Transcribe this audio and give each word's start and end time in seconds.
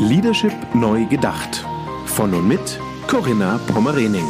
Leadership 0.00 0.54
neu 0.74 1.04
gedacht. 1.04 1.62
Von 2.06 2.32
und 2.32 2.48
mit 2.48 2.80
Corinna 3.06 3.60
Pommerening. 3.66 4.24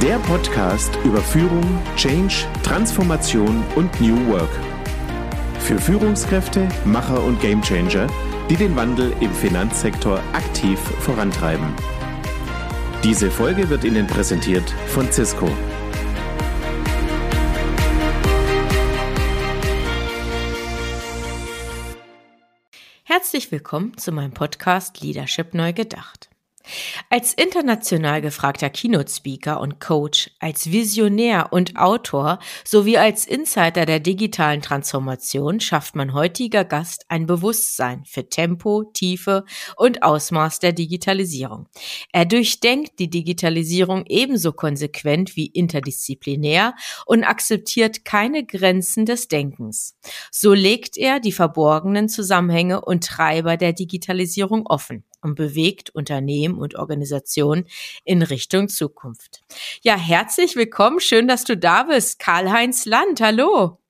Der 0.00 0.16
Podcast 0.20 0.96
über 1.04 1.20
Führung, 1.20 1.64
Change, 1.96 2.46
Transformation 2.62 3.64
und 3.74 4.00
New 4.00 4.16
Work. 4.28 4.48
Für 5.58 5.76
Führungskräfte, 5.76 6.68
Macher 6.84 7.20
und 7.20 7.40
Gamechanger, 7.40 8.06
die 8.48 8.54
den 8.54 8.76
Wandel 8.76 9.12
im 9.18 9.32
Finanzsektor 9.32 10.20
aktiv 10.32 10.78
vorantreiben. 11.00 11.66
Diese 13.02 13.28
Folge 13.28 13.68
wird 13.70 13.82
Ihnen 13.82 14.06
präsentiert 14.06 14.70
von 14.86 15.10
Cisco. 15.10 15.50
Herzlich 23.32 23.50
willkommen 23.50 23.96
zu 23.96 24.12
meinem 24.12 24.32
Podcast 24.32 25.00
Leadership 25.00 25.54
Neu 25.54 25.72
Gedacht. 25.72 26.28
Als 27.10 27.34
international 27.34 28.20
gefragter 28.20 28.70
Keynote-Speaker 28.70 29.60
und 29.60 29.80
Coach, 29.80 30.30
als 30.38 30.70
Visionär 30.70 31.52
und 31.52 31.76
Autor 31.76 32.38
sowie 32.64 32.98
als 32.98 33.26
Insider 33.26 33.86
der 33.86 34.00
digitalen 34.00 34.62
Transformation 34.62 35.60
schafft 35.60 35.94
mein 35.96 36.14
heutiger 36.14 36.64
Gast 36.64 37.04
ein 37.08 37.26
Bewusstsein 37.26 38.04
für 38.04 38.28
Tempo, 38.28 38.84
Tiefe 38.94 39.44
und 39.76 40.02
Ausmaß 40.02 40.58
der 40.60 40.72
Digitalisierung. 40.72 41.68
Er 42.12 42.24
durchdenkt 42.24 42.98
die 42.98 43.10
Digitalisierung 43.10 44.04
ebenso 44.06 44.52
konsequent 44.52 45.36
wie 45.36 45.46
interdisziplinär 45.46 46.74
und 47.06 47.24
akzeptiert 47.24 48.04
keine 48.04 48.44
Grenzen 48.44 49.06
des 49.06 49.28
Denkens. 49.28 49.96
So 50.30 50.52
legt 50.52 50.96
er 50.96 51.20
die 51.20 51.32
verborgenen 51.32 52.08
Zusammenhänge 52.08 52.80
und 52.80 53.04
Treiber 53.04 53.56
der 53.56 53.72
Digitalisierung 53.72 54.66
offen 54.66 55.04
und 55.22 55.34
bewegt 55.36 55.90
Unternehmen 55.90 56.58
und 56.58 56.74
Organisationen 56.74 57.66
in 58.04 58.22
Richtung 58.22 58.68
Zukunft. 58.68 59.42
Ja, 59.82 59.96
herzlich 59.96 60.56
willkommen. 60.56 61.00
Schön, 61.00 61.28
dass 61.28 61.44
du 61.44 61.56
da 61.56 61.84
bist. 61.84 62.18
Karl-Heinz 62.18 62.84
Land. 62.84 63.20
Hallo. 63.20 63.81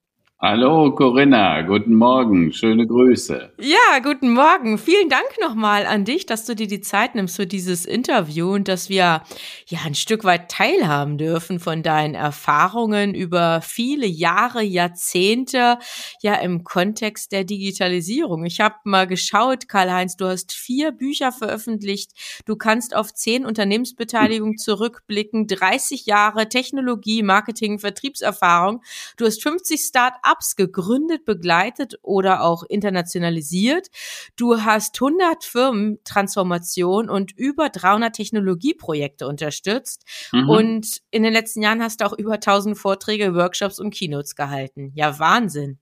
Hallo 0.45 0.93
Corinna, 0.93 1.63
guten 1.63 1.95
Morgen, 1.95 2.53
schöne 2.53 2.85
Grüße. 2.85 3.53
Ja, 3.61 4.01
guten 4.03 4.33
Morgen. 4.33 4.77
Vielen 4.77 5.09
Dank 5.09 5.29
nochmal 5.41 5.87
an 5.87 6.05
dich, 6.05 6.27
dass 6.27 6.45
du 6.47 6.57
dir 6.57 6.67
die 6.67 6.81
Zeit 6.81 7.15
nimmst 7.15 7.37
für 7.37 7.47
dieses 7.47 7.87
Interview 7.87 8.53
und 8.55 8.67
dass 8.67 8.89
wir 8.89 9.23
ja 9.69 9.79
ein 9.85 9.95
Stück 9.95 10.25
weit 10.25 10.51
teilhaben 10.51 11.17
dürfen 11.17 11.61
von 11.61 11.85
deinen 11.85 12.17
Erfahrungen 12.17 13.15
über 13.15 13.61
viele 13.63 14.07
Jahre, 14.07 14.65
Jahrzehnte, 14.65 15.79
ja 16.23 16.35
im 16.35 16.65
Kontext 16.65 17.31
der 17.31 17.45
Digitalisierung. 17.45 18.45
Ich 18.45 18.61
habe 18.61 18.75
mal 18.83 19.07
geschaut, 19.07 19.69
Karl-Heinz, 19.69 20.17
du 20.17 20.25
hast 20.25 20.51
vier 20.51 20.91
Bücher 20.91 21.31
veröffentlicht. 21.31 22.11
Du 22.47 22.57
kannst 22.57 22.97
auf 22.97 23.15
zehn 23.15 23.47
Unternehmensbeteiligungen 23.47 24.59
zurückblicken, 24.59 25.47
30 25.47 26.05
Jahre 26.07 26.49
Technologie, 26.49 27.23
Marketing, 27.23 27.79
Vertriebserfahrung. 27.79 28.83
Du 29.17 29.25
hast 29.25 29.41
50 29.41 29.81
Start-ups 29.81 30.32
Startups 30.33 30.57
gegründet, 30.57 31.25
begleitet 31.25 31.95
oder 32.03 32.43
auch 32.43 32.63
internationalisiert. 32.69 33.89
Du 34.37 34.61
hast 34.63 35.01
100 35.01 35.45
Firmen 35.45 35.99
Transformation 36.05 37.09
und 37.09 37.33
über 37.37 37.69
300 37.69 38.15
Technologieprojekte 38.15 39.27
unterstützt. 39.27 40.05
Mhm. 40.33 40.49
Und 40.49 40.99
in 41.11 41.23
den 41.23 41.33
letzten 41.33 41.63
Jahren 41.63 41.83
hast 41.83 42.01
du 42.01 42.07
auch 42.07 42.17
über 42.17 42.35
1000 42.35 42.77
Vorträge, 42.77 43.35
Workshops 43.35 43.79
und 43.79 43.95
Keynotes 43.95 44.35
gehalten. 44.35 44.93
Ja, 44.95 45.19
Wahnsinn. 45.19 45.79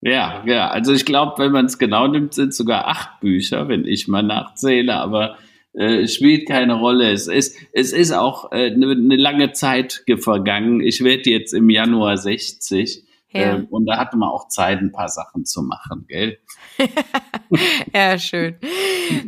Ja, 0.00 0.42
ja. 0.46 0.68
Also 0.68 0.92
ich 0.92 1.04
glaube, 1.04 1.42
wenn 1.42 1.52
man 1.52 1.66
es 1.66 1.78
genau 1.78 2.08
nimmt, 2.08 2.34
sind 2.34 2.54
sogar 2.54 2.88
acht 2.88 3.20
Bücher, 3.20 3.68
wenn 3.68 3.84
ich 3.84 4.08
mal 4.08 4.22
nachzähle, 4.22 4.94
aber 4.94 5.36
äh, 5.74 6.08
spielt 6.08 6.48
keine 6.48 6.74
Rolle. 6.74 7.12
Es 7.12 7.28
ist, 7.28 7.56
es 7.72 7.92
ist 7.92 8.12
auch 8.12 8.50
eine 8.50 8.66
äh, 8.66 8.76
ne, 8.76 8.96
ne 8.96 9.16
lange 9.16 9.52
Zeit 9.52 10.04
vergangen. 10.18 10.80
Ich 10.80 11.04
werde 11.04 11.30
jetzt 11.30 11.54
im 11.54 11.70
Januar 11.70 12.16
60 12.16 13.04
ja. 13.32 13.56
Ähm, 13.56 13.66
und 13.70 13.86
da 13.86 13.98
hatte 13.98 14.16
man 14.16 14.28
auch 14.28 14.48
Zeit, 14.48 14.78
ein 14.80 14.92
paar 14.92 15.08
Sachen 15.08 15.44
zu 15.44 15.62
machen, 15.62 16.04
gell? 16.06 16.38
ja, 17.94 18.18
schön. 18.18 18.58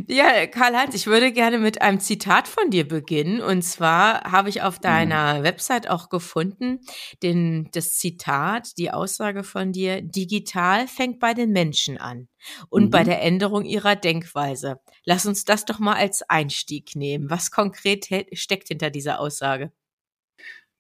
Ja, 0.07 0.47
Karl-Heinz, 0.47 0.95
ich 0.95 1.07
würde 1.07 1.33
gerne 1.33 1.59
mit 1.59 1.81
einem 1.81 2.01
Zitat 2.01 2.47
von 2.47 2.71
dir 2.71 2.87
beginnen. 2.87 3.41
Und 3.41 3.63
zwar 3.63 4.31
habe 4.31 4.49
ich 4.51 4.63
auf 4.63 4.79
deiner 4.79 5.39
mhm. 5.39 5.45
Website 5.45 5.89
auch 5.89 6.11
gefunden, 6.11 6.81
den, 7.23 7.69
das 7.73 7.97
Zitat, 7.97 8.77
die 8.79 8.91
Aussage 8.91 9.43
von 9.43 9.73
dir, 9.73 10.03
digital 10.03 10.87
fängt 10.87 11.19
bei 11.19 11.33
den 11.33 11.51
Menschen 11.51 11.99
an 11.99 12.29
und 12.69 12.85
mhm. 12.85 12.91
bei 12.91 13.05
der 13.05 13.23
Änderung 13.23 13.65
ihrer 13.65 13.97
Denkweise. 13.97 14.81
Lass 15.05 15.27
uns 15.27 15.45
das 15.45 15.65
doch 15.65 15.79
mal 15.79 15.95
als 15.95 16.23
Einstieg 16.29 16.95
nehmen. 16.95 17.31
Was 17.31 17.51
konkret 17.51 18.07
steckt 18.33 18.69
hinter 18.69 18.91
dieser 18.91 19.19
Aussage? 19.19 19.73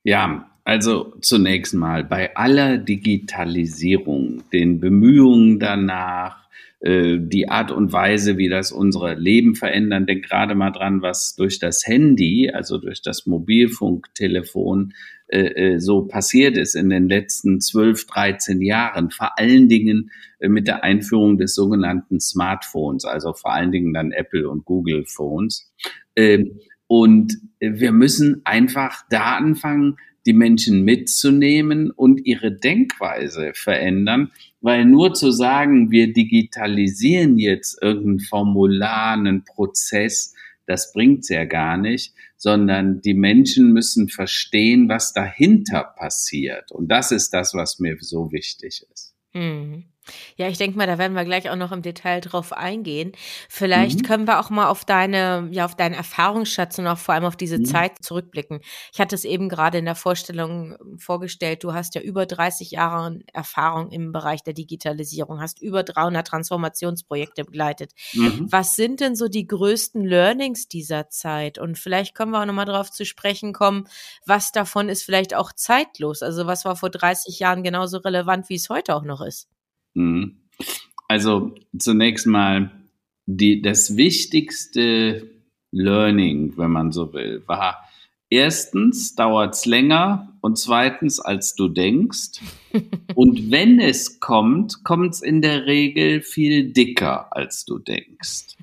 Ja, 0.04 0.50
also 0.65 1.15
zunächst 1.22 1.75
mal 1.75 2.04
bei 2.04 2.37
aller 2.37 2.76
Digitalisierung, 2.76 4.42
den 4.53 4.78
Bemühungen 4.78 5.59
danach, 5.59 6.47
äh, 6.81 7.16
die 7.19 7.48
Art 7.48 7.70
und 7.70 7.92
Weise, 7.92 8.37
wie 8.37 8.50
das 8.50 8.70
unsere 8.70 9.15
Leben 9.15 9.54
verändern, 9.54 10.04
denk 10.06 10.26
gerade 10.26 10.54
mal 10.54 10.72
dran, 10.72 11.00
was 11.00 11.34
durch 11.37 11.59
das 11.59 11.87
Handy, 11.87 12.50
also 12.50 12.76
durch 12.76 13.00
das 13.00 13.25
Mobilfunktelefon 13.25 14.92
äh, 15.28 15.75
äh, 15.75 15.81
so 15.81 16.03
passiert 16.03 16.59
ist 16.59 16.75
in 16.75 16.91
den 16.91 17.09
letzten 17.09 17.62
12, 17.62 18.06
13 18.06 18.60
Jahren, 18.60 19.10
vor 19.10 19.38
allen 19.38 19.71
Dingen 19.71 20.10
mit 20.38 20.66
der 20.69 20.84
Einführung 20.84 21.38
des 21.38 21.54
sogenannten 21.54 22.21
Smartphones, 22.21 23.06
also 23.06 23.32
vor 23.32 23.54
allen 23.54 23.72
Dingen 23.72 23.94
dann 23.94 24.12
Apple 24.12 24.50
und 24.50 24.66
Google 24.66 25.06
Phones. 25.06 25.72
Ähm, 26.15 26.60
und 26.87 27.39
wir 27.61 27.93
müssen 27.93 28.43
einfach 28.45 29.05
da 29.11 29.37
anfangen, 29.37 29.97
die 30.27 30.33
Menschen 30.33 30.84
mitzunehmen 30.84 31.91
und 31.91 32.25
ihre 32.25 32.53
Denkweise 32.53 33.53
verändern, 33.55 34.31
weil 34.61 34.84
nur 34.87 35.12
zu 35.12 35.31
sagen, 35.31 35.91
wir 35.91 36.12
digitalisieren 36.12 37.39
jetzt 37.39 37.83
irgendein 37.83 38.21
Formular, 38.21 39.12
einen 39.12 39.45
Prozess, 39.45 40.34
das 40.67 40.93
bringt's 40.93 41.28
ja 41.28 41.45
gar 41.45 41.77
nicht, 41.77 42.15
sondern 42.37 43.03
die 43.03 43.15
Menschen 43.15 43.72
müssen 43.72 44.09
verstehen, 44.09 44.89
was 44.89 45.12
dahinter 45.12 45.95
passiert. 45.97 46.72
Und 46.72 46.89
das 46.89 47.11
ist 47.12 47.31
das, 47.34 47.55
was 47.55 47.78
mir 47.78 47.97
so 48.01 48.33
wichtig 48.33 48.87
ist. 48.91 49.15
Mhm. 49.34 49.84
Ja, 50.37 50.48
ich 50.48 50.59
denke 50.59 50.76
mal, 50.76 50.87
da 50.87 50.98
werden 50.98 51.15
wir 51.15 51.25
gleich 51.25 51.50
auch 51.50 51.56
noch 51.56 51.72
im 51.72 51.82
Detail 51.82 52.20
drauf 52.20 52.53
eingehen. 52.53 53.12
Vielleicht 53.48 54.00
mhm. 54.00 54.03
können 54.03 54.26
wir 54.26 54.41
auch 54.41 54.50
mal 54.50 54.69
auf 54.69 54.84
deine, 54.84 55.48
ja, 55.50 55.65
auf 55.65 55.76
deinen 55.76 55.94
Erfahrungsschatz 55.94 56.78
und 56.78 56.87
auch 56.87 56.98
vor 56.98 57.15
allem 57.15 57.25
auf 57.25 57.37
diese 57.37 57.59
mhm. 57.59 57.65
Zeit 57.65 57.92
zurückblicken. 58.03 58.60
Ich 58.92 59.00
hatte 59.00 59.15
es 59.15 59.25
eben 59.25 59.48
gerade 59.48 59.78
in 59.78 59.84
der 59.84 59.94
Vorstellung 59.94 60.76
vorgestellt. 60.98 61.65
Du 61.65 61.72
hast 61.72 61.94
ja 61.94 62.00
über 62.00 62.26
30 62.26 62.72
Jahre 62.72 63.20
Erfahrung 63.32 63.91
im 63.91 64.12
Bereich 64.12 64.42
der 64.42 64.54
Digitalisierung, 64.54 65.41
hast 65.41 65.62
über 65.62 65.82
300 65.82 66.26
Transformationsprojekte 66.26 67.44
begleitet. 67.44 67.92
Mhm. 68.12 68.47
Was 68.50 68.75
sind 68.75 69.00
denn 69.00 69.16
so 69.16 69.28
die 69.28 69.47
größten 69.47 70.04
Learnings 70.04 70.69
dieser 70.69 71.09
Zeit? 71.09 71.59
Und 71.59 71.78
vielleicht 71.78 72.15
können 72.15 72.32
wir 72.32 72.42
auch 72.42 72.47
nochmal 72.47 72.66
darauf 72.66 72.91
zu 72.91 73.04
sprechen 73.04 73.53
kommen, 73.53 73.88
was 74.26 74.53
davon 74.53 74.88
ist 74.88 75.03
vielleicht 75.03 75.34
auch 75.34 75.53
zeitlos? 75.53 76.22
Also 76.22 76.47
was 76.47 76.65
war 76.65 76.76
vor 76.76 76.91
30 76.91 77.38
Jahren 77.38 77.62
genauso 77.62 77.98
relevant, 77.98 78.48
wie 78.48 78.56
es 78.56 78.69
heute 78.69 78.94
auch 78.94 79.04
noch 79.04 79.21
ist? 79.21 79.48
Mhm. 79.94 80.37
Also 81.09 81.55
zunächst 81.78 82.27
mal 82.27 82.71
die, 83.27 83.62
das 83.62 83.97
wichtigste 83.97 85.31
Learning, 85.71 86.55
wenn 86.56 86.71
man 86.71 86.93
so 86.93 87.12
will, 87.12 87.43
war 87.47 87.88
erstens 88.31 89.15
dauert 89.15 89.54
es 89.54 89.66
länger 89.66 90.33
und 90.41 90.59
zweitens 90.59 91.21
als 91.21 91.54
du 91.54 91.69
denkst. 91.69 92.41
und 93.15 93.50
wenn 93.50 93.81
es 93.81 94.21
kommt, 94.21 94.84
kommt 94.84 95.15
es 95.15 95.22
in 95.22 95.41
der 95.41 95.66
Regel 95.66 96.21
viel 96.21 96.72
dicker 96.72 97.34
als 97.34 97.65
du 97.65 97.78
denkst. 97.78 98.57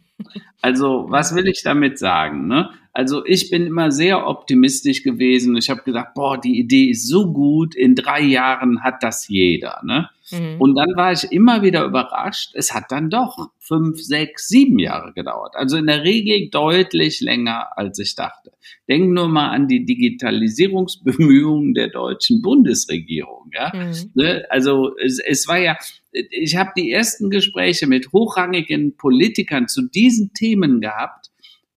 Also 0.61 1.07
was 1.09 1.33
will 1.35 1.47
ich 1.47 1.63
damit 1.63 1.97
sagen? 1.97 2.47
Ne? 2.47 2.69
Also 2.93 3.25
ich 3.25 3.49
bin 3.49 3.67
immer 3.67 3.91
sehr 3.91 4.27
optimistisch 4.27 5.03
gewesen. 5.03 5.55
Ich 5.55 5.69
habe 5.69 5.81
gesagt, 5.83 6.13
boah, 6.13 6.39
die 6.39 6.59
Idee 6.59 6.89
ist 6.89 7.07
so 7.07 7.31
gut, 7.31 7.73
in 7.73 7.95
drei 7.95 8.21
Jahren 8.21 8.83
hat 8.83 9.01
das 9.01 9.29
jeder. 9.29 9.81
Ne? 9.83 10.09
Mhm. 10.31 10.59
Und 10.59 10.75
dann 10.75 10.95
war 10.95 11.13
ich 11.13 11.31
immer 11.31 11.61
wieder 11.61 11.85
überrascht, 11.85 12.51
es 12.53 12.73
hat 12.73 12.91
dann 12.91 13.09
doch 13.09 13.49
fünf, 13.59 14.01
sechs, 14.01 14.49
sieben 14.49 14.77
Jahre 14.77 15.13
gedauert. 15.13 15.55
Also 15.55 15.77
in 15.77 15.87
der 15.87 16.03
Regel 16.03 16.49
deutlich 16.49 17.21
länger, 17.21 17.77
als 17.77 17.97
ich 17.99 18.15
dachte. 18.15 18.51
Denk 18.89 19.11
nur 19.11 19.29
mal 19.29 19.49
an 19.51 19.67
die 19.67 19.85
Digitalisierungsbemühungen 19.85 21.73
der 21.73 21.87
deutschen 21.87 22.41
Bundesregierung. 22.41 23.51
Ja? 23.53 23.71
Mhm. 23.73 24.11
Ne? 24.15 24.45
Also 24.49 24.97
es, 24.97 25.19
es 25.19 25.47
war 25.47 25.59
ja, 25.59 25.77
ich 26.11 26.57
habe 26.57 26.71
die 26.75 26.91
ersten 26.91 27.29
Gespräche 27.29 27.87
mit 27.87 28.11
hochrangigen 28.11 28.97
Politikern 28.97 29.69
zu 29.69 29.87
diesen 29.87 30.33
Themen 30.33 30.81
gehabt 30.81 31.20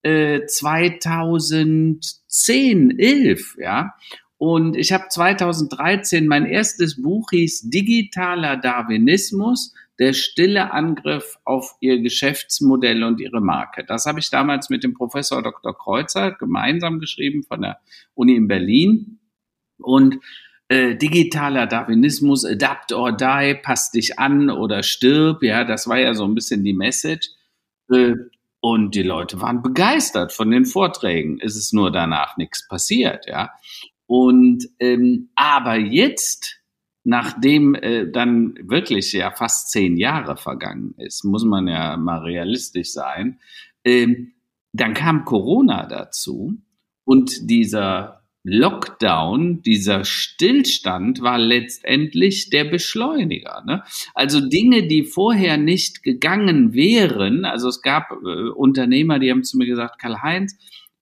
2010, 0.05 2.99
äh, 2.99 3.29
11, 3.29 3.57
ja. 3.59 3.93
Und 4.37 4.75
ich 4.75 4.91
habe 4.91 5.05
2013 5.09 6.27
mein 6.27 6.45
erstes 6.45 7.01
Buch 7.01 7.29
hieß 7.31 7.69
Digitaler 7.69 8.57
Darwinismus, 8.57 9.73
der 9.97 10.13
stille 10.13 10.73
Angriff 10.73 11.37
auf 11.45 11.75
ihr 11.79 12.01
Geschäftsmodell 12.01 13.03
und 13.03 13.21
ihre 13.21 13.41
Marke. 13.41 13.85
Das 13.85 14.05
habe 14.05 14.19
ich 14.19 14.29
damals 14.29 14.69
mit 14.69 14.83
dem 14.83 14.93
Professor 14.93 15.41
Dr. 15.41 15.75
Kreuzer 15.75 16.33
gemeinsam 16.33 16.99
geschrieben 16.99 17.43
von 17.43 17.61
der 17.61 17.79
Uni 18.13 18.35
in 18.35 18.47
Berlin. 18.47 19.19
Und 19.77 20.19
äh, 20.67 20.95
digitaler 20.95 21.65
Darwinismus, 21.65 22.45
adapt 22.45 22.91
or 22.91 23.15
die, 23.15 23.55
passt 23.61 23.93
dich 23.93 24.19
an 24.19 24.49
oder 24.49 24.83
stirb, 24.83 25.43
ja, 25.43 25.63
das 25.63 25.87
war 25.87 25.99
ja 25.99 26.13
so 26.13 26.25
ein 26.25 26.35
bisschen 26.35 26.63
die 26.63 26.73
Message. 26.73 27.29
Äh, 27.91 28.15
und 28.65 28.95
die 28.95 29.03
Leute 29.03 29.41
waren 29.41 29.61
begeistert 29.61 30.33
von 30.33 30.49
den 30.49 30.65
Vorträgen. 30.65 31.37
Es 31.39 31.55
ist 31.55 31.71
nur 31.71 31.91
danach 31.91 32.35
nichts 32.35 32.67
passiert, 32.67 33.27
ja. 33.27 33.51
Und 34.07 34.67
ähm, 34.79 35.29
aber 35.35 35.75
jetzt 35.75 36.63
nachdem 37.03 37.75
äh, 37.75 38.09
dann 38.09 38.55
wirklich 38.59 39.13
ja 39.13 39.29
fast 39.29 39.69
zehn 39.69 39.97
Jahre 39.97 40.35
vergangen 40.35 40.95
ist, 40.97 41.23
muss 41.23 41.45
man 41.45 41.67
ja 41.67 41.95
mal 41.95 42.21
realistisch 42.21 42.91
sein, 42.91 43.39
ähm, 43.83 44.33
dann 44.73 44.95
kam 44.95 45.25
Corona 45.25 45.85
dazu 45.85 46.57
und 47.03 47.47
dieser 47.47 48.24
Lockdown, 48.47 49.63
dieser 49.63 50.05
Stillstand 50.05 51.21
war 51.21 51.39
letztendlich 51.39 52.51
der 52.51 52.65
Beschleuniger. 52.65 53.63
Ne? 53.65 53.83
Also 54.13 54.39
Dinge, 54.39 54.87
die 54.87 55.03
vorher 55.03 55.57
nicht 55.57 56.03
gegangen 56.03 56.75
wären, 56.75 57.43
also 57.43 57.67
es 57.69 57.81
gab 57.81 58.11
äh, 58.11 58.49
Unternehmer, 58.49 59.17
die 59.17 59.31
haben 59.31 59.43
zu 59.43 59.57
mir 59.57 59.65
gesagt, 59.65 59.99
Karl-Heinz, 59.99 60.55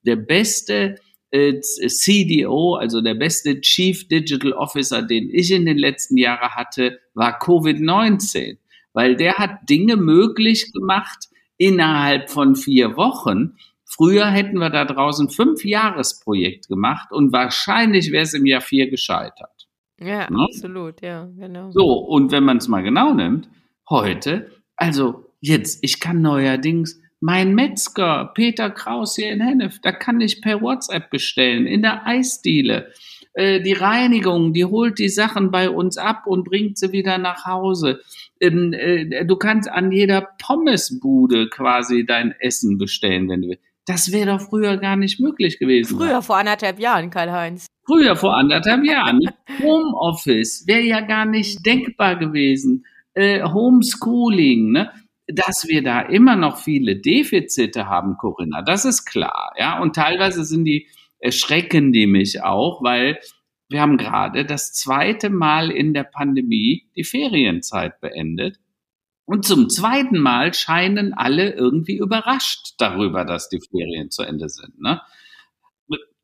der 0.04 0.16
beste 0.16 0.96
äh, 1.32 1.60
CDO, 1.60 2.76
also 2.76 3.02
der 3.02 3.16
beste 3.16 3.60
Chief 3.60 4.08
Digital 4.08 4.54
Officer, 4.54 5.02
den 5.02 5.30
ich 5.30 5.52
in 5.52 5.66
den 5.66 5.78
letzten 5.78 6.16
Jahren 6.16 6.52
hatte, 6.52 7.02
war 7.14 7.42
Covid-19, 7.42 8.58
weil 8.94 9.18
der 9.18 9.34
hat 9.34 9.70
Dinge 9.70 9.98
möglich 9.98 10.72
gemacht 10.72 11.28
innerhalb 11.58 12.30
von 12.30 12.56
vier 12.56 12.96
Wochen. 12.96 13.58
Früher 13.96 14.26
hätten 14.26 14.58
wir 14.58 14.72
da 14.72 14.86
draußen 14.86 15.30
fünf 15.30 15.64
Jahresprojekt 15.64 16.68
gemacht 16.68 17.12
und 17.12 17.32
wahrscheinlich 17.32 18.12
wäre 18.12 18.24
es 18.24 18.34
im 18.34 18.48
Jahr 18.48 18.62
vier 18.62 18.90
gescheitert. 18.90 19.68
Ja, 20.00 20.30
ne? 20.32 20.46
absolut, 20.46 21.02
ja, 21.02 21.30
genau. 21.38 21.70
So, 21.72 21.86
und 21.86 22.32
wenn 22.32 22.44
man 22.44 22.58
es 22.58 22.68
mal 22.68 22.82
genau 22.82 23.14
nimmt, 23.14 23.50
heute, 23.88 24.50
also 24.76 25.26
jetzt, 25.42 25.84
ich 25.84 26.00
kann 26.00 26.24
neuerdings 26.24 27.00
mein 27.20 27.54
Metzger, 27.54 28.32
Peter 28.34 28.72
Kraus 28.72 29.16
hier 29.16 29.32
in 29.32 29.42
Hennef, 29.42 29.80
da 29.80 29.92
kann 29.92 30.20
ich 30.22 30.42
per 30.42 30.62
WhatsApp 30.62 31.12
bestellen, 31.12 31.68
in 31.68 31.84
der 31.84 32.08
Eisdiele. 32.08 32.92
Äh, 33.34 33.62
die 33.62 33.74
Reinigung, 33.74 34.54
die 34.54 34.66
holt 34.66 34.98
die 34.98 35.10
Sachen 35.10 35.52
bei 35.52 35.70
uns 35.70 35.98
ab 35.98 36.26
und 36.26 36.46
bringt 36.46 36.80
sie 36.80 36.92
wieder 36.92 37.20
nach 37.20 37.46
Hause. 37.46 38.02
Ähm, 38.40 38.74
äh, 38.74 39.24
du 39.24 39.36
kannst 39.36 39.70
an 39.70 39.92
jeder 39.92 40.28
Pommesbude 40.42 41.48
quasi 41.50 42.06
dein 42.06 42.34
Essen 42.40 42.80
bestellen, 42.80 43.30
wenn 43.30 43.44
du 43.44 43.50
willst. 43.50 43.73
Das 43.86 44.12
wäre 44.12 44.38
doch 44.38 44.42
früher 44.42 44.78
gar 44.78 44.96
nicht 44.96 45.20
möglich 45.20 45.60
gewesen. 45.60 45.98
Früher, 45.98 46.22
vor 46.22 46.38
anderthalb 46.38 46.80
Jahren, 46.80 47.10
Karl-Heinz. 47.10 47.68
Früher, 47.86 48.16
vor 48.16 48.36
anderthalb 48.36 48.86
Jahren. 48.86 49.20
Homeoffice 49.62 50.66
wäre 50.68 50.84
ja 50.84 51.02
gar 51.02 51.26
nicht 51.26 51.66
denkbar 51.66 52.18
gewesen. 52.18 52.86
Äh, 53.14 53.44
Homeschooling, 53.44 54.72
ne? 54.72 54.92
dass 55.28 55.68
wir 55.68 55.84
da 55.84 56.02
immer 56.02 56.36
noch 56.36 56.58
viele 56.58 56.98
Defizite 56.98 57.88
haben, 57.88 58.18
Corinna, 58.18 58.62
das 58.62 58.86
ist 58.86 59.06
klar, 59.06 59.54
ja. 59.58 59.82
Und 59.82 59.96
teilweise 59.96 60.44
sind 60.44 60.66
die 60.66 60.88
erschrecken 61.20 61.94
die 61.94 62.06
mich 62.06 62.44
auch, 62.44 62.84
weil 62.84 63.18
wir 63.70 63.80
haben 63.80 63.98
gerade 63.98 64.46
das 64.46 64.74
zweite 64.74 65.30
Mal 65.30 65.72
in 65.72 65.94
der 65.94 66.04
Pandemie 66.04 66.90
die 66.96 67.06
Ferienzeit 67.06 68.00
beendet. 68.02 68.60
Und 69.26 69.46
zum 69.46 69.70
zweiten 69.70 70.20
Mal 70.20 70.54
scheinen 70.54 71.14
alle 71.14 71.54
irgendwie 71.54 71.98
überrascht 71.98 72.74
darüber, 72.78 73.24
dass 73.24 73.50
die 73.50 73.62
Ferien 73.62 74.12
zu 74.12 74.24
Ende 74.24 74.50
sind. 74.50 74.80
Ne? 74.82 75.02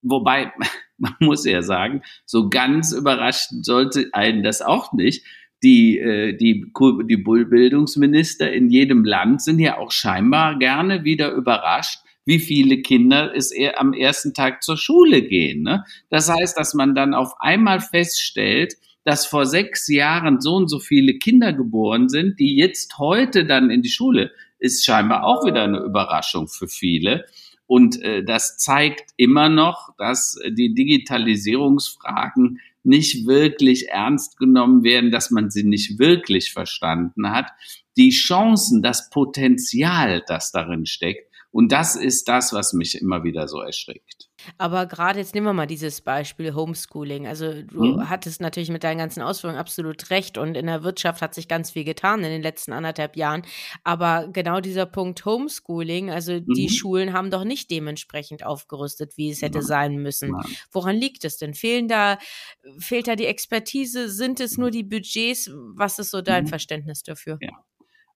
Wobei, 0.02 0.52
man 0.98 1.16
muss 1.20 1.46
ja 1.46 1.62
sagen, 1.62 2.02
so 2.26 2.50
ganz 2.50 2.92
überrascht 2.92 3.50
sollte 3.62 4.10
einen 4.14 4.44
das 4.44 4.62
auch 4.62 4.94
nicht, 4.94 5.26
die, 5.64 5.98
äh, 5.98 6.38
die, 6.38 6.72
die 7.10 7.18
Bildungsminister 7.18 8.52
in 8.52 8.70
jedem 8.70 9.04
Land 9.04 9.42
sind 9.42 9.60
ja 9.60 9.78
auch 9.78 9.92
scheinbar 9.92 10.58
gerne 10.58 11.04
wieder 11.04 11.32
überrascht, 11.32 12.00
wie 12.26 12.40
viele 12.40 12.82
Kinder 12.82 13.34
es 13.36 13.52
eher 13.52 13.80
am 13.80 13.94
ersten 13.94 14.34
Tag 14.34 14.64
zur 14.64 14.78
Schule 14.78 15.22
gehen. 15.24 15.64
Ne? 15.64 15.84
Das 16.10 16.30
heißt, 16.30 16.58
dass 16.58 16.74
man 16.74 16.96
dann 16.96 17.14
auf 17.14 17.34
einmal 17.40 17.82
feststellt, 17.82 18.76
dass 19.10 19.26
vor 19.26 19.48
sechs 19.48 19.88
Jahren 19.88 20.40
so 20.40 20.54
und 20.54 20.68
so 20.68 20.78
viele 20.78 21.18
Kinder 21.18 21.52
geboren 21.52 22.10
sind, 22.10 22.40
die 22.40 22.56
jetzt 22.56 23.00
heute 23.00 23.44
dann 23.44 23.72
in 23.72 23.82
die 23.82 23.90
Schule, 23.90 24.32
ist 24.60 24.86
scheinbar 24.86 25.24
auch 25.24 25.44
wieder 25.48 25.64
eine 25.64 25.80
Überraschung 25.80 26.48
für 26.48 26.68
viele. 26.68 27.26
Und 27.66 28.00
äh, 28.04 28.24
das 28.24 28.60
zeigt 28.60 29.10
immer 29.18 29.50
noch, 29.50 29.96
dass 29.98 30.40
die 30.48 30.76
Digitalisierungsfragen 30.76 32.60
nicht 32.84 33.26
wirklich 33.26 33.90
ernst 33.90 34.38
genommen 34.38 34.84
werden, 34.84 35.10
dass 35.10 35.32
man 35.32 35.50
sie 35.50 35.64
nicht 35.64 35.98
wirklich 35.98 36.54
verstanden 36.54 37.32
hat. 37.32 37.48
Die 37.98 38.12
Chancen, 38.12 38.84
das 38.84 39.10
Potenzial, 39.10 40.24
das 40.28 40.52
darin 40.52 40.86
steckt. 40.86 41.34
Und 41.50 41.72
das 41.72 41.96
ist 41.96 42.28
das, 42.28 42.54
was 42.54 42.74
mich 42.74 43.02
immer 43.02 43.24
wieder 43.24 43.48
so 43.48 43.60
erschrickt. 43.60 44.29
Aber 44.58 44.86
gerade 44.86 45.20
jetzt 45.20 45.36
nehmen 45.36 45.48
wir 45.48 45.54
mal 45.54 45.68
dieses 45.68 46.02
Beispiel 46.02 46.54
Homeschooling. 46.54 47.28
Also 47.28 47.62
du 47.64 47.84
mhm. 47.84 48.10
hattest 48.10 48.42
natürlich 48.42 48.70
mit 48.70 48.84
deinen 48.84 48.98
ganzen 48.98 49.22
Ausführungen 49.22 49.60
absolut 49.60 50.10
recht 50.10 50.38
und 50.38 50.56
in 50.56 50.68
der 50.68 50.84
Wirtschaft 50.84 51.22
hat 51.22 51.34
sich 51.34 51.48
ganz 51.48 51.72
viel 51.72 51.84
getan 51.84 52.24
in 52.24 52.32
den 52.32 52.42
letzten 52.42 52.74
anderthalb 52.74 53.16
Jahren. 53.16 53.44
Aber 53.84 54.30
genau 54.32 54.60
dieser 54.60 54.86
Punkt 54.86 55.24
Homeschooling, 55.26 56.10
also 56.10 56.34
mhm. 56.34 56.54
die 56.54 56.70
Schulen 56.70 57.14
haben 57.14 57.32
doch 57.32 57.44
nicht 57.44 57.72
dementsprechend 57.72 58.46
aufgerüstet, 58.46 59.18
wie 59.18 59.30
es 59.30 59.42
hätte 59.42 59.60
ja. 59.60 59.64
sein 59.64 59.98
müssen. 59.98 60.36
Woran 60.72 60.96
liegt 60.96 61.26
es 61.26 61.38
denn? 61.38 61.54
Fehlen 61.54 61.88
da, 61.88 62.18
fehlt 62.80 63.08
da 63.08 63.16
die 63.16 63.26
Expertise? 63.26 64.10
Sind 64.10 64.40
es 64.40 64.58
nur 64.58 64.72
die 64.72 64.84
Budgets? 64.84 65.52
Was 65.76 66.00
ist 66.00 66.12
so 66.12 66.22
dein 66.22 66.46
mhm. 66.46 66.50
Verständnis 66.50 67.04
dafür? 67.04 67.38
Ja. 67.42 67.64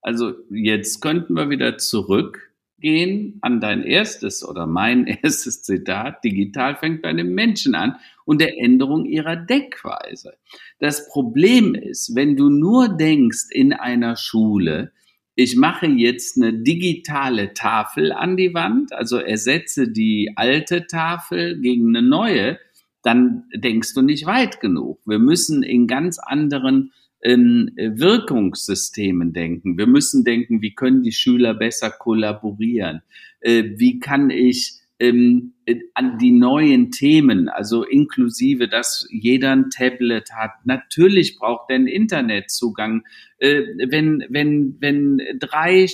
Also 0.02 0.34
jetzt 0.50 1.00
könnten 1.00 1.34
wir 1.34 1.48
wieder 1.48 1.78
zurück 1.78 2.53
gehen 2.84 3.38
an 3.40 3.60
dein 3.60 3.82
erstes 3.82 4.46
oder 4.46 4.66
mein 4.66 5.06
erstes 5.22 5.62
Zitat, 5.62 6.22
digital 6.22 6.76
fängt 6.76 7.00
bei 7.00 7.12
den 7.12 7.34
Menschen 7.34 7.74
an 7.74 7.96
und 8.26 8.40
der 8.40 8.58
Änderung 8.58 9.06
ihrer 9.06 9.36
Denkweise. 9.36 10.34
Das 10.78 11.08
Problem 11.08 11.74
ist, 11.74 12.14
wenn 12.14 12.36
du 12.36 12.50
nur 12.50 12.88
denkst 12.88 13.46
in 13.50 13.72
einer 13.72 14.16
Schule, 14.16 14.92
ich 15.34 15.56
mache 15.56 15.86
jetzt 15.86 16.36
eine 16.36 16.52
digitale 16.52 17.54
Tafel 17.54 18.12
an 18.12 18.36
die 18.36 18.52
Wand, 18.52 18.92
also 18.92 19.16
ersetze 19.16 19.90
die 19.90 20.32
alte 20.36 20.86
Tafel 20.86 21.60
gegen 21.60 21.96
eine 21.96 22.06
neue, 22.06 22.58
dann 23.02 23.44
denkst 23.54 23.94
du 23.94 24.02
nicht 24.02 24.26
weit 24.26 24.60
genug. 24.60 25.00
Wir 25.06 25.18
müssen 25.18 25.62
in 25.62 25.86
ganz 25.86 26.18
anderen 26.18 26.92
in 27.24 27.72
Wirkungssystemen 27.76 29.32
denken. 29.32 29.78
Wir 29.78 29.86
müssen 29.86 30.24
denken, 30.24 30.60
wie 30.60 30.74
können 30.74 31.02
die 31.02 31.12
Schüler 31.12 31.54
besser 31.54 31.90
kollaborieren? 31.90 33.00
Äh, 33.40 33.64
wie 33.76 33.98
kann 33.98 34.28
ich 34.28 34.74
ähm, 35.00 35.53
an 35.94 36.18
die 36.18 36.30
neuen 36.30 36.90
Themen, 36.90 37.48
also 37.48 37.84
inklusive, 37.84 38.68
dass 38.68 39.06
jeder 39.10 39.52
ein 39.52 39.70
Tablet 39.70 40.32
hat. 40.32 40.50
Natürlich 40.64 41.38
braucht 41.38 41.70
er 41.70 41.76
einen 41.76 41.86
Internetzugang. 41.86 43.04
Äh, 43.38 43.62
wenn, 43.88 44.24
wenn, 44.28 44.76
wenn 44.80 45.20
drei 45.38 45.86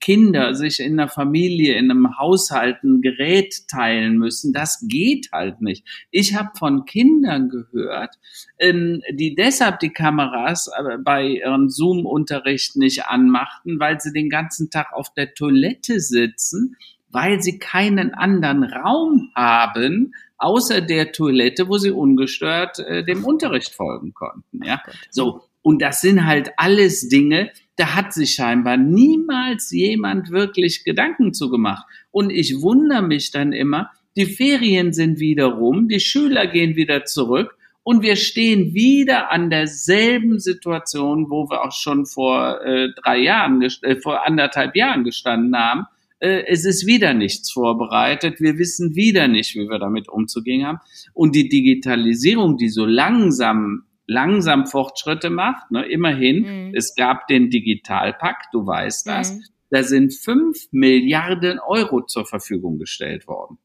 Kinder 0.00 0.54
sich 0.54 0.80
in 0.80 0.98
einer 0.98 1.08
Familie, 1.08 1.74
in 1.74 1.90
einem 1.90 2.18
Haushalt 2.18 2.82
ein 2.82 3.00
Gerät 3.00 3.68
teilen 3.68 4.18
müssen, 4.18 4.52
das 4.52 4.84
geht 4.88 5.28
halt 5.32 5.60
nicht. 5.62 5.86
Ich 6.10 6.34
habe 6.34 6.50
von 6.58 6.84
Kindern 6.84 7.48
gehört, 7.48 8.16
ähm, 8.58 9.02
die 9.12 9.34
deshalb 9.34 9.78
die 9.80 9.90
Kameras 9.90 10.68
äh, 10.68 10.98
bei 10.98 11.26
ihrem 11.26 11.68
Zoom-Unterricht 11.68 12.76
nicht 12.76 13.06
anmachten, 13.06 13.78
weil 13.78 14.00
sie 14.00 14.12
den 14.12 14.28
ganzen 14.28 14.70
Tag 14.70 14.92
auf 14.92 15.14
der 15.14 15.34
Toilette 15.34 16.00
sitzen 16.00 16.76
weil 17.12 17.40
sie 17.40 17.58
keinen 17.58 18.14
anderen 18.14 18.64
Raum 18.64 19.30
haben, 19.36 20.14
außer 20.38 20.80
der 20.80 21.12
Toilette, 21.12 21.68
wo 21.68 21.78
sie 21.78 21.90
ungestört 21.90 22.80
äh, 22.80 23.04
dem 23.04 23.24
Unterricht 23.24 23.74
folgen 23.74 24.12
konnten. 24.14 24.64
Ja, 24.64 24.82
so. 25.10 25.42
Und 25.64 25.80
das 25.80 26.00
sind 26.00 26.26
halt 26.26 26.50
alles 26.56 27.08
Dinge, 27.08 27.52
da 27.76 27.94
hat 27.94 28.12
sich 28.12 28.34
scheinbar 28.34 28.76
niemals 28.76 29.70
jemand 29.70 30.30
wirklich 30.30 30.82
Gedanken 30.82 31.32
zu 31.32 31.50
gemacht. 31.50 31.86
Und 32.10 32.30
ich 32.30 32.60
wundere 32.60 33.02
mich 33.02 33.30
dann 33.30 33.52
immer, 33.52 33.90
die 34.16 34.26
Ferien 34.26 34.92
sind 34.92 35.20
wieder 35.20 35.46
rum, 35.46 35.88
die 35.88 36.00
Schüler 36.00 36.48
gehen 36.48 36.74
wieder 36.74 37.04
zurück 37.04 37.56
und 37.84 38.02
wir 38.02 38.16
stehen 38.16 38.74
wieder 38.74 39.30
an 39.30 39.50
derselben 39.50 40.38
Situation, 40.38 41.30
wo 41.30 41.48
wir 41.48 41.62
auch 41.64 41.72
schon 41.72 42.06
vor 42.06 42.60
äh, 42.62 42.88
drei 43.02 43.18
Jahren, 43.18 43.62
äh, 43.62 43.96
vor 43.96 44.26
anderthalb 44.26 44.76
Jahren 44.76 45.04
gestanden 45.04 45.56
haben 45.56 45.86
es 46.22 46.64
ist 46.64 46.86
wieder 46.86 47.14
nichts 47.14 47.50
vorbereitet, 47.50 48.40
wir 48.40 48.58
wissen 48.58 48.94
wieder 48.94 49.28
nicht, 49.28 49.54
wie 49.54 49.68
wir 49.68 49.78
damit 49.78 50.08
umzugehen 50.08 50.66
haben. 50.66 50.78
Und 51.14 51.34
die 51.34 51.48
Digitalisierung, 51.48 52.56
die 52.56 52.68
so 52.68 52.84
langsam 52.84 53.84
langsam 54.06 54.66
Fortschritte 54.66 55.30
macht. 55.30 55.70
Ne? 55.70 55.84
Immerhin, 55.86 56.68
mhm. 56.68 56.74
es 56.74 56.94
gab 56.94 57.26
den 57.28 57.50
Digitalpakt, 57.50 58.52
du 58.52 58.66
weißt 58.66 59.06
das. 59.06 59.34
Mhm. 59.34 59.42
Da 59.70 59.82
sind 59.82 60.14
fünf 60.14 60.68
Milliarden 60.70 61.58
Euro 61.58 62.02
zur 62.02 62.26
Verfügung 62.26 62.78
gestellt 62.78 63.26
worden. 63.26 63.58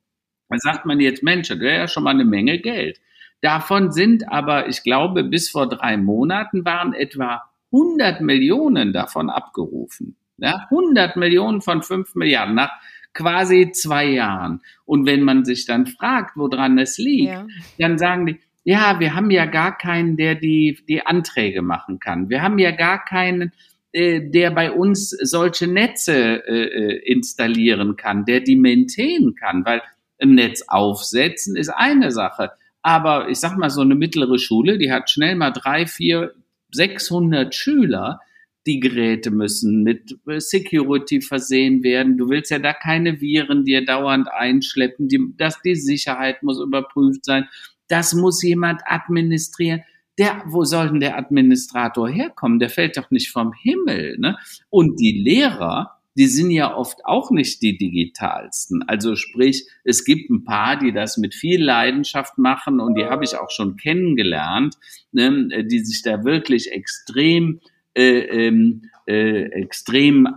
Da 0.49 0.57
sagt 0.57 0.85
man 0.85 0.99
jetzt, 0.99 1.23
Mensch, 1.23 1.49
das 1.49 1.59
wäre 1.59 1.77
ja 1.77 1.87
schon 1.87 2.03
mal 2.03 2.11
eine 2.11 2.23
Menge 2.23 2.59
Geld. 2.59 2.99
Davon 3.41 3.91
sind 3.91 4.31
aber, 4.31 4.69
ich 4.69 4.83
glaube, 4.83 5.23
bis 5.23 5.49
vor 5.49 5.67
drei 5.67 5.97
Monaten 5.97 6.65
waren 6.65 6.93
etwa 6.93 7.43
100 7.73 8.21
Millionen 8.21 8.93
davon 8.93 9.29
abgerufen. 9.29 10.15
Ja, 10.37 10.67
100 10.69 11.15
Millionen 11.15 11.61
von 11.61 11.81
5 11.81 12.15
Milliarden 12.15 12.55
nach 12.55 12.71
quasi 13.13 13.71
zwei 13.71 14.05
Jahren. 14.05 14.61
Und 14.85 15.05
wenn 15.05 15.23
man 15.23 15.43
sich 15.43 15.65
dann 15.65 15.87
fragt, 15.87 16.37
woran 16.37 16.77
es 16.77 16.97
liegt, 16.97 17.31
ja. 17.31 17.47
dann 17.79 17.97
sagen 17.97 18.27
die, 18.27 18.39
ja, 18.63 18.99
wir 18.99 19.15
haben 19.15 19.31
ja 19.31 19.45
gar 19.45 19.77
keinen, 19.77 20.17
der 20.17 20.35
die, 20.35 20.77
die 20.87 21.05
Anträge 21.05 21.61
machen 21.61 21.99
kann. 21.99 22.29
Wir 22.29 22.41
haben 22.41 22.59
ja 22.59 22.71
gar 22.71 23.03
keinen, 23.03 23.53
äh, 23.93 24.29
der 24.29 24.51
bei 24.51 24.71
uns 24.71 25.09
solche 25.09 25.67
Netze 25.67 26.45
äh, 26.45 26.65
äh, 26.65 27.11
installieren 27.11 27.95
kann, 27.95 28.25
der 28.25 28.41
die 28.41 28.57
maintainen 28.57 29.35
kann, 29.35 29.65
weil 29.65 29.81
ein 30.21 30.35
Netz 30.35 30.63
aufsetzen 30.67 31.55
ist 31.55 31.69
eine 31.69 32.11
Sache. 32.11 32.51
Aber 32.81 33.29
ich 33.29 33.39
sag 33.39 33.57
mal, 33.57 33.69
so 33.69 33.81
eine 33.81 33.95
mittlere 33.95 34.37
Schule, 34.37 34.77
die 34.77 34.91
hat 34.91 35.09
schnell 35.09 35.35
mal 35.35 35.51
drei, 35.51 35.85
vier, 35.85 36.33
600 36.71 37.55
Schüler. 37.55 38.19
Die 38.67 38.81
Geräte 38.81 39.31
müssen 39.31 39.81
mit 39.81 40.19
Security 40.25 41.21
versehen 41.21 41.83
werden. 41.83 42.17
Du 42.17 42.29
willst 42.29 42.51
ja 42.51 42.59
da 42.59 42.73
keine 42.73 43.21
Viren 43.21 43.63
dir 43.63 43.85
dauernd 43.85 44.27
einschleppen. 44.29 45.07
Die, 45.07 45.33
dass 45.37 45.61
die 45.61 45.75
Sicherheit 45.75 46.43
muss 46.43 46.59
überprüft 46.59 47.23
sein. 47.23 47.47
Das 47.87 48.13
muss 48.13 48.43
jemand 48.43 48.81
administrieren. 48.85 49.83
Der, 50.19 50.43
wo 50.47 50.65
soll 50.65 50.89
denn 50.89 50.99
der 50.99 51.17
Administrator 51.17 52.09
herkommen? 52.09 52.59
Der 52.59 52.69
fällt 52.69 52.97
doch 52.97 53.09
nicht 53.09 53.31
vom 53.31 53.53
Himmel. 53.53 54.17
Ne? 54.19 54.37
Und 54.69 54.99
die 54.99 55.13
Lehrer, 55.23 55.97
die 56.17 56.27
sind 56.27 56.51
ja 56.51 56.75
oft 56.75 57.05
auch 57.05 57.31
nicht 57.31 57.61
die 57.61 57.77
digitalsten. 57.77 58.83
Also 58.83 59.15
sprich, 59.15 59.65
es 59.85 60.03
gibt 60.03 60.29
ein 60.29 60.43
paar, 60.43 60.77
die 60.77 60.91
das 60.91 61.17
mit 61.17 61.35
viel 61.35 61.63
Leidenschaft 61.63 62.37
machen 62.37 62.79
und 62.79 62.95
die 62.95 63.05
habe 63.05 63.23
ich 63.23 63.37
auch 63.37 63.51
schon 63.51 63.77
kennengelernt, 63.77 64.75
ne, 65.11 65.63
die 65.65 65.79
sich 65.79 66.01
da 66.01 66.23
wirklich 66.23 66.71
extrem 66.71 67.61
äh, 67.97 68.47
ähm, 68.47 68.83
äh, 69.07 69.45
extrem 69.53 70.27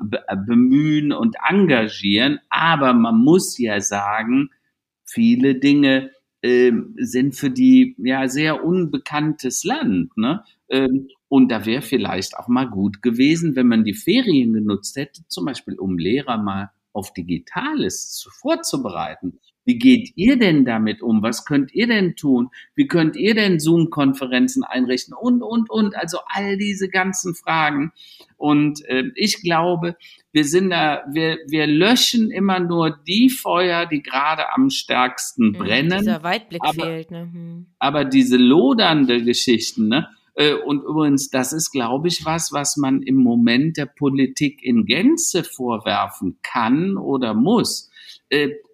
bemühen 0.47 1.13
und 1.13 1.37
engagieren. 1.47 2.41
Aber 2.49 2.95
man 2.95 3.19
muss 3.19 3.59
ja 3.59 3.81
sagen, 3.81 4.49
viele 5.05 5.57
Dinge 5.57 6.11
äh, 6.41 6.73
sind 6.97 7.37
für 7.37 7.51
die 7.51 7.97
ja 7.99 8.29
sehr 8.29 8.65
unbekanntes 8.65 9.65
Land. 9.65 10.17
Ne? 10.17 10.43
Ähm, 10.71 11.09
und 11.29 11.53
da 11.53 11.67
wäre 11.67 11.83
vielleicht 11.83 12.37
auch 12.39 12.49
mal 12.49 12.69
gut 12.69 13.03
gewesen, 13.03 13.57
wenn 13.57 13.69
man 13.69 13.85
die 13.85 13.95
Ferien 13.95 14.55
genutzt 14.55 14.97
hätte, 14.97 15.23
zum 15.29 15.45
Beispiel 15.45 15.79
um 15.79 15.99
Lehrer 15.99 16.39
mal 16.39 16.71
auf 16.93 17.13
Digitales 17.13 18.27
vorzubereiten. 18.41 19.39
Wie 19.65 19.79
geht 19.79 20.13
ihr 20.17 20.39
denn 20.39 20.65
damit 20.65 21.03
um? 21.03 21.23
Was 21.23 21.45
könnt 21.45 21.75
ihr 21.75 21.87
denn 21.87 22.17
tun? 22.17 22.49
Wie 22.75 22.87
könnt 22.87 23.17
ihr 23.17 23.35
denn 23.35 23.61
Zoom-Konferenzen 23.61 24.65
einrichten? 24.65 25.15
Und, 25.15 25.43
und, 25.43 25.71
und. 25.71 25.95
Also 25.97 26.19
all 26.27 26.57
diese 26.57 26.89
ganzen 26.89 27.35
Fragen. 27.35 27.93
Und 28.37 28.85
äh, 28.87 29.05
ich 29.17 29.43
glaube, 29.43 29.97
wir 30.33 30.45
sind 30.45 30.71
da, 30.71 31.05
wir, 31.13 31.39
wir 31.47 31.67
löschen 31.67 32.31
immer 32.31 32.59
nur 32.59 32.99
die 33.07 33.29
Feuer, 33.29 33.87
die 33.87 34.03
gerade 34.03 34.53
am 34.55 34.71
stärksten 34.71 35.49
mhm, 35.49 35.53
brennen. 35.53 35.99
Dieser 35.99 36.23
Weitblick 36.23 36.63
aber, 36.63 36.87
fehlt, 36.87 37.11
ne? 37.11 37.29
Hm. 37.33 37.67
Aber 37.79 38.05
diese 38.05 38.39
lodernde 38.39 39.23
Geschichten, 39.23 39.89
ne? 39.89 40.09
Äh, 40.35 40.55
und 40.55 40.83
übrigens, 40.83 41.29
das 41.29 41.53
ist, 41.53 41.71
glaube 41.71 42.09
ich, 42.09 42.25
was, 42.25 42.53
was 42.53 42.77
man 42.77 43.03
im 43.03 43.17
Moment 43.17 43.77
der 43.77 43.87
Politik 43.87 44.63
in 44.63 44.87
Gänze 44.87 45.45
vorwerfen 45.45 46.39
kann 46.43 46.97
oder 46.97 47.35
muss, 47.35 47.90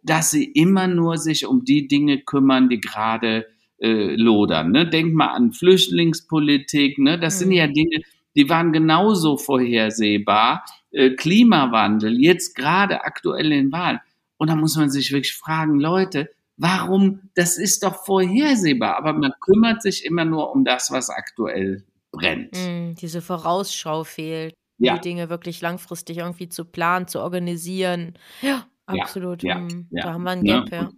dass 0.03 0.31
sie 0.31 0.45
immer 0.45 0.87
nur 0.87 1.19
sich 1.19 1.47
um 1.47 1.65
die 1.65 1.89
Dinge 1.89 2.21
kümmern, 2.21 2.69
die 2.69 2.81
gerade 2.81 3.47
äh, 3.79 4.15
lodern. 4.15 4.73
Ne? 4.73 4.89
Denk 4.89 5.15
mal 5.15 5.29
an 5.29 5.53
Flüchtlingspolitik. 5.53 6.99
Ne? 6.99 7.19
Das 7.19 7.37
mhm. 7.37 7.39
sind 7.39 7.53
ja 7.53 7.67
Dinge, 7.67 8.03
die 8.35 8.49
waren 8.49 8.73
genauso 8.73 9.37
vorhersehbar. 9.37 10.65
Äh, 10.91 11.11
Klimawandel, 11.11 12.21
jetzt 12.21 12.55
gerade 12.55 13.05
aktuell 13.05 13.53
in 13.53 13.73
Wahlen. 13.73 14.01
Und 14.37 14.51
da 14.51 14.57
muss 14.57 14.77
man 14.77 14.91
sich 14.91 15.11
wirklich 15.13 15.35
fragen, 15.35 15.81
Leute, 15.81 16.29
Warum? 16.57 17.31
Das 17.35 17.59
ist 17.59 17.83
doch 17.83 18.05
vorhersehbar, 18.05 18.97
aber 18.97 19.13
man 19.13 19.33
kümmert 19.41 19.83
sich 19.83 20.05
immer 20.05 20.25
nur 20.25 20.53
um 20.53 20.65
das, 20.65 20.91
was 20.91 21.11
aktuell 21.11 21.85
brennt. 22.13 22.57
Mm, 22.57 22.95
diese 22.95 23.21
Vorausschau 23.21 24.05
fehlt, 24.05 24.55
ja. 24.79 24.95
die 24.95 25.01
Dinge 25.01 25.29
wirklich 25.29 25.61
langfristig 25.61 26.19
irgendwie 26.19 26.49
zu 26.49 26.65
planen, 26.65 27.09
zu 27.09 27.21
organisieren. 27.21 28.15
Ja, 28.41 28.67
absolut. 28.87 29.43
Ja, 29.43 29.59
mm, 29.59 29.89
ja, 29.91 30.03
da 30.03 30.13
haben 30.15 30.25
wir 30.25 30.31
ein 30.31 30.45
Gap, 30.45 30.71
ja. 30.71 30.91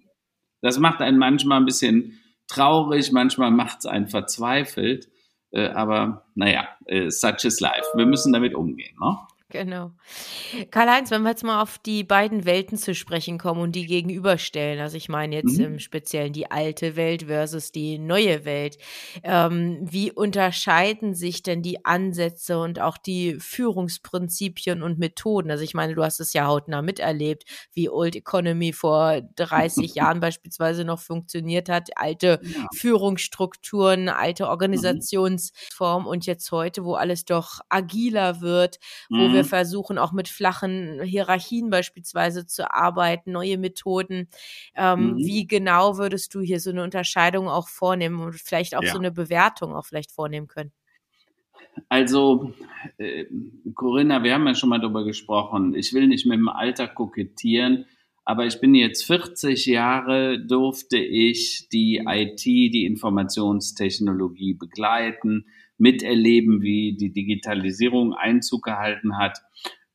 Das 0.61 0.79
macht 0.79 1.01
einen 1.01 1.19
manchmal 1.19 1.61
ein 1.61 1.65
bisschen 1.65 2.19
traurig, 2.49 3.13
manchmal 3.13 3.51
macht 3.51 3.81
es 3.81 3.87
einen 3.87 4.09
verzweifelt. 4.09 5.09
Äh, 5.51 5.69
aber 5.69 6.27
naja, 6.35 6.69
äh, 6.87 7.11
such 7.11 7.45
is 7.45 7.61
life. 7.61 7.87
Wir 7.95 8.07
müssen 8.07 8.33
damit 8.33 8.55
umgehen. 8.55 8.97
Ne? 9.01 9.17
Genau. 9.59 9.93
Karl-Heinz, 10.71 11.11
wenn 11.11 11.23
wir 11.23 11.31
jetzt 11.31 11.43
mal 11.43 11.63
auf 11.63 11.79
die 11.79 12.05
beiden 12.05 12.45
Welten 12.45 12.77
zu 12.77 12.95
sprechen 12.95 13.39
kommen 13.39 13.63
und 13.63 13.73
die 13.73 13.87
gegenüberstellen, 13.87 14.79
also 14.79 14.97
ich 14.97 15.09
meine 15.09 15.37
jetzt 15.37 15.59
mhm. 15.59 15.65
im 15.65 15.79
Speziellen 15.79 16.35
die 16.35 16.51
alte 16.51 16.97
Welt 16.97 17.25
versus 17.25 17.73
die 17.73 17.99
neue 17.99 18.45
Welt, 18.45 18.77
ähm, 19.23 19.79
wie 19.81 20.13
unterscheiden 20.13 21.15
sich 21.15 21.43
denn 21.43 21.63
die 21.63 21.85
Ansätze 21.87 22.59
und 22.59 22.79
auch 22.79 22.99
die 22.99 23.37
Führungsprinzipien 23.41 24.83
und 24.83 24.99
Methoden? 24.99 25.51
Also 25.51 25.65
ich 25.65 25.73
meine, 25.73 25.95
du 25.95 26.05
hast 26.05 26.21
es 26.21 26.35
ja 26.35 26.47
hautnah 26.47 26.83
miterlebt, 26.83 27.45
wie 27.73 27.89
Old 27.89 28.17
Economy 28.17 28.75
vor 28.75 29.23
30 29.37 29.95
Jahren 29.95 30.21
beispielsweise 30.21 30.85
noch 30.85 31.01
funktioniert 31.01 31.71
hat, 31.71 31.91
alte 31.97 32.41
ja. 32.43 32.67
Führungsstrukturen, 32.75 34.11
alte. 34.11 34.49
Organisationsformen 34.49 36.05
mhm. 36.05 36.11
und 36.11 36.27
jetzt 36.27 36.51
heute, 36.53 36.85
wo 36.85 36.95
alles 36.95 37.25
doch 37.25 37.61
agiler 37.69 38.41
wird, 38.41 38.79
wo 39.09 39.17
mhm. 39.17 39.33
wir 39.33 39.38
wir 39.39 39.45
mhm. 39.45 39.49
versuchen 39.49 39.99
auch 39.99 40.13
mit 40.13 40.29
flachen 40.29 41.01
Hierarchien 41.03 41.71
beispielsweise 41.71 42.47
zu 42.47 42.73
arbeiten, 42.73 43.33
neue 43.33 43.59
Methoden. 43.59 44.29
Ähm, 44.75 45.13
mhm. 45.13 45.17
Wie 45.19 45.47
genau 45.47 45.97
würdest 45.97 46.35
du 46.35 46.41
hier 46.41 46.61
so 46.61 46.71
eine 46.71 46.83
Unterscheidung 46.83 47.49
auch 47.49 47.69
vornehmen 47.69 48.21
und 48.21 48.35
vielleicht 48.35 48.77
auch 48.77 48.83
ja. 48.83 48.93
so 48.93 48.99
eine 48.99 49.13
Bewertung 49.13 49.75
auch 49.75 49.87
vielleicht 49.87 50.11
vornehmen 50.11 50.49
können? 50.49 50.73
Also, 51.89 52.53
äh, 52.99 53.27
Corinna, 53.75 54.23
wir 54.25 54.35
haben 54.35 54.47
ja 54.47 54.55
schon 54.55 54.69
mal 54.69 54.81
darüber 54.81 55.05
gesprochen. 55.05 55.75
Ich 55.75 55.93
will 55.95 56.09
nicht 56.09 56.27
mit 56.27 56.37
dem 56.37 56.49
Alter 56.49 56.89
kokettieren, 56.89 57.87
aber 58.25 58.47
ich 58.47 58.61
bin 58.61 58.75
jetzt 58.75 59.05
40 59.05 59.67
Jahre, 59.67 60.45
durfte 60.45 60.99
ich 60.99 61.69
die 61.73 62.03
IT, 62.05 62.45
die 62.45 62.85
Informationstechnologie 62.85 64.55
begleiten 64.55 65.47
miterleben, 65.79 66.63
wie 66.63 66.97
die 66.97 67.13
Digitalisierung 67.13 68.15
Einzug 68.15 68.65
gehalten 68.65 69.17
hat 69.19 69.39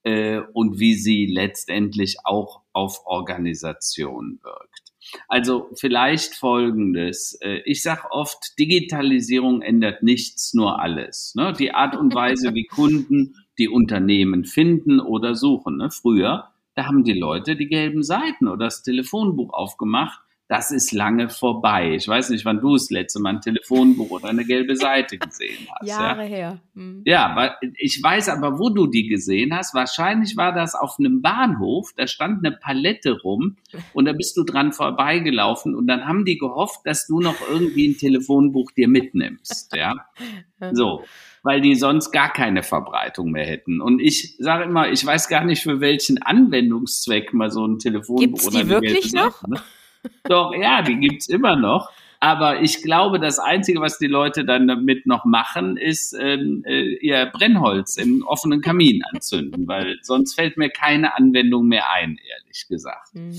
äh, 0.04 0.40
und 0.54 0.80
wie 0.80 0.96
sie 0.96 1.26
letztendlich 1.26 2.18
auch 2.24 2.62
auf 2.74 3.06
Organisation 3.06 4.40
wirkt. 4.42 4.94
Also 5.28 5.70
vielleicht 5.76 6.36
Folgendes. 6.36 7.38
Äh, 7.42 7.62
ich 7.66 7.82
sage 7.82 8.12
oft, 8.12 8.58
Digitalisierung 8.58 9.62
ändert 9.62 10.04
nichts, 10.04 10.54
nur 10.54 10.82
alles. 10.82 11.34
Ne? 11.36 11.54
Die 11.58 11.72
Art 11.72 11.96
und 11.96 12.14
Weise, 12.16 12.54
wie 12.54 12.66
Kunden 12.66 13.36
die 13.58 13.70
Unternehmen 13.70 14.46
finden 14.46 15.00
oder 15.00 15.36
suchen. 15.36 15.78
Ne? 15.78 15.92
Früher, 15.92 16.50
da 16.76 16.86
haben 16.86 17.04
die 17.04 17.14
Leute 17.14 17.56
die 17.56 17.68
gelben 17.68 18.04
Seiten 18.04 18.48
oder 18.48 18.66
das 18.66 18.84
Telefonbuch 18.84 19.54
aufgemacht 19.54 20.22
das 20.54 20.70
ist 20.70 20.92
lange 20.92 21.30
vorbei. 21.30 21.96
Ich 21.96 22.08
weiß 22.08 22.30
nicht, 22.30 22.46
wann 22.46 22.62
du 22.62 22.74
das 22.74 22.92
letzte 22.92 23.20
Mal 23.20 23.32
ein 23.32 23.42
Telefonbuch 23.42 24.12
oder 24.12 24.30
eine 24.30 24.46
gelbe 24.46 24.76
Seite 24.76 25.18
gesehen 25.18 25.68
hast. 25.72 25.88
Jahre 25.88 26.22
ja? 26.22 26.28
her. 26.28 26.60
Hm. 26.76 27.02
Ja, 27.06 27.56
ich 27.76 28.00
weiß 28.04 28.30
aber, 28.30 28.60
wo 28.60 28.70
du 28.70 28.86
die 28.86 29.08
gesehen 29.08 29.58
hast. 29.58 29.74
Wahrscheinlich 29.74 30.38
war 30.38 30.54
das 30.54 30.76
auf 30.76 31.00
einem 31.00 31.24
Bahnhof. 31.24 31.94
Da 31.98 32.06
stand 32.06 32.46
eine 32.46 32.56
Palette 32.56 33.20
rum 33.24 33.58
und 33.94 34.06
da 34.06 34.14
bist 34.14 34.38
du 34.38 34.44
dran 34.44 34.74
vorbeigelaufen 34.74 35.74
und 35.74 35.88
dann 35.88 36.06
haben 36.06 36.24
die 36.24 36.38
gehofft, 36.38 36.82
dass 36.86 37.08
du 37.08 37.20
noch 37.20 37.38
irgendwie 37.50 37.88
ein 37.88 37.98
Telefonbuch 37.98 38.70
dir 38.74 38.88
mitnimmst. 38.88 39.76
Ja, 39.76 40.06
so 40.72 41.04
weil 41.46 41.60
die 41.60 41.76
sonst 41.76 42.12
gar 42.12 42.32
keine 42.32 42.64
Verbreitung 42.64 43.32
mehr 43.32 43.46
hätten. 43.46 43.82
Und 43.82 44.00
ich 44.00 44.38
sage 44.40 44.64
immer, 44.64 44.90
ich 44.90 45.06
weiß 45.06 45.28
gar 45.28 45.44
nicht, 45.44 45.62
für 45.62 45.82
welchen 45.82 46.22
Anwendungszweck 46.22 47.34
mal 47.34 47.52
so 47.52 47.66
ein 47.66 47.80
Telefonbuch 47.80 48.22
Gibt's 48.22 48.48
oder 48.48 48.64
die 48.64 48.70
wirklich 48.70 49.12
noch? 49.12 49.42
Seite, 49.42 49.52
ne? 49.52 49.62
Doch, 50.24 50.54
ja, 50.56 50.82
die 50.82 50.98
gibt's 50.98 51.28
immer 51.28 51.56
noch. 51.56 51.92
Aber 52.20 52.62
ich 52.62 52.82
glaube, 52.82 53.20
das 53.20 53.38
Einzige, 53.38 53.82
was 53.82 53.98
die 53.98 54.08
Leute 54.08 54.46
dann 54.46 54.68
damit 54.68 55.06
noch 55.06 55.26
machen, 55.26 55.76
ist 55.76 56.16
ähm, 56.18 56.64
äh, 56.66 56.96
ihr 56.96 57.26
Brennholz 57.26 57.98
im 57.98 58.24
offenen 58.26 58.62
Kamin 58.62 59.02
anzünden, 59.12 59.68
weil 59.68 59.98
sonst 60.02 60.36
fällt 60.36 60.56
mir 60.56 60.70
keine 60.70 61.18
Anwendung 61.18 61.68
mehr 61.68 61.92
ein, 61.92 62.18
ehrlich 62.18 62.68
gesagt. 62.70 63.14
Mhm. 63.14 63.38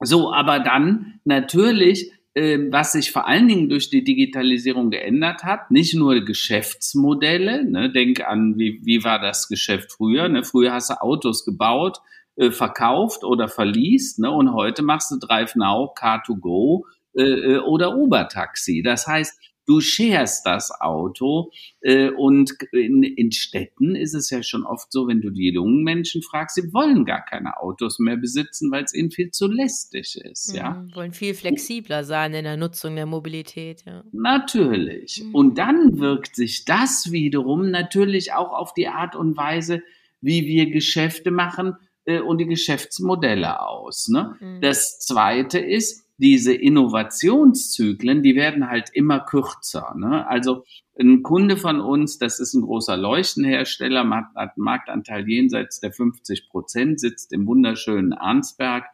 So, 0.00 0.32
aber 0.32 0.58
dann 0.58 1.20
natürlich 1.24 2.10
ähm, 2.36 2.70
was 2.70 2.92
sich 2.92 3.12
vor 3.12 3.26
allen 3.26 3.48
Dingen 3.48 3.70
durch 3.70 3.88
die 3.88 4.04
Digitalisierung 4.04 4.90
geändert 4.90 5.42
hat, 5.42 5.70
nicht 5.70 5.94
nur 5.94 6.22
Geschäftsmodelle, 6.22 7.64
ne, 7.64 7.90
denk 7.90 8.20
an, 8.28 8.58
wie, 8.58 8.78
wie 8.84 9.04
war 9.04 9.18
das 9.18 9.48
Geschäft 9.48 9.90
früher, 9.90 10.28
ne? 10.28 10.44
früher 10.44 10.74
hast 10.74 10.90
du 10.90 11.00
Autos 11.00 11.46
gebaut, 11.46 12.02
äh, 12.36 12.50
verkauft 12.50 13.24
oder 13.24 13.48
verliest, 13.48 14.18
ne? 14.18 14.30
und 14.30 14.52
heute 14.52 14.82
machst 14.82 15.10
du 15.10 15.18
Drive 15.18 15.54
Now, 15.54 15.92
Car2Go 15.98 16.84
äh, 17.16 17.22
äh, 17.22 17.58
oder 17.58 17.96
Uber-Taxi. 17.96 18.82
Das 18.82 19.06
heißt, 19.06 19.38
du 19.66 19.80
sharest 19.80 20.46
das 20.46 20.70
Auto. 20.80 21.50
Äh, 21.80 22.10
und 22.10 22.52
in, 22.72 23.02
in 23.02 23.32
Städten 23.32 23.94
ist 23.94 24.14
es 24.14 24.30
ja 24.30 24.42
schon 24.42 24.64
oft 24.64 24.90
so, 24.92 25.08
wenn 25.08 25.20
du 25.20 25.30
die 25.30 25.52
jungen 25.52 25.82
Menschen 25.82 26.22
fragst, 26.22 26.56
sie 26.56 26.72
wollen 26.72 27.04
gar 27.04 27.24
keine 27.24 27.58
Autos 27.58 27.98
mehr 27.98 28.16
besitzen, 28.16 28.70
weil 28.70 28.84
es 28.84 28.94
ihnen 28.94 29.10
viel 29.10 29.30
zu 29.30 29.48
lästig 29.48 30.16
ist. 30.16 30.50
Mhm, 30.50 30.56
ja, 30.56 30.86
wollen 30.94 31.12
viel 31.12 31.34
flexibler 31.34 32.04
sein 32.04 32.32
in 32.34 32.44
der 32.44 32.56
Nutzung 32.56 32.96
der 32.96 33.06
Mobilität. 33.06 33.82
Ja. 33.86 34.04
Natürlich. 34.12 35.22
Mhm. 35.24 35.34
Und 35.34 35.58
dann 35.58 35.98
wirkt 35.98 36.36
sich 36.36 36.64
das 36.64 37.10
wiederum 37.10 37.70
natürlich 37.70 38.32
auch 38.32 38.52
auf 38.52 38.72
die 38.72 38.88
Art 38.88 39.16
und 39.16 39.36
Weise, 39.36 39.82
wie 40.20 40.46
wir 40.46 40.70
Geschäfte 40.70 41.30
machen 41.30 41.76
äh, 42.06 42.20
und 42.20 42.38
die 42.38 42.46
Geschäftsmodelle 42.46 43.60
aus. 43.60 44.08
Ne? 44.08 44.36
Mhm. 44.40 44.60
Das 44.60 44.98
Zweite 44.98 45.58
ist, 45.58 46.06
diese 46.18 46.54
Innovationszyklen, 46.54 48.22
die 48.22 48.34
werden 48.34 48.70
halt 48.70 48.88
immer 48.94 49.20
kürzer. 49.20 49.94
Ne? 49.98 50.26
Also 50.26 50.64
ein 50.98 51.22
Kunde 51.22 51.58
von 51.58 51.80
uns, 51.80 52.18
das 52.18 52.40
ist 52.40 52.54
ein 52.54 52.62
großer 52.62 52.96
Leuchtenhersteller, 52.96 54.08
hat 54.08 54.24
einen 54.34 54.50
Marktanteil 54.56 55.28
jenseits 55.28 55.80
der 55.80 55.92
50 55.92 56.48
Prozent, 56.48 57.00
sitzt 57.00 57.32
im 57.34 57.46
wunderschönen 57.46 58.14
Arnsberg 58.14 58.86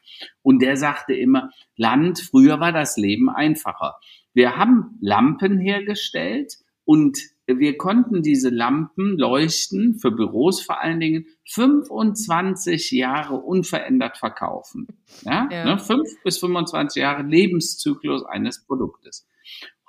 und 0.42 0.62
der 0.62 0.76
sagte 0.76 1.14
immer, 1.14 1.50
Land, 1.76 2.18
früher 2.18 2.58
war 2.58 2.72
das 2.72 2.96
Leben 2.96 3.30
einfacher. 3.30 3.96
Wir 4.34 4.56
haben 4.56 4.98
Lampen 5.00 5.60
hergestellt 5.60 6.54
und 6.84 7.18
wir 7.46 7.76
konnten 7.76 8.22
diese 8.22 8.50
Lampen 8.50 9.18
leuchten, 9.18 9.94
für 9.94 10.10
Büros 10.10 10.62
vor 10.62 10.80
allen 10.80 11.00
Dingen, 11.00 11.26
25 11.50 12.92
Jahre 12.92 13.34
unverändert 13.34 14.16
verkaufen. 14.16 14.86
Ja, 15.22 15.48
ja. 15.50 15.64
Ne, 15.64 15.78
fünf 15.78 16.08
bis 16.22 16.38
25 16.38 17.00
Jahre 17.00 17.22
Lebenszyklus 17.22 18.24
eines 18.24 18.64
Produktes. 18.64 19.26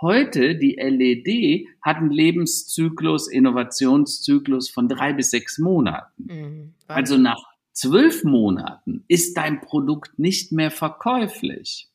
Heute, 0.01 0.55
die 0.55 0.75
LED 0.75 1.67
hat 1.81 1.97
einen 1.97 2.11
Lebenszyklus, 2.11 3.29
Innovationszyklus 3.29 4.69
von 4.69 4.89
drei 4.89 5.13
bis 5.13 5.31
sechs 5.31 5.59
Monaten. 5.59 6.25
Mhm, 6.25 6.73
also 6.87 7.17
nach 7.17 7.41
zwölf 7.71 8.23
Monaten 8.23 9.05
ist 9.07 9.37
dein 9.37 9.61
Produkt 9.61 10.19
nicht 10.19 10.51
mehr 10.51 10.71
verkäuflich. 10.71 11.89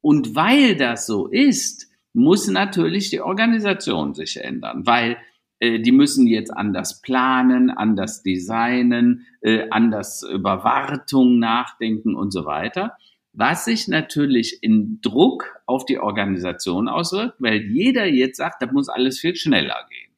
Und 0.00 0.34
weil 0.34 0.76
das 0.76 1.06
so 1.06 1.28
ist, 1.28 1.87
muss 2.12 2.48
natürlich 2.48 3.10
die 3.10 3.20
Organisation 3.20 4.14
sich 4.14 4.38
ändern, 4.38 4.86
weil 4.86 5.18
äh, 5.60 5.80
die 5.80 5.92
müssen 5.92 6.26
jetzt 6.26 6.50
anders 6.50 7.00
planen, 7.00 7.70
anders 7.70 8.22
designen, 8.22 9.26
äh, 9.40 9.68
anders 9.70 10.22
über 10.22 10.64
Wartung 10.64 11.38
nachdenken 11.38 12.14
und 12.14 12.32
so 12.32 12.44
weiter. 12.44 12.96
Was 13.32 13.66
sich 13.66 13.88
natürlich 13.88 14.62
in 14.62 15.00
Druck 15.00 15.60
auf 15.66 15.84
die 15.84 15.98
Organisation 15.98 16.88
auswirkt, 16.88 17.36
weil 17.38 17.60
jeder 17.62 18.06
jetzt 18.06 18.38
sagt, 18.38 18.62
das 18.62 18.72
muss 18.72 18.88
alles 18.88 19.20
viel 19.20 19.36
schneller 19.36 19.86
gehen. 19.90 20.08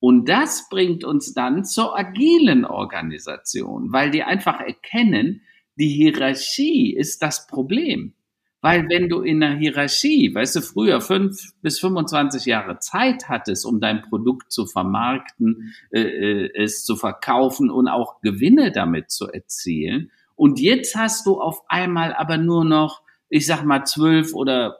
Und 0.00 0.28
das 0.28 0.68
bringt 0.68 1.04
uns 1.04 1.32
dann 1.32 1.64
zur 1.64 1.96
agilen 1.98 2.64
Organisation, 2.64 3.92
weil 3.92 4.10
die 4.10 4.22
einfach 4.22 4.60
erkennen, 4.60 5.42
die 5.76 5.88
Hierarchie 5.88 6.94
ist 6.94 7.22
das 7.22 7.46
Problem. 7.46 8.14
Weil 8.60 8.88
wenn 8.88 9.08
du 9.08 9.20
in 9.20 9.40
der 9.40 9.56
Hierarchie, 9.56 10.34
weißt 10.34 10.56
du, 10.56 10.60
früher 10.62 11.00
fünf 11.00 11.52
bis 11.62 11.78
25 11.78 12.44
Jahre 12.44 12.78
Zeit 12.80 13.28
hattest, 13.28 13.64
um 13.64 13.80
dein 13.80 14.02
Produkt 14.02 14.50
zu 14.50 14.66
vermarkten, 14.66 15.74
äh, 15.90 16.00
äh, 16.00 16.50
es 16.54 16.84
zu 16.84 16.96
verkaufen 16.96 17.70
und 17.70 17.86
auch 17.86 18.20
Gewinne 18.20 18.72
damit 18.72 19.10
zu 19.10 19.28
erzielen. 19.28 20.10
Und 20.34 20.60
jetzt 20.60 20.96
hast 20.96 21.26
du 21.26 21.40
auf 21.40 21.62
einmal 21.68 22.12
aber 22.14 22.36
nur 22.36 22.64
noch, 22.64 23.02
ich 23.28 23.46
sag 23.46 23.64
mal, 23.64 23.84
zwölf 23.84 24.34
oder 24.34 24.78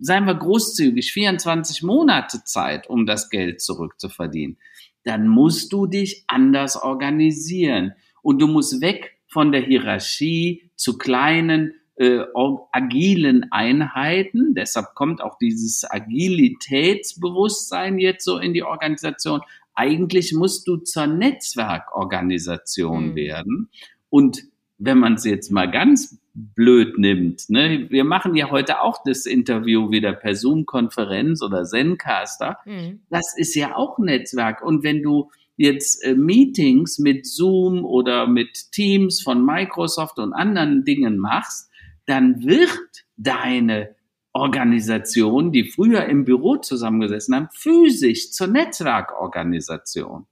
seien 0.00 0.26
wir 0.26 0.34
großzügig, 0.34 1.12
24 1.12 1.82
Monate 1.82 2.44
Zeit, 2.44 2.88
um 2.88 3.06
das 3.06 3.30
Geld 3.30 3.60
zurückzuverdienen. 3.60 4.58
Dann 5.02 5.26
musst 5.26 5.72
du 5.72 5.86
dich 5.86 6.24
anders 6.28 6.76
organisieren. 6.76 7.92
Und 8.22 8.40
du 8.40 8.46
musst 8.46 8.80
weg 8.80 9.18
von 9.28 9.52
der 9.52 9.62
Hierarchie 9.62 10.70
zu 10.76 10.98
kleinen, 10.98 11.74
äh, 11.96 12.24
agilen 12.72 13.46
Einheiten. 13.50 14.54
Deshalb 14.54 14.94
kommt 14.94 15.22
auch 15.22 15.38
dieses 15.38 15.90
Agilitätsbewusstsein 15.90 17.98
jetzt 17.98 18.24
so 18.24 18.38
in 18.38 18.54
die 18.54 18.62
Organisation. 18.62 19.40
Eigentlich 19.74 20.32
musst 20.34 20.68
du 20.68 20.76
zur 20.76 21.06
Netzwerkorganisation 21.06 23.10
mhm. 23.10 23.16
werden. 23.16 23.70
Und 24.10 24.44
wenn 24.78 24.98
man 24.98 25.14
es 25.14 25.24
jetzt 25.24 25.50
mal 25.50 25.70
ganz 25.70 26.18
blöd 26.34 26.98
nimmt, 26.98 27.48
ne, 27.48 27.86
wir 27.88 28.04
machen 28.04 28.34
ja 28.34 28.50
heute 28.50 28.82
auch 28.82 28.98
das 29.04 29.24
Interview 29.24 29.90
wieder 29.90 30.12
per 30.12 30.34
Zoom-Konferenz 30.34 31.42
oder 31.42 31.64
Zencaster. 31.64 32.58
Mhm. 32.66 33.00
Das 33.08 33.34
ist 33.36 33.54
ja 33.54 33.74
auch 33.74 33.98
Netzwerk. 33.98 34.62
Und 34.62 34.84
wenn 34.84 35.02
du 35.02 35.30
jetzt 35.56 36.04
äh, 36.04 36.14
Meetings 36.14 36.98
mit 36.98 37.26
Zoom 37.26 37.86
oder 37.86 38.26
mit 38.26 38.70
Teams 38.72 39.22
von 39.22 39.42
Microsoft 39.44 40.18
und 40.18 40.34
anderen 40.34 40.84
Dingen 40.84 41.18
machst, 41.18 41.65
dann 42.06 42.42
wird 42.42 43.04
deine 43.16 43.94
Organisation, 44.32 45.52
die 45.52 45.64
früher 45.64 46.06
im 46.06 46.24
Büro 46.24 46.56
zusammengesessen 46.56 47.34
haben, 47.34 47.48
physisch 47.52 48.32
zur 48.32 48.46
Netzwerkorganisation. 48.48 50.26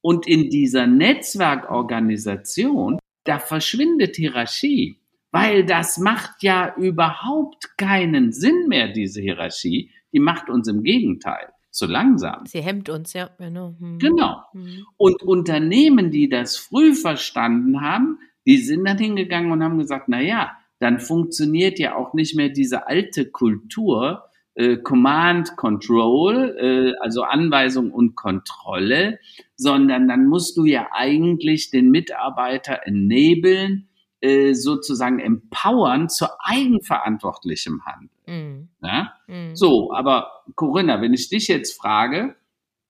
Und 0.00 0.26
in 0.26 0.50
dieser 0.50 0.86
Netzwerkorganisation, 0.86 2.98
da 3.24 3.38
verschwindet 3.38 4.16
Hierarchie, 4.16 5.00
weil 5.32 5.66
das 5.66 5.98
macht 5.98 6.42
ja 6.42 6.74
überhaupt 6.76 7.76
keinen 7.76 8.32
Sinn 8.32 8.68
mehr, 8.68 8.88
diese 8.88 9.20
Hierarchie. 9.20 9.90
Die 10.12 10.20
macht 10.20 10.48
uns 10.48 10.68
im 10.68 10.82
Gegenteil 10.82 11.48
zu 11.70 11.86
langsam. 11.86 12.46
Sie 12.46 12.62
hemmt 12.62 12.88
uns, 12.88 13.12
ja. 13.12 13.30
Genau. 13.38 13.74
Hm. 13.78 13.98
genau. 13.98 14.42
Hm. 14.52 14.86
Und 14.96 15.22
Unternehmen, 15.22 16.10
die 16.10 16.28
das 16.28 16.56
früh 16.56 16.94
verstanden 16.94 17.80
haben, 17.80 18.18
die 18.46 18.58
sind 18.58 18.86
dann 18.86 18.98
hingegangen 18.98 19.50
und 19.50 19.62
haben 19.62 19.78
gesagt, 19.78 20.08
na 20.08 20.20
ja, 20.20 20.56
dann 20.78 21.00
funktioniert 21.00 21.78
ja 21.78 21.96
auch 21.96 22.14
nicht 22.14 22.36
mehr 22.36 22.48
diese 22.48 22.86
alte 22.86 23.30
Kultur, 23.30 24.24
äh, 24.54 24.78
Command 24.78 25.56
Control, 25.56 26.56
äh, 26.58 26.92
also 27.02 27.22
Anweisung 27.22 27.90
und 27.90 28.14
Kontrolle, 28.14 29.18
sondern 29.56 30.08
dann 30.08 30.26
musst 30.26 30.56
du 30.56 30.64
ja 30.64 30.88
eigentlich 30.92 31.70
den 31.70 31.90
Mitarbeiter 31.90 32.80
enablen, 32.84 33.88
äh, 34.20 34.54
sozusagen 34.54 35.18
empowern 35.18 36.08
zu 36.08 36.26
eigenverantwortlichem 36.40 37.82
Handeln. 37.84 38.70
Mm. 38.80 38.84
Ja? 38.84 39.12
Mm. 39.26 39.54
So, 39.54 39.92
aber 39.92 40.42
Corinna, 40.54 41.02
wenn 41.02 41.12
ich 41.12 41.28
dich 41.28 41.48
jetzt 41.48 41.78
frage, 41.78 42.34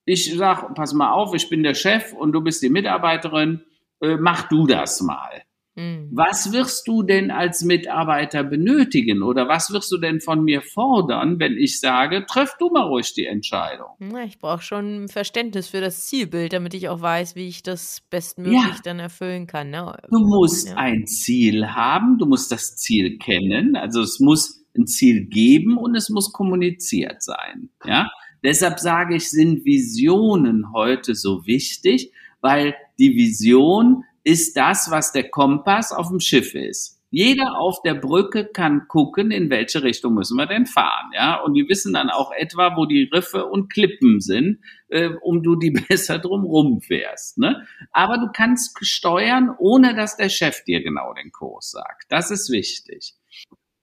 ich 0.05 0.33
sag, 0.37 0.73
pass 0.73 0.93
mal 0.93 1.11
auf, 1.11 1.33
ich 1.35 1.49
bin 1.49 1.63
der 1.63 1.73
Chef 1.73 2.13
und 2.13 2.31
du 2.31 2.41
bist 2.41 2.63
die 2.63 2.69
Mitarbeiterin, 2.69 3.65
äh, 4.01 4.15
mach 4.15 4.47
du 4.47 4.67
das 4.67 5.01
mal. 5.01 5.43
Mhm. 5.77 6.09
Was 6.11 6.51
wirst 6.51 6.87
du 6.87 7.03
denn 7.03 7.29
als 7.29 7.63
Mitarbeiter 7.63 8.43
benötigen 8.43 9.21
oder 9.21 9.47
was 9.47 9.71
wirst 9.71 9.91
du 9.91 9.97
denn 9.97 10.19
von 10.19 10.43
mir 10.43 10.61
fordern, 10.61 11.39
wenn 11.39 11.55
ich 11.55 11.79
sage, 11.79 12.25
treff 12.27 12.55
du 12.59 12.69
mal 12.69 12.87
ruhig 12.87 13.13
die 13.13 13.27
Entscheidung? 13.27 13.89
Na, 13.99 14.23
ich 14.23 14.39
brauche 14.39 14.63
schon 14.63 15.07
Verständnis 15.07 15.67
für 15.67 15.79
das 15.79 16.07
Zielbild, 16.07 16.53
damit 16.53 16.73
ich 16.73 16.89
auch 16.89 17.01
weiß, 17.01 17.35
wie 17.35 17.47
ich 17.47 17.61
das 17.61 18.01
bestmöglich 18.09 18.59
ja. 18.59 18.81
dann 18.83 18.99
erfüllen 18.99 19.45
kann. 19.45 19.69
Ne? 19.69 19.95
Du 20.09 20.19
musst 20.19 20.69
ja. 20.69 20.75
ein 20.77 21.05
Ziel 21.05 21.67
haben, 21.67 22.17
du 22.17 22.25
musst 22.25 22.51
das 22.51 22.75
Ziel 22.75 23.19
kennen, 23.19 23.75
also 23.75 24.01
es 24.01 24.19
muss 24.19 24.65
ein 24.75 24.87
Ziel 24.87 25.25
geben 25.25 25.77
und 25.77 25.95
es 25.95 26.09
muss 26.09 26.33
kommuniziert 26.33 27.21
sein. 27.21 27.69
Ja? 27.85 28.09
Deshalb 28.43 28.79
sage 28.79 29.15
ich, 29.15 29.29
sind 29.29 29.63
Visionen 29.63 30.73
heute 30.73 31.13
so 31.13 31.45
wichtig, 31.45 32.11
weil 32.41 32.75
die 32.97 33.15
Vision 33.15 34.03
ist 34.27 34.57
das, 34.57 34.91
was 34.91 35.13
der 35.13 35.29
Kompass 35.29 35.93
auf 35.93 36.09
dem 36.09 36.19
Schiff 36.19 36.53
ist. 36.53 37.01
Jeder 37.09 37.57
auf 37.57 37.81
der 37.83 37.93
Brücke 37.93 38.45
kann 38.45 38.89
gucken, 38.89 39.31
in 39.31 39.49
welche 39.49 39.83
Richtung 39.83 40.15
müssen 40.15 40.35
wir 40.35 40.47
denn 40.47 40.65
fahren, 40.65 41.11
ja. 41.13 41.39
Und 41.39 41.53
die 41.53 41.69
wissen 41.69 41.93
dann 41.93 42.09
auch 42.09 42.33
etwa, 42.33 42.75
wo 42.75 42.85
die 42.85 43.09
Riffe 43.13 43.45
und 43.45 43.71
Klippen 43.71 44.19
sind, 44.19 44.59
äh, 44.89 45.11
um 45.21 45.43
du 45.43 45.55
die 45.55 45.71
besser 45.89 46.19
drumrum 46.19 46.81
fährst. 46.81 47.37
Ne? 47.37 47.65
Aber 47.93 48.17
du 48.17 48.27
kannst 48.33 48.77
steuern, 48.85 49.55
ohne 49.57 49.95
dass 49.95 50.17
der 50.17 50.27
Chef 50.27 50.61
dir 50.65 50.83
genau 50.83 51.13
den 51.13 51.31
Kurs 51.31 51.71
sagt. 51.71 52.07
Das 52.09 52.29
ist 52.29 52.51
wichtig. 52.51 53.13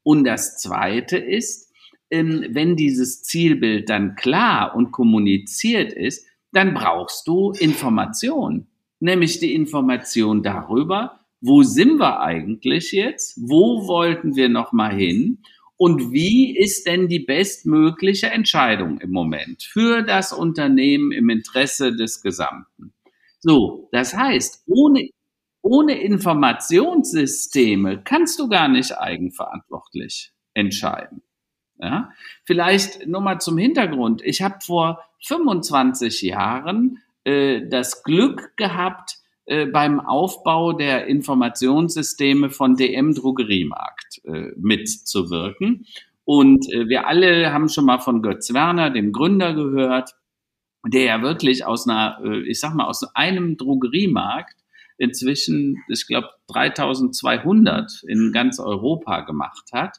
Und 0.03 0.25
das 0.25 0.59
Zweite 0.59 1.17
ist, 1.17 1.73
ähm, 2.11 2.45
wenn 2.51 2.77
dieses 2.77 3.23
Zielbild 3.23 3.89
dann 3.89 4.15
klar 4.15 4.77
und 4.77 4.93
kommuniziert 4.93 5.95
ist, 5.95 6.27
dann 6.53 6.75
brauchst 6.75 7.27
du 7.27 7.53
Informationen 7.53 8.74
nämlich 9.05 9.39
die 9.39 9.55
Information 9.55 10.43
darüber, 10.43 11.21
wo 11.41 11.63
sind 11.63 12.01
wir 12.01 12.21
eigentlich 12.21 12.93
jetzt, 12.93 13.37
wo 13.37 13.87
wollten 13.87 14.35
wir 14.35 14.49
noch 14.49 14.73
mal 14.73 14.95
hin 14.95 15.43
Und 15.77 16.13
wie 16.13 16.57
ist 16.57 16.87
denn 16.87 17.09
die 17.09 17.19
bestmögliche 17.19 18.29
Entscheidung 18.29 19.01
im 19.01 19.11
Moment 19.11 19.65
für 19.65 20.03
das 20.03 20.33
Unternehmen 20.33 21.11
im 21.11 21.29
Interesse 21.31 21.95
des 21.95 22.23
Gesamten? 22.23 22.95
So, 23.41 23.89
das 23.93 24.15
heißt, 24.15 24.63
ohne, 24.67 25.11
ohne 25.63 26.01
Informationssysteme 26.01 28.03
kannst 28.05 28.39
du 28.39 28.49
gar 28.49 28.69
nicht 28.69 28.97
eigenverantwortlich 28.97 30.33
entscheiden. 30.55 31.23
Ja? 31.79 32.11
Vielleicht 32.45 33.07
nur 33.07 33.21
mal 33.21 33.41
zum 33.41 33.59
Hintergrund. 33.59 34.23
Ich 34.25 34.43
habe 34.43 34.59
vor 34.65 35.01
25 35.27 36.23
Jahren 36.23 37.03
äh, 37.25 37.67
das 37.69 38.03
Glück 38.03 38.57
gehabt, 38.57 39.19
äh, 39.47 39.67
beim 39.67 40.01
Aufbau 40.01 40.73
der 40.73 41.07
Informationssysteme 41.07 42.51
von 42.51 42.77
DM 42.77 43.15
Drogeriemarkt 43.15 44.23
äh, 44.25 44.53
mitzuwirken. 44.57 45.87
Und 46.25 46.67
äh, 46.73 46.89
wir 46.89 47.07
alle 47.07 47.53
haben 47.53 47.69
schon 47.69 47.85
mal 47.85 47.99
von 47.99 48.23
Götz 48.23 48.55
Werner, 48.55 48.91
dem 48.91 49.13
Gründer, 49.13 49.53
gehört, 49.55 50.15
der 50.87 51.05
ja 51.05 51.23
wirklich 51.23 51.67
aus 51.67 51.87
einer, 51.87 52.19
äh, 52.25 52.41
ich 52.49 52.61
sag 52.61 52.75
mal, 52.75 52.87
aus 52.87 53.03
einem 53.15 53.59
Drogeriemarkt 53.59 54.57
inzwischen, 54.97 55.83
ich 55.89 56.07
glaube, 56.07 56.29
3200 56.49 58.03
in 58.07 58.33
ganz 58.33 58.59
Europa 58.59 59.21
gemacht 59.23 59.71
hat. 59.73 59.99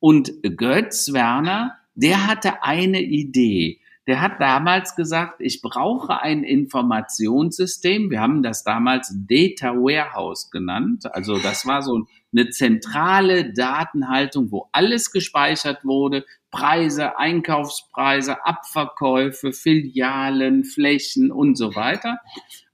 Und 0.00 0.32
Götz 0.42 1.12
Werner, 1.12 1.78
der 1.94 2.26
hatte 2.26 2.62
eine 2.62 3.00
Idee 3.00 3.80
der 4.06 4.20
hat 4.20 4.40
damals 4.40 4.96
gesagt, 4.96 5.36
ich 5.40 5.62
brauche 5.62 6.20
ein 6.20 6.44
Informationssystem. 6.44 8.10
Wir 8.10 8.20
haben 8.20 8.42
das 8.42 8.62
damals 8.62 9.14
Data 9.26 9.74
Warehouse 9.74 10.50
genannt. 10.50 11.04
Also 11.14 11.38
das 11.38 11.66
war 11.66 11.80
so 11.80 12.04
eine 12.32 12.50
zentrale 12.50 13.52
Datenhaltung, 13.52 14.50
wo 14.50 14.68
alles 14.72 15.10
gespeichert 15.10 15.84
wurde. 15.84 16.24
Preise, 16.50 17.18
Einkaufspreise, 17.18 18.44
Abverkäufe, 18.44 19.52
Filialen, 19.52 20.64
Flächen 20.64 21.32
und 21.32 21.56
so 21.56 21.74
weiter. 21.74 22.18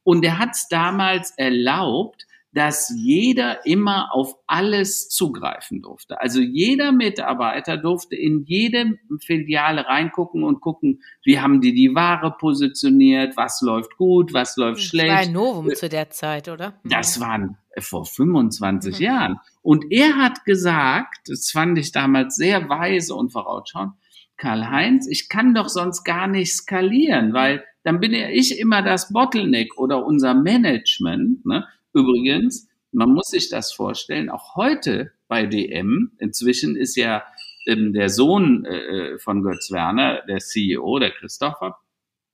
Und 0.02 0.24
er 0.24 0.38
hat 0.38 0.50
es 0.54 0.66
damals 0.68 1.30
erlaubt, 1.36 2.26
dass 2.52 2.92
jeder 2.96 3.64
immer 3.64 4.12
auf 4.12 4.34
alles 4.46 5.08
zugreifen 5.08 5.82
durfte. 5.82 6.20
Also 6.20 6.40
jeder 6.40 6.90
Mitarbeiter 6.90 7.76
durfte 7.76 8.16
in 8.16 8.44
jede 8.44 8.98
Filiale 9.20 9.86
reingucken 9.86 10.42
und 10.42 10.60
gucken, 10.60 11.02
wie 11.22 11.38
haben 11.38 11.60
die 11.60 11.74
die 11.74 11.94
Ware 11.94 12.34
positioniert, 12.38 13.36
was 13.36 13.60
läuft 13.60 13.96
gut, 13.96 14.32
was 14.32 14.56
läuft 14.56 14.80
das 14.80 14.86
schlecht. 14.86 15.10
war 15.10 15.18
ein 15.18 15.32
Novum 15.32 15.74
zu 15.74 15.88
der 15.88 16.10
Zeit, 16.10 16.48
oder? 16.48 16.80
Das 16.84 17.20
waren 17.20 17.56
vor 17.78 18.04
25 18.04 18.98
mhm. 18.98 19.04
Jahren. 19.04 19.40
Und 19.62 19.86
er 19.90 20.16
hat 20.16 20.44
gesagt, 20.44 21.28
das 21.28 21.50
fand 21.52 21.78
ich 21.78 21.92
damals 21.92 22.34
sehr 22.34 22.68
weise 22.68 23.14
und 23.14 23.30
vorausschauend, 23.30 23.92
Karl-Heinz, 24.36 25.06
ich 25.06 25.28
kann 25.28 25.54
doch 25.54 25.68
sonst 25.68 26.02
gar 26.02 26.26
nicht 26.26 26.54
skalieren, 26.54 27.34
weil 27.34 27.62
dann 27.82 28.00
bin 28.00 28.12
ja 28.12 28.28
ich 28.28 28.58
immer 28.58 28.82
das 28.82 29.12
Bottleneck 29.12 29.76
oder 29.78 30.04
unser 30.04 30.34
Management. 30.34 31.44
Ne? 31.46 31.66
Übrigens, 31.92 32.68
man 32.92 33.12
muss 33.12 33.28
sich 33.28 33.48
das 33.48 33.72
vorstellen, 33.72 34.30
auch 34.30 34.56
heute 34.56 35.12
bei 35.28 35.46
DM, 35.46 36.12
inzwischen 36.18 36.76
ist 36.76 36.96
ja 36.96 37.24
ähm, 37.66 37.92
der 37.92 38.08
Sohn 38.08 38.64
äh, 38.64 39.18
von 39.18 39.42
Götz 39.42 39.70
Werner, 39.70 40.22
der 40.26 40.38
CEO, 40.38 40.98
der 40.98 41.10
Christopher. 41.10 41.78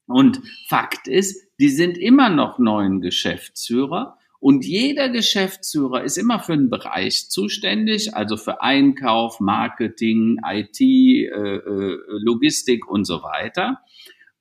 Und 0.07 0.40
Fakt 0.69 1.09
ist, 1.09 1.42
die 1.59 1.69
sind 1.69 1.99
immer 1.99 2.31
noch 2.31 2.59
neuen 2.59 3.01
Geschäftsführer. 3.01 4.19
Und 4.38 4.64
jeder 4.64 5.09
Geschäftsführer 5.09 6.05
ist 6.05 6.16
immer 6.19 6.38
für 6.38 6.53
einen 6.53 6.71
Bereich 6.71 7.29
zuständig, 7.31 8.14
also 8.14 8.37
für 8.37 8.62
Einkauf, 8.62 9.40
Marketing, 9.40 10.38
IT, 10.45 10.81
äh, 10.81 11.27
äh, 11.27 11.99
Logistik 12.23 12.87
und 12.88 13.05
so 13.05 13.23
weiter. 13.23 13.81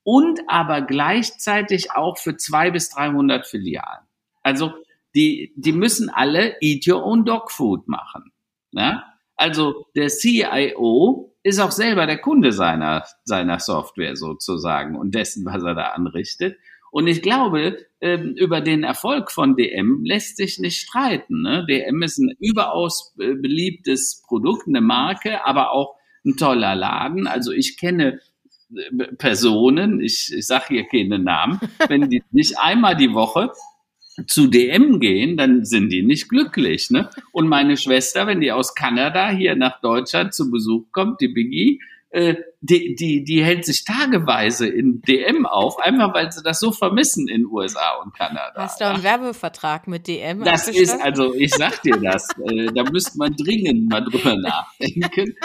Und 0.03 0.41
aber 0.47 0.81
gleichzeitig 0.81 1.91
auch 1.91 2.19
für 2.19 2.37
zwei 2.37 2.69
bis 2.69 2.89
300 2.89 3.47
Filialen. 3.47 4.05
Also 4.43 4.73
die, 5.15 5.53
die 5.55 5.71
müssen 5.71 6.09
alle 6.09 6.55
Eat 6.61 6.87
Your 6.87 7.03
Own 7.03 7.25
Dog 7.25 7.51
Food 7.51 7.87
machen. 7.87 8.31
Ja? 8.71 9.03
Also 9.35 9.85
der 9.95 10.09
CIO 10.09 11.35
ist 11.43 11.59
auch 11.59 11.71
selber 11.71 12.05
der 12.05 12.17
Kunde 12.17 12.51
seiner, 12.51 13.05
seiner 13.23 13.59
Software 13.59 14.15
sozusagen 14.15 14.95
und 14.95 15.13
dessen, 15.13 15.45
was 15.45 15.63
er 15.63 15.75
da 15.75 15.89
anrichtet. 15.89 16.57
Und 16.91 17.07
ich 17.07 17.21
glaube, 17.21 17.77
ähm, 17.99 18.35
über 18.37 18.61
den 18.61 18.83
Erfolg 18.83 19.31
von 19.31 19.57
DM 19.57 20.03
lässt 20.05 20.37
sich 20.37 20.59
nicht 20.59 20.79
streiten. 20.79 21.41
Ne? 21.41 21.65
DM 21.69 22.01
ist 22.01 22.17
ein 22.17 22.33
überaus 22.39 23.13
äh, 23.19 23.33
beliebtes 23.33 24.23
Produkt, 24.25 24.67
eine 24.67 24.79
Marke, 24.81 25.45
aber 25.45 25.71
auch 25.71 25.95
ein 26.25 26.37
toller 26.37 26.73
Laden. 26.73 27.27
Also 27.27 27.51
ich 27.51 27.77
kenne 27.77 28.21
äh, 28.73 29.05
Personen, 29.17 29.99
ich, 29.99 30.33
ich 30.33 30.47
sage 30.47 30.67
hier 30.69 30.87
keine 30.87 31.19
Namen, 31.19 31.59
wenn 31.89 32.09
die 32.09 32.23
nicht 32.31 32.57
einmal 32.59 32.95
die 32.95 33.13
Woche 33.13 33.51
zu 34.27 34.47
DM 34.47 34.99
gehen, 34.99 35.37
dann 35.37 35.65
sind 35.65 35.89
die 35.89 36.03
nicht 36.03 36.29
glücklich. 36.29 36.89
Ne? 36.89 37.09
Und 37.31 37.47
meine 37.47 37.77
Schwester, 37.77 38.27
wenn 38.27 38.41
die 38.41 38.51
aus 38.51 38.75
Kanada 38.75 39.29
hier 39.29 39.55
nach 39.55 39.81
Deutschland 39.81 40.33
zu 40.33 40.49
Besuch 40.49 40.85
kommt, 40.91 41.21
die 41.21 41.27
Biggie, 41.27 41.79
äh, 42.15 42.35
die, 42.61 42.95
die, 42.95 43.25
die 43.25 43.43
hält 43.43 43.65
sich 43.65 43.83
tageweise 43.83 44.69
in 44.69 45.01
DM 45.01 45.45
auf, 45.45 45.77
einfach 45.79 46.13
weil 46.13 46.31
sie 46.31 46.41
das 46.41 46.61
so 46.61 46.71
vermissen 46.71 47.27
in 47.27 47.45
USA 47.45 47.97
und 48.01 48.15
Kanada. 48.15 48.53
Hast 48.55 48.79
du 48.79 48.87
einen 48.87 49.03
Werbevertrag 49.03 49.85
mit 49.87 50.07
DM? 50.07 50.45
Das 50.45 50.69
ist, 50.69 50.97
also 51.01 51.35
ich 51.35 51.53
sag 51.53 51.81
dir 51.81 51.97
das, 51.97 52.29
äh, 52.39 52.67
da 52.73 52.89
müsste 52.89 53.17
man 53.17 53.35
dringend 53.35 53.89
mal 53.89 53.99
drüber 53.99 54.37
nachdenken. 54.37 55.35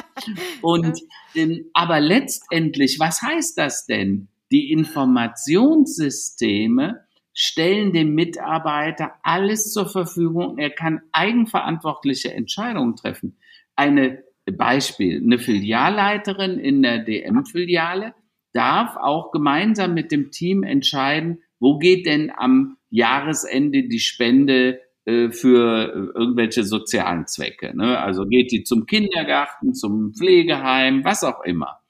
Und, 0.62 0.96
ähm, 1.34 1.64
aber 1.72 1.98
letztendlich, 1.98 3.00
was 3.00 3.20
heißt 3.20 3.58
das 3.58 3.86
denn? 3.86 4.28
Die 4.52 4.70
Informationssysteme, 4.70 7.00
stellen 7.32 7.92
dem 7.92 8.14
Mitarbeiter 8.14 9.14
alles 9.22 9.72
zur 9.72 9.88
Verfügung. 9.88 10.58
Er 10.58 10.70
kann 10.70 11.02
eigenverantwortliche 11.12 12.32
Entscheidungen 12.32 12.96
treffen. 12.96 13.38
Eine 13.76 14.24
Beispiel, 14.46 15.22
eine 15.22 15.38
Filialleiterin 15.38 16.58
in 16.58 16.82
der 16.82 16.98
DM-Filiale 16.98 18.14
darf 18.52 18.96
auch 18.96 19.30
gemeinsam 19.30 19.94
mit 19.94 20.10
dem 20.10 20.30
Team 20.30 20.62
entscheiden, 20.62 21.42
wo 21.60 21.78
geht 21.78 22.06
denn 22.06 22.32
am 22.36 22.78
Jahresende 22.88 23.86
die 23.86 24.00
Spende 24.00 24.80
äh, 25.04 25.30
für 25.30 26.12
irgendwelche 26.14 26.64
sozialen 26.64 27.26
Zwecke. 27.26 27.76
Ne? 27.76 27.98
Also 27.98 28.26
geht 28.26 28.50
die 28.50 28.64
zum 28.64 28.86
Kindergarten, 28.86 29.74
zum 29.74 30.12
Pflegeheim, 30.14 31.04
was 31.04 31.22
auch 31.22 31.44
immer. 31.44 31.80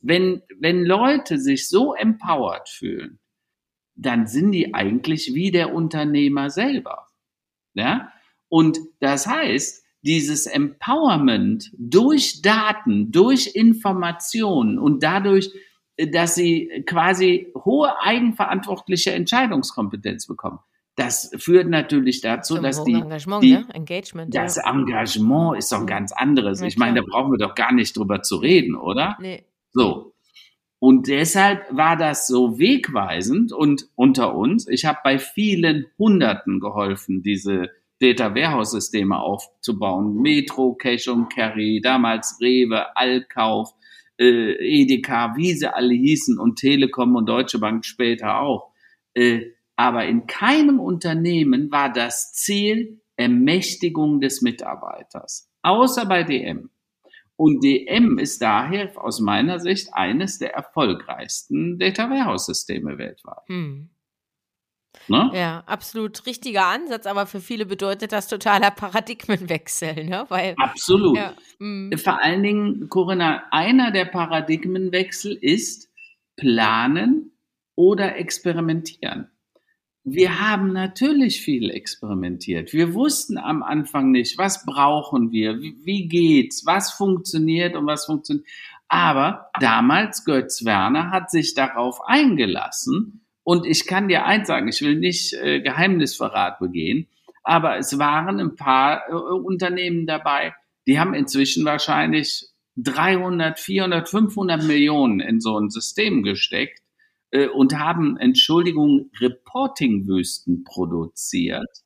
Wenn, 0.00 0.42
wenn 0.58 0.84
Leute 0.84 1.38
sich 1.38 1.68
so 1.68 1.94
empowered 1.94 2.68
fühlen, 2.68 3.18
dann 3.96 4.26
sind 4.26 4.52
die 4.52 4.74
eigentlich 4.74 5.32
wie 5.34 5.50
der 5.50 5.74
Unternehmer 5.74 6.50
selber. 6.50 7.06
Ja? 7.74 8.12
Und 8.48 8.78
das 9.00 9.26
heißt, 9.26 9.84
dieses 10.02 10.46
Empowerment 10.46 11.72
durch 11.76 12.42
Daten, 12.42 13.10
durch 13.10 13.54
Informationen 13.54 14.78
und 14.78 15.02
dadurch, 15.02 15.50
dass 15.96 16.34
sie 16.34 16.84
quasi 16.86 17.52
hohe 17.56 17.90
eigenverantwortliche 18.00 19.12
Entscheidungskompetenz 19.12 20.26
bekommen. 20.26 20.60
Das 20.94 21.30
führt 21.36 21.68
natürlich 21.68 22.22
dazu, 22.22 22.54
Zum 22.54 22.62
dass 22.62 22.82
die, 22.84 22.94
Engagement, 22.94 23.42
die 23.42 23.50
ja? 23.50 23.64
Engagement, 23.74 24.34
das 24.34 24.56
ja. 24.56 24.70
Engagement 24.70 25.58
ist 25.58 25.70
doch 25.70 25.80
ein 25.80 25.86
ganz 25.86 26.12
anderes. 26.12 26.60
Ja, 26.60 26.66
ich 26.66 26.78
meine, 26.78 27.00
da 27.00 27.06
brauchen 27.06 27.32
wir 27.32 27.38
doch 27.38 27.54
gar 27.54 27.72
nicht 27.72 27.96
drüber 27.96 28.22
zu 28.22 28.36
reden, 28.36 28.74
oder? 28.74 29.16
Nee. 29.20 29.44
So. 29.72 30.15
Und 30.78 31.08
deshalb 31.08 31.64
war 31.74 31.96
das 31.96 32.26
so 32.26 32.58
wegweisend 32.58 33.52
und 33.52 33.88
unter 33.94 34.34
uns, 34.34 34.68
ich 34.68 34.84
habe 34.84 34.98
bei 35.02 35.18
vielen 35.18 35.86
Hunderten 35.98 36.60
geholfen, 36.60 37.22
diese 37.22 37.70
Data 37.98 38.34
Warehouse 38.34 38.72
Systeme 38.72 39.18
aufzubauen. 39.18 40.20
Metro, 40.20 40.74
Cash 40.74 41.08
und 41.08 41.32
Carry, 41.34 41.80
damals 41.82 42.38
Rewe, 42.40 42.94
Allkauf, 42.94 43.72
äh, 44.18 44.52
Edeka, 44.52 45.34
wie 45.36 45.54
sie 45.54 45.72
alle 45.72 45.94
hießen 45.94 46.38
und 46.38 46.56
Telekom 46.56 47.16
und 47.16 47.26
Deutsche 47.26 47.58
Bank 47.58 47.84
später 47.84 48.40
auch. 48.40 48.72
Äh, 49.14 49.52
aber 49.76 50.06
in 50.06 50.26
keinem 50.26 50.80
Unternehmen 50.80 51.70
war 51.70 51.92
das 51.92 52.32
Ziel 52.32 53.00
Ermächtigung 53.16 54.20
des 54.20 54.42
Mitarbeiters. 54.42 55.50
Außer 55.62 56.06
bei 56.06 56.22
DM. 56.22 56.70
Und 57.36 57.62
DM 57.62 58.18
ist 58.18 58.40
daher 58.40 58.90
aus 58.96 59.20
meiner 59.20 59.60
Sicht 59.60 59.92
eines 59.92 60.38
der 60.38 60.54
erfolgreichsten 60.54 61.78
Data 61.78 62.08
Warehouse 62.08 62.46
Systeme 62.46 62.96
weltweit. 62.96 63.46
Hm. 63.46 63.90
Ne? 65.08 65.30
Ja, 65.34 65.62
absolut 65.66 66.24
richtiger 66.26 66.66
Ansatz, 66.66 67.06
aber 67.06 67.26
für 67.26 67.40
viele 67.40 67.66
bedeutet 67.66 68.12
das 68.12 68.28
totaler 68.28 68.70
Paradigmenwechsel, 68.70 70.04
ne? 70.04 70.24
Weil, 70.28 70.54
absolut. 70.56 71.16
Ja, 71.16 71.34
hm. 71.58 71.92
Vor 71.96 72.20
allen 72.22 72.42
Dingen, 72.42 72.88
Corinna, 72.88 73.44
einer 73.50 73.92
der 73.92 74.06
Paradigmenwechsel 74.06 75.34
ist 75.34 75.90
planen 76.36 77.32
oder 77.74 78.16
experimentieren. 78.16 79.30
Wir 80.08 80.40
haben 80.40 80.72
natürlich 80.72 81.40
viel 81.40 81.68
experimentiert. 81.68 82.72
Wir 82.72 82.94
wussten 82.94 83.38
am 83.38 83.64
Anfang 83.64 84.12
nicht, 84.12 84.38
was 84.38 84.64
brauchen 84.64 85.32
wir, 85.32 85.60
wie, 85.60 86.06
geht's, 86.06 86.64
was 86.64 86.92
funktioniert 86.92 87.74
und 87.74 87.86
was 87.86 88.06
funktioniert. 88.06 88.46
Aber 88.86 89.50
damals 89.58 90.24
Götz 90.24 90.64
Werner 90.64 91.10
hat 91.10 91.32
sich 91.32 91.54
darauf 91.54 91.98
eingelassen. 92.06 93.26
Und 93.42 93.66
ich 93.66 93.88
kann 93.88 94.06
dir 94.06 94.24
eins 94.26 94.46
sagen, 94.46 94.68
ich 94.68 94.80
will 94.80 94.94
nicht 94.94 95.32
äh, 95.34 95.60
Geheimnisverrat 95.60 96.60
begehen, 96.60 97.08
aber 97.42 97.76
es 97.76 97.98
waren 97.98 98.38
ein 98.38 98.54
paar 98.54 99.08
äh, 99.08 99.12
Unternehmen 99.12 100.06
dabei, 100.06 100.54
die 100.86 101.00
haben 101.00 101.14
inzwischen 101.14 101.64
wahrscheinlich 101.64 102.46
300, 102.76 103.58
400, 103.58 104.08
500 104.08 104.62
Millionen 104.62 105.18
in 105.18 105.40
so 105.40 105.58
ein 105.58 105.68
System 105.68 106.22
gesteckt 106.22 106.80
äh, 107.30 107.48
und 107.48 107.78
haben, 107.78 108.16
Entschuldigung, 108.16 109.10
Reportingwüsten 109.20 110.64
produziert. 110.64 111.84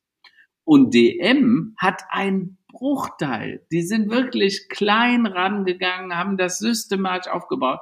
Und 0.63 0.93
DM 0.93 1.75
hat 1.77 2.03
ein 2.09 2.57
Bruchteil. 2.67 3.65
Die 3.71 3.81
sind 3.81 4.09
wirklich 4.09 4.69
klein 4.69 5.25
rangegangen, 5.25 6.15
haben 6.15 6.37
das 6.37 6.59
systematisch 6.59 7.31
aufgebaut. 7.31 7.79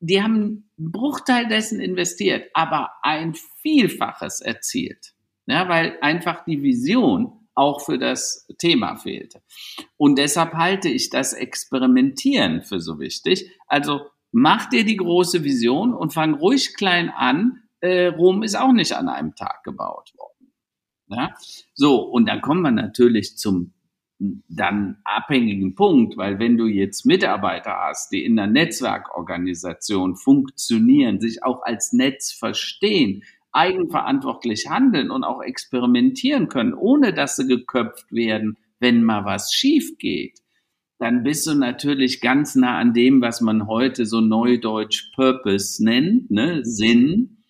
Die 0.00 0.22
haben 0.22 0.70
einen 0.78 0.92
Bruchteil 0.92 1.48
dessen 1.48 1.80
investiert, 1.80 2.50
aber 2.54 2.90
ein 3.02 3.34
Vielfaches 3.62 4.40
erzielt. 4.40 5.14
Ja, 5.46 5.68
weil 5.68 5.98
einfach 6.02 6.44
die 6.44 6.62
Vision 6.62 7.48
auch 7.54 7.80
für 7.80 7.98
das 7.98 8.46
Thema 8.58 8.96
fehlte. 8.96 9.42
Und 9.96 10.16
deshalb 10.16 10.54
halte 10.54 10.88
ich 10.88 11.10
das 11.10 11.32
Experimentieren 11.32 12.62
für 12.62 12.80
so 12.80 13.00
wichtig. 13.00 13.50
Also 13.66 14.06
mach 14.32 14.68
dir 14.68 14.84
die 14.84 14.96
große 14.96 15.44
Vision 15.44 15.94
und 15.94 16.12
fang 16.12 16.34
ruhig 16.34 16.74
klein 16.76 17.10
an. 17.10 17.62
Äh, 17.80 18.06
Rom 18.06 18.42
ist 18.42 18.56
auch 18.56 18.72
nicht 18.72 18.92
an 18.92 19.08
einem 19.08 19.34
Tag 19.34 19.62
gebaut 19.64 20.12
worden. 20.16 20.52
Ja? 21.08 21.34
So, 21.74 22.02
und 22.02 22.26
dann 22.26 22.40
kommen 22.40 22.62
wir 22.62 22.70
natürlich 22.70 23.36
zum 23.36 23.72
dann 24.20 24.98
abhängigen 25.04 25.76
Punkt, 25.76 26.16
weil 26.16 26.40
wenn 26.40 26.56
du 26.56 26.66
jetzt 26.66 27.06
Mitarbeiter 27.06 27.76
hast, 27.78 28.10
die 28.10 28.24
in 28.24 28.34
der 28.34 28.48
Netzwerkorganisation 28.48 30.16
funktionieren, 30.16 31.20
sich 31.20 31.44
auch 31.44 31.62
als 31.62 31.92
Netz 31.92 32.32
verstehen, 32.32 33.22
eigenverantwortlich 33.52 34.68
handeln 34.68 35.10
und 35.10 35.24
auch 35.24 35.40
experimentieren 35.40 36.48
können, 36.48 36.74
ohne 36.74 37.12
dass 37.12 37.36
sie 37.36 37.46
geköpft 37.46 38.12
werden, 38.12 38.58
wenn 38.80 39.04
mal 39.04 39.24
was 39.24 39.52
schief 39.52 39.98
geht, 39.98 40.40
dann 40.98 41.22
bist 41.22 41.46
du 41.46 41.54
natürlich 41.54 42.20
ganz 42.20 42.54
nah 42.56 42.78
an 42.78 42.92
dem, 42.92 43.20
was 43.20 43.40
man 43.40 43.66
heute 43.66 44.04
so 44.04 44.20
neudeutsch 44.20 45.12
Purpose 45.14 45.82
nennt, 45.82 46.30
ne? 46.30 46.64
Sinn. 46.64 47.44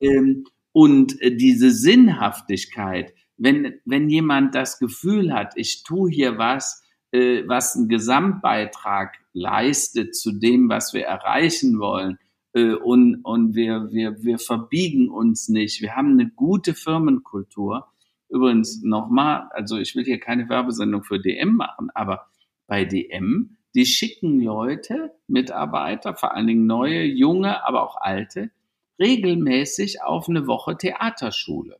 Ähm, 0.00 0.44
und 0.72 1.20
äh, 1.20 1.36
diese 1.36 1.70
Sinnhaftigkeit, 1.70 3.12
wenn, 3.36 3.74
wenn 3.84 4.08
jemand 4.08 4.54
das 4.54 4.78
Gefühl 4.78 5.32
hat, 5.32 5.52
ich 5.56 5.82
tue 5.82 6.10
hier 6.10 6.38
was, 6.38 6.82
äh, 7.10 7.42
was 7.46 7.76
einen 7.76 7.88
Gesamtbeitrag 7.88 9.16
leistet 9.32 10.14
zu 10.14 10.32
dem, 10.32 10.68
was 10.68 10.94
wir 10.94 11.04
erreichen 11.04 11.78
wollen, 11.78 12.18
äh, 12.54 12.74
und, 12.74 13.16
und 13.24 13.54
wir, 13.54 13.90
wir, 13.90 14.22
wir 14.22 14.38
verbiegen 14.38 15.08
uns 15.08 15.48
nicht, 15.48 15.80
wir 15.82 15.96
haben 15.96 16.12
eine 16.12 16.30
gute 16.30 16.74
Firmenkultur. 16.74 17.88
Übrigens 18.28 18.82
nochmal, 18.82 19.48
also 19.50 19.76
ich 19.76 19.94
will 19.94 20.04
hier 20.04 20.20
keine 20.20 20.48
Werbesendung 20.48 21.02
für 21.02 21.20
DM 21.20 21.56
machen, 21.56 21.90
aber 21.94 22.26
bei 22.72 22.86
DM, 22.86 23.58
die 23.74 23.84
schicken 23.84 24.40
Leute, 24.40 25.12
Mitarbeiter, 25.26 26.14
vor 26.14 26.34
allen 26.34 26.46
Dingen 26.46 26.64
neue, 26.64 27.02
junge, 27.04 27.66
aber 27.66 27.82
auch 27.82 27.96
alte, 28.00 28.50
regelmäßig 28.98 30.02
auf 30.02 30.26
eine 30.26 30.46
Woche 30.46 30.78
Theaterschule. 30.78 31.78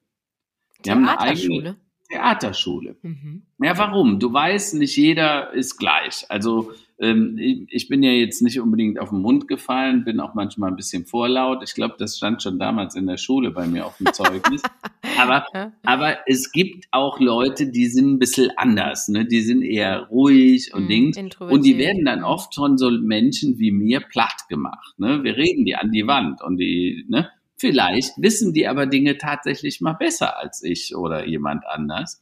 Die 0.84 0.90
Theaterschule? 0.90 1.76
Theaterschule. 2.10 2.96
Mhm. 3.00 3.46
Ja, 3.58 3.78
warum? 3.78 4.20
Du 4.20 4.34
weißt, 4.34 4.74
nicht 4.74 4.98
jeder 4.98 5.54
ist 5.54 5.78
gleich. 5.78 6.26
Also 6.28 6.72
ich 7.04 7.88
bin 7.88 8.04
ja 8.04 8.12
jetzt 8.12 8.42
nicht 8.42 8.60
unbedingt 8.60 9.00
auf 9.00 9.10
den 9.10 9.18
Mund 9.18 9.48
gefallen, 9.48 10.04
bin 10.04 10.20
auch 10.20 10.34
manchmal 10.34 10.70
ein 10.70 10.76
bisschen 10.76 11.04
vorlaut. 11.04 11.64
Ich 11.64 11.74
glaube, 11.74 11.96
das 11.98 12.16
stand 12.16 12.44
schon 12.44 12.60
damals 12.60 12.94
in 12.94 13.08
der 13.08 13.16
Schule 13.16 13.50
bei 13.50 13.66
mir 13.66 13.86
auf 13.86 13.96
dem 13.96 14.12
Zeugnis. 14.12 14.62
aber, 15.18 15.44
aber 15.82 16.18
es 16.26 16.52
gibt 16.52 16.86
auch 16.92 17.18
Leute, 17.18 17.66
die 17.66 17.86
sind 17.86 18.06
ein 18.06 18.18
bisschen 18.20 18.50
anders. 18.56 19.08
Ne? 19.08 19.26
Die 19.26 19.40
sind 19.40 19.62
eher 19.62 20.06
ruhig 20.10 20.72
und 20.74 20.84
mhm, 20.84 20.88
Dings. 20.88 21.18
Und 21.40 21.64
die 21.64 21.76
werden 21.76 22.04
dann 22.04 22.22
oft 22.22 22.54
von 22.54 22.78
so 22.78 22.88
Menschen 22.90 23.58
wie 23.58 23.72
mir 23.72 23.98
platt 24.00 24.46
gemacht. 24.48 24.96
Ne? 24.98 25.24
Wir 25.24 25.36
reden 25.36 25.64
die 25.64 25.74
an 25.74 25.90
die 25.90 26.06
Wand 26.06 26.40
und 26.40 26.58
die, 26.58 27.04
ne? 27.08 27.30
Vielleicht 27.56 28.20
wissen 28.20 28.52
die 28.52 28.66
aber 28.66 28.86
Dinge 28.86 29.18
tatsächlich 29.18 29.80
mal 29.80 29.92
besser 29.92 30.36
als 30.36 30.64
ich 30.64 30.96
oder 30.96 31.26
jemand 31.28 31.64
anders. 31.64 32.20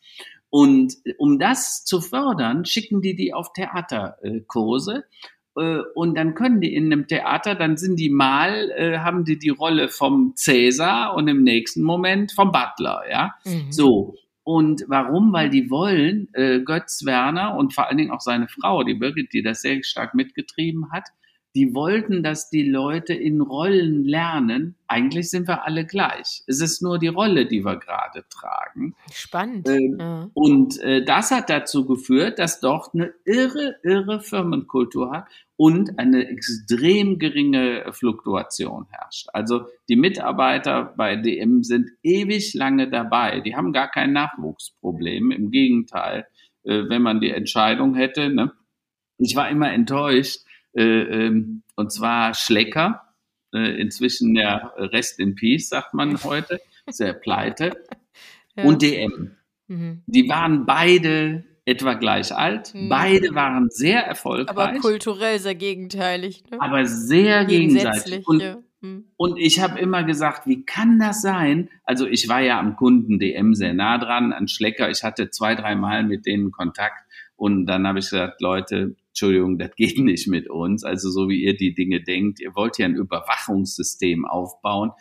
Und 0.51 0.97
um 1.19 1.39
das 1.39 1.85
zu 1.85 2.01
fördern, 2.01 2.65
schicken 2.65 3.01
die 3.01 3.15
die 3.15 3.33
auf 3.33 3.53
Theaterkurse. 3.53 5.05
Äh, 5.57 5.79
und 5.95 6.17
dann 6.17 6.35
können 6.35 6.61
die 6.61 6.75
in 6.75 6.93
einem 6.93 7.07
Theater, 7.07 7.55
dann 7.55 7.77
sind 7.77 7.97
die 7.99 8.11
mal, 8.11 8.71
äh, 8.77 8.99
haben 8.99 9.25
die 9.25 9.39
die 9.39 9.49
Rolle 9.49 9.89
vom 9.89 10.35
Cäsar 10.37 11.15
und 11.15 11.29
im 11.29 11.43
nächsten 11.43 11.83
Moment 11.83 12.33
vom 12.33 12.53
Butler, 12.53 13.03
ja. 13.11 13.35
Mhm. 13.45 13.71
So. 13.71 14.15
Und 14.43 14.85
warum? 14.89 15.33
Weil 15.33 15.51
die 15.51 15.71
wollen, 15.71 16.29
äh, 16.33 16.61
Götz 16.61 17.05
Werner 17.05 17.57
und 17.57 17.73
vor 17.73 17.87
allen 17.87 17.99
Dingen 17.99 18.11
auch 18.11 18.21
seine 18.21 18.49
Frau, 18.49 18.83
die 18.83 18.95
Birgit, 18.95 19.33
die 19.33 19.43
das 19.43 19.63
sehr 19.63 19.83
stark 19.85 20.15
mitgetrieben 20.15 20.91
hat, 20.91 21.05
die 21.55 21.75
wollten, 21.75 22.23
dass 22.23 22.49
die 22.49 22.63
Leute 22.63 23.13
in 23.13 23.41
Rollen 23.41 24.05
lernen. 24.05 24.77
Eigentlich 24.87 25.31
sind 25.31 25.49
wir 25.49 25.65
alle 25.65 25.85
gleich. 25.85 26.43
Es 26.47 26.61
ist 26.61 26.81
nur 26.81 26.99
die 26.99 27.09
Rolle, 27.09 27.47
die 27.47 27.65
wir 27.65 27.77
gerade 27.77 28.25
tragen. 28.29 28.95
Spannend. 29.13 29.69
Ähm, 29.69 29.97
ja. 29.99 30.31
Und 30.35 30.79
äh, 30.81 31.05
das 31.05 31.33
hat 31.33 31.51
dazu 31.51 31.87
geführt, 31.87 32.39
dass 32.39 32.61
dort 32.61 32.95
eine 32.95 33.13
irre, 33.25 33.77
irre 33.83 34.21
Firmenkultur 34.21 35.11
hat 35.11 35.29
und 35.57 35.99
eine 35.99 36.29
extrem 36.29 37.19
geringe 37.19 37.85
Fluktuation 37.93 38.87
herrscht. 38.91 39.29
Also 39.33 39.67
die 39.89 39.97
Mitarbeiter 39.97 40.95
bei 40.97 41.17
DM 41.17 41.65
sind 41.65 41.91
ewig 42.03 42.55
lange 42.55 42.89
dabei. 42.89 43.41
Die 43.41 43.57
haben 43.57 43.73
gar 43.73 43.91
kein 43.91 44.13
Nachwuchsproblem. 44.13 45.33
Im 45.33 45.51
Gegenteil, 45.51 46.27
äh, 46.63 46.85
wenn 46.89 47.03
man 47.03 47.21
die 47.21 47.31
Entscheidung 47.31 47.97
hätte. 47.97 48.31
Ne? 48.31 48.53
Ich 49.19 49.35
war 49.35 49.51
immer 49.51 49.73
enttäuscht 49.73 50.43
und 50.75 51.93
zwar 51.93 52.35
Schlecker, 52.35 53.03
äh, 53.53 53.81
inzwischen 53.81 54.35
der 54.35 54.73
Rest 54.77 55.19
in 55.19 55.35
Peace, 55.35 55.69
sagt 55.69 55.95
man 55.95 56.23
heute, 56.23 56.61
sehr 56.89 57.13
pleite, 57.13 57.73
ja. 58.57 58.65
und 58.65 58.83
DM. 58.83 59.33
Mhm. 59.67 60.03
Die 60.07 60.29
waren 60.29 60.67
beide 60.67 61.45
etwa 61.65 61.95
gleich 61.95 62.35
alt. 62.35 62.75
Mhm. 62.75 62.89
Beide 62.89 63.35
waren 63.35 63.69
sehr 63.71 64.05
erfolgreich. 64.05 64.57
Aber 64.57 64.79
kulturell 64.79 65.39
sehr 65.39 65.55
gegenteilig. 65.55 66.45
Ne? 66.51 66.61
Aber 66.61 66.85
sehr 66.87 67.45
gegenseitig. 67.45 68.27
Und, 68.27 68.43
ja. 68.43 68.59
mhm. 68.81 69.05
und 69.17 69.39
ich 69.39 69.61
habe 69.61 69.79
immer 69.79 70.05
gesagt, 70.05 70.47
wie 70.47 70.65
kann 70.65 70.99
das 70.99 71.23
sein? 71.23 71.69
Also 71.85 72.07
ich 72.07 72.29
war 72.29 72.41
ja 72.41 72.59
am 72.59 72.77
Kunden 72.77 73.19
DM 73.19 73.55
sehr 73.55 73.75
nah 73.75 73.99
dran, 73.99 74.33
an 74.33 74.49
Schlecker. 74.49 74.91
Ich 74.91 75.05
hatte 75.05 75.31
zwei, 75.31 75.55
drei 75.55 75.75
Mal 75.75 76.05
mit 76.05 76.27
denen 76.27 76.51
Kontakt. 76.51 77.05
Und 77.37 77.67
dann 77.67 77.87
habe 77.87 78.01
ich 78.01 78.11
gesagt, 78.11 78.41
Leute, 78.41 78.97
Entschuldigung, 79.11 79.59
das 79.59 79.75
geht 79.77 79.99
nicht 80.03 80.29
mit 80.29 80.49
uns. 80.49 80.85
Also 80.85 81.11
so 81.11 81.29
wie 81.29 81.43
ihr 81.43 81.57
die 81.57 81.75
Dinge 81.75 82.03
denkt, 82.03 82.41
ihr 82.41 82.55
wollt 82.55 82.79
ja 82.79 82.87
ein 82.87 82.95
Überwachungssystem 82.95 84.25
aufbauen, 84.25 84.93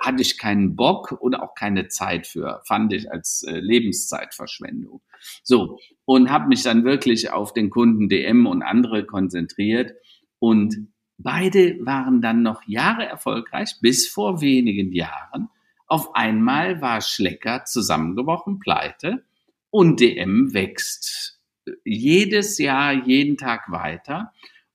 hatte 0.00 0.22
ich 0.22 0.38
keinen 0.38 0.76
Bock 0.76 1.12
oder 1.20 1.42
auch 1.42 1.54
keine 1.54 1.88
Zeit 1.88 2.26
für, 2.26 2.62
fand 2.66 2.92
ich 2.92 3.10
als 3.10 3.42
äh, 3.46 3.58
Lebenszeitverschwendung. 3.58 5.02
So, 5.42 5.78
und 6.04 6.30
habe 6.30 6.48
mich 6.48 6.62
dann 6.62 6.84
wirklich 6.84 7.30
auf 7.30 7.52
den 7.52 7.70
Kunden 7.70 8.08
DM 8.08 8.46
und 8.46 8.62
andere 8.62 9.04
konzentriert 9.04 9.92
und 10.38 10.88
beide 11.18 11.78
waren 11.84 12.20
dann 12.20 12.42
noch 12.42 12.62
Jahre 12.66 13.04
erfolgreich, 13.06 13.76
bis 13.80 14.08
vor 14.08 14.40
wenigen 14.40 14.92
Jahren. 14.92 15.48
Auf 15.86 16.14
einmal 16.14 16.80
war 16.80 17.00
Schlecker 17.02 17.64
zusammengebrochen, 17.64 18.58
pleite 18.58 19.24
und 19.70 20.00
DM 20.00 20.54
wächst 20.54 21.33
jedes 21.84 22.58
Jahr, 22.58 22.92
jeden 22.92 23.36
Tag 23.36 23.70
weiter. 23.70 24.32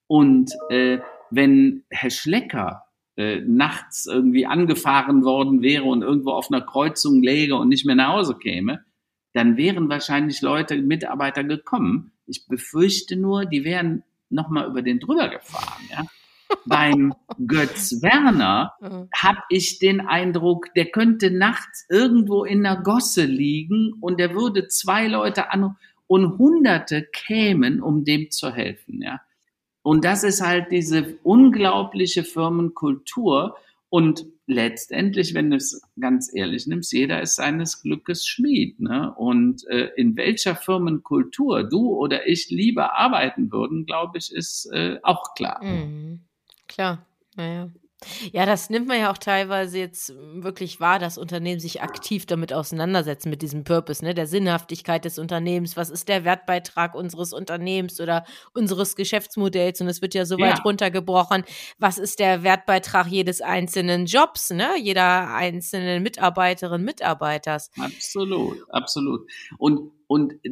Und 0.07 0.51
äh, 0.69 0.99
wenn 1.29 1.83
Herr 1.89 2.09
Schlecker 2.09 2.85
äh, 3.15 3.41
nachts 3.41 4.05
irgendwie 4.05 4.45
angefahren 4.45 5.23
worden 5.23 5.61
wäre 5.61 5.83
und 5.83 6.01
irgendwo 6.01 6.31
auf 6.31 6.51
einer 6.51 6.61
Kreuzung 6.61 7.21
läge 7.21 7.55
und 7.55 7.69
nicht 7.69 7.85
mehr 7.85 7.95
nach 7.95 8.13
Hause 8.13 8.35
käme, 8.35 8.85
dann 9.33 9.57
wären 9.57 9.89
wahrscheinlich 9.89 10.41
Leute, 10.41 10.77
Mitarbeiter 10.77 11.43
gekommen. 11.43 12.11
Ich 12.25 12.47
befürchte 12.47 13.15
nur, 13.15 13.45
die 13.45 13.63
wären 13.63 14.03
nochmal 14.29 14.67
über 14.67 14.81
den 14.81 14.99
drüber 14.99 15.29
gefahren. 15.29 15.83
Ja? 15.91 16.05
Beim 16.65 17.13
Götz 17.45 18.01
Werner 18.01 18.73
habe 19.15 19.39
ich 19.49 19.77
den 19.77 20.01
Eindruck, 20.01 20.73
der 20.73 20.85
könnte 20.85 21.29
nachts 21.29 21.85
irgendwo 21.89 22.43
in 22.43 22.63
der 22.63 22.77
Gosse 22.77 23.25
liegen 23.25 23.93
und 24.01 24.19
der 24.19 24.33
würde 24.33 24.67
zwei 24.67 25.07
Leute 25.07 25.51
anrufen 25.51 25.77
und 26.09 26.39
Hunderte 26.39 27.03
kämen, 27.03 27.81
um 27.81 28.03
dem 28.03 28.31
zu 28.31 28.51
helfen, 28.51 29.01
ja. 29.01 29.21
Und 29.83 30.03
das 30.03 30.23
ist 30.23 30.41
halt 30.41 30.71
diese 30.71 31.17
unglaubliche 31.23 32.23
Firmenkultur. 32.23 33.55
Und 33.89 34.25
letztendlich, 34.45 35.33
wenn 35.33 35.51
du 35.51 35.57
es 35.57 35.81
ganz 35.99 36.31
ehrlich 36.33 36.67
nimmst, 36.67 36.91
jeder 36.91 37.21
ist 37.21 37.35
seines 37.35 37.81
Glückes 37.81 38.27
Schmied. 38.27 38.79
Ne? 38.79 39.13
Und 39.15 39.65
äh, 39.67 39.89
in 39.95 40.17
welcher 40.17 40.55
Firmenkultur 40.55 41.63
du 41.63 41.95
oder 41.95 42.27
ich 42.27 42.49
lieber 42.49 42.95
arbeiten 42.99 43.51
würden, 43.51 43.85
glaube 43.85 44.17
ich, 44.17 44.33
ist 44.33 44.65
äh, 44.73 44.99
auch 45.01 45.33
klar. 45.33 45.63
Mhm. 45.63 46.21
Klar, 46.67 47.05
naja. 47.35 47.71
Ja, 48.31 48.45
das 48.45 48.69
nimmt 48.69 48.87
man 48.87 48.97
ja 48.99 49.11
auch 49.11 49.17
teilweise 49.17 49.77
jetzt 49.77 50.13
wirklich 50.15 50.79
wahr, 50.79 50.99
dass 50.99 51.17
Unternehmen 51.17 51.59
sich 51.59 51.81
aktiv 51.81 52.25
damit 52.25 52.53
auseinandersetzen, 52.53 53.29
mit 53.29 53.41
diesem 53.41 53.65
Purpose, 53.65 54.03
ne, 54.03 54.13
der 54.13 54.25
Sinnhaftigkeit 54.25 55.03
des 55.03 55.19
Unternehmens. 55.19 55.75
Was 55.75 55.89
ist 55.89 56.07
der 56.07 56.23
Wertbeitrag 56.23 56.95
unseres 56.95 57.33
Unternehmens 57.33 57.99
oder 57.99 58.25
unseres 58.53 58.95
Geschäftsmodells? 58.95 59.81
Und 59.81 59.87
es 59.89 60.01
wird 60.01 60.13
ja 60.13 60.25
so 60.25 60.37
weit 60.39 60.57
Ja. 60.59 60.63
runtergebrochen. 60.63 61.43
Was 61.77 61.97
ist 61.97 62.19
der 62.19 62.43
Wertbeitrag 62.43 63.07
jedes 63.07 63.41
einzelnen 63.41 64.05
Jobs, 64.05 64.49
ne, 64.51 64.69
jeder 64.81 65.33
einzelnen 65.33 66.01
Mitarbeiterin, 66.01 66.83
Mitarbeiters? 66.83 67.69
Absolut, 67.77 68.57
absolut. 68.69 69.29
Und, 69.57 69.91
und 70.09 70.43
äh, 70.43 70.49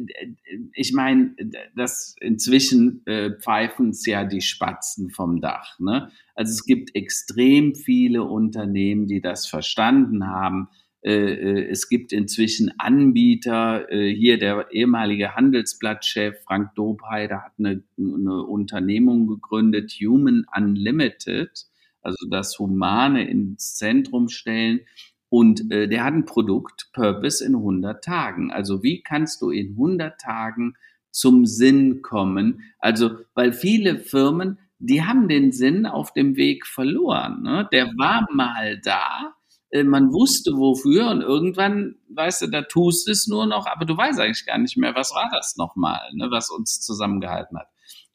ich 0.72 0.92
meine, 0.92 1.34
das 1.74 2.14
inzwischen 2.20 3.04
äh, 3.06 3.32
pfeifen 3.32 3.90
es 3.90 4.06
ja 4.06 4.24
die 4.24 4.40
Spatzen 4.40 5.10
vom 5.10 5.40
Dach. 5.40 5.80
Ne? 5.80 6.12
Also 6.36 6.52
es 6.52 6.64
gibt 6.64 6.94
extrem 6.94 7.74
viele 7.74 8.22
Unternehmen, 8.22 9.08
die 9.08 9.20
das 9.20 9.48
verstanden 9.48 10.28
haben. 10.28 10.68
Äh, 11.02 11.32
äh, 11.32 11.70
es 11.70 11.88
gibt 11.88 12.12
inzwischen 12.12 12.72
Anbieter, 12.78 13.88
hier 13.90 14.38
der 14.38 14.68
ehemalige 14.70 15.34
Handelsblattchef 15.34 16.36
Frank 16.44 16.76
Dobheide 16.76 17.42
hat 17.42 17.52
eine, 17.58 17.82
eine 17.98 18.44
Unternehmung 18.44 19.26
gegründet, 19.26 19.90
Human 20.00 20.46
Unlimited, 20.56 21.66
also 22.00 22.28
das 22.30 22.56
Humane 22.60 23.28
ins 23.28 23.74
Zentrum 23.74 24.28
stellen. 24.28 24.82
Und 25.30 25.70
äh, 25.70 25.88
der 25.88 26.04
hat 26.04 26.14
ein 26.14 26.24
Produkt, 26.24 26.90
Purpose 26.92 27.44
in 27.44 27.54
100 27.54 28.02
Tagen. 28.02 28.50
Also 28.50 28.82
wie 28.82 29.02
kannst 29.02 29.42
du 29.42 29.50
in 29.50 29.72
100 29.72 30.18
Tagen 30.20 30.74
zum 31.10 31.44
Sinn 31.44 32.00
kommen? 32.02 32.62
Also, 32.78 33.10
weil 33.34 33.52
viele 33.52 33.98
Firmen, 33.98 34.58
die 34.78 35.02
haben 35.02 35.28
den 35.28 35.52
Sinn 35.52 35.86
auf 35.86 36.12
dem 36.12 36.36
Weg 36.36 36.66
verloren. 36.66 37.42
Ne? 37.42 37.68
Der 37.72 37.88
war 37.98 38.26
mal 38.32 38.80
da, 38.82 39.34
äh, 39.70 39.84
man 39.84 40.12
wusste 40.12 40.52
wofür 40.52 41.10
und 41.10 41.20
irgendwann, 41.20 41.96
weißt 42.14 42.42
du, 42.42 42.46
da 42.46 42.62
tust 42.62 43.08
es 43.08 43.26
nur 43.26 43.46
noch, 43.46 43.66
aber 43.66 43.84
du 43.84 43.96
weißt 43.96 44.18
eigentlich 44.20 44.46
gar 44.46 44.58
nicht 44.58 44.76
mehr, 44.76 44.94
was 44.94 45.12
war 45.12 45.28
das 45.32 45.56
nochmal, 45.56 46.00
ne, 46.14 46.28
was 46.30 46.50
uns 46.50 46.80
zusammengehalten 46.80 47.58
hat. 47.58 47.68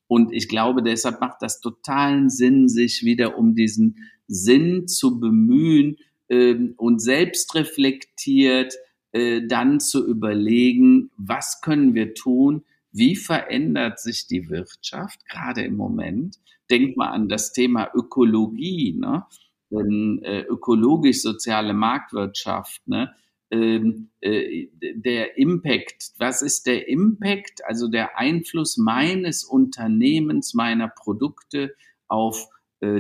Und 0.08 0.32
ich 0.34 0.48
glaube, 0.48 0.84
deshalb 0.84 1.22
macht 1.22 1.42
das 1.42 1.60
totalen 1.60 2.30
Sinn, 2.30 2.68
sich 2.68 3.04
wieder 3.04 3.38
um 3.38 3.56
diesen 3.56 3.98
Sinn 4.28 4.88
zu 4.88 5.20
bemühen 5.20 5.98
und 6.30 7.02
selbst 7.02 7.54
reflektiert 7.54 8.74
äh, 9.14 9.46
dann 9.46 9.80
zu 9.80 10.08
überlegen, 10.08 11.12
was 11.18 11.62
können 11.62 11.94
wir 11.94 12.16
tun, 12.16 12.64
wie 12.92 13.16
verändert 13.16 14.00
sich 14.00 14.28
die 14.28 14.50
Wirtschaft, 14.50 15.28
gerade 15.28 15.64
im 15.64 15.76
Moment. 15.76 16.40
Denk 16.70 16.98
mal 16.98 17.10
an 17.10 17.30
das 17.30 17.54
Thema 17.54 17.92
Ökologie, 17.94 18.96
ne? 18.98 19.26
ähm, 19.72 20.20
äh, 20.24 20.42
ökologisch-soziale 20.42 21.74
Marktwirtschaft, 21.74 22.88
ne? 22.88 23.14
Ähm, 23.52 24.10
äh, 24.22 24.68
der 24.82 25.38
Impact, 25.38 26.14
was 26.18 26.42
ist 26.42 26.66
der 26.66 26.88
Impact, 26.88 27.64
also 27.66 27.88
der 27.88 28.18
Einfluss 28.18 28.78
meines 28.78 29.44
Unternehmens, 29.44 30.56
meiner 30.56 30.88
Produkte 30.88 31.76
auf 32.08 32.48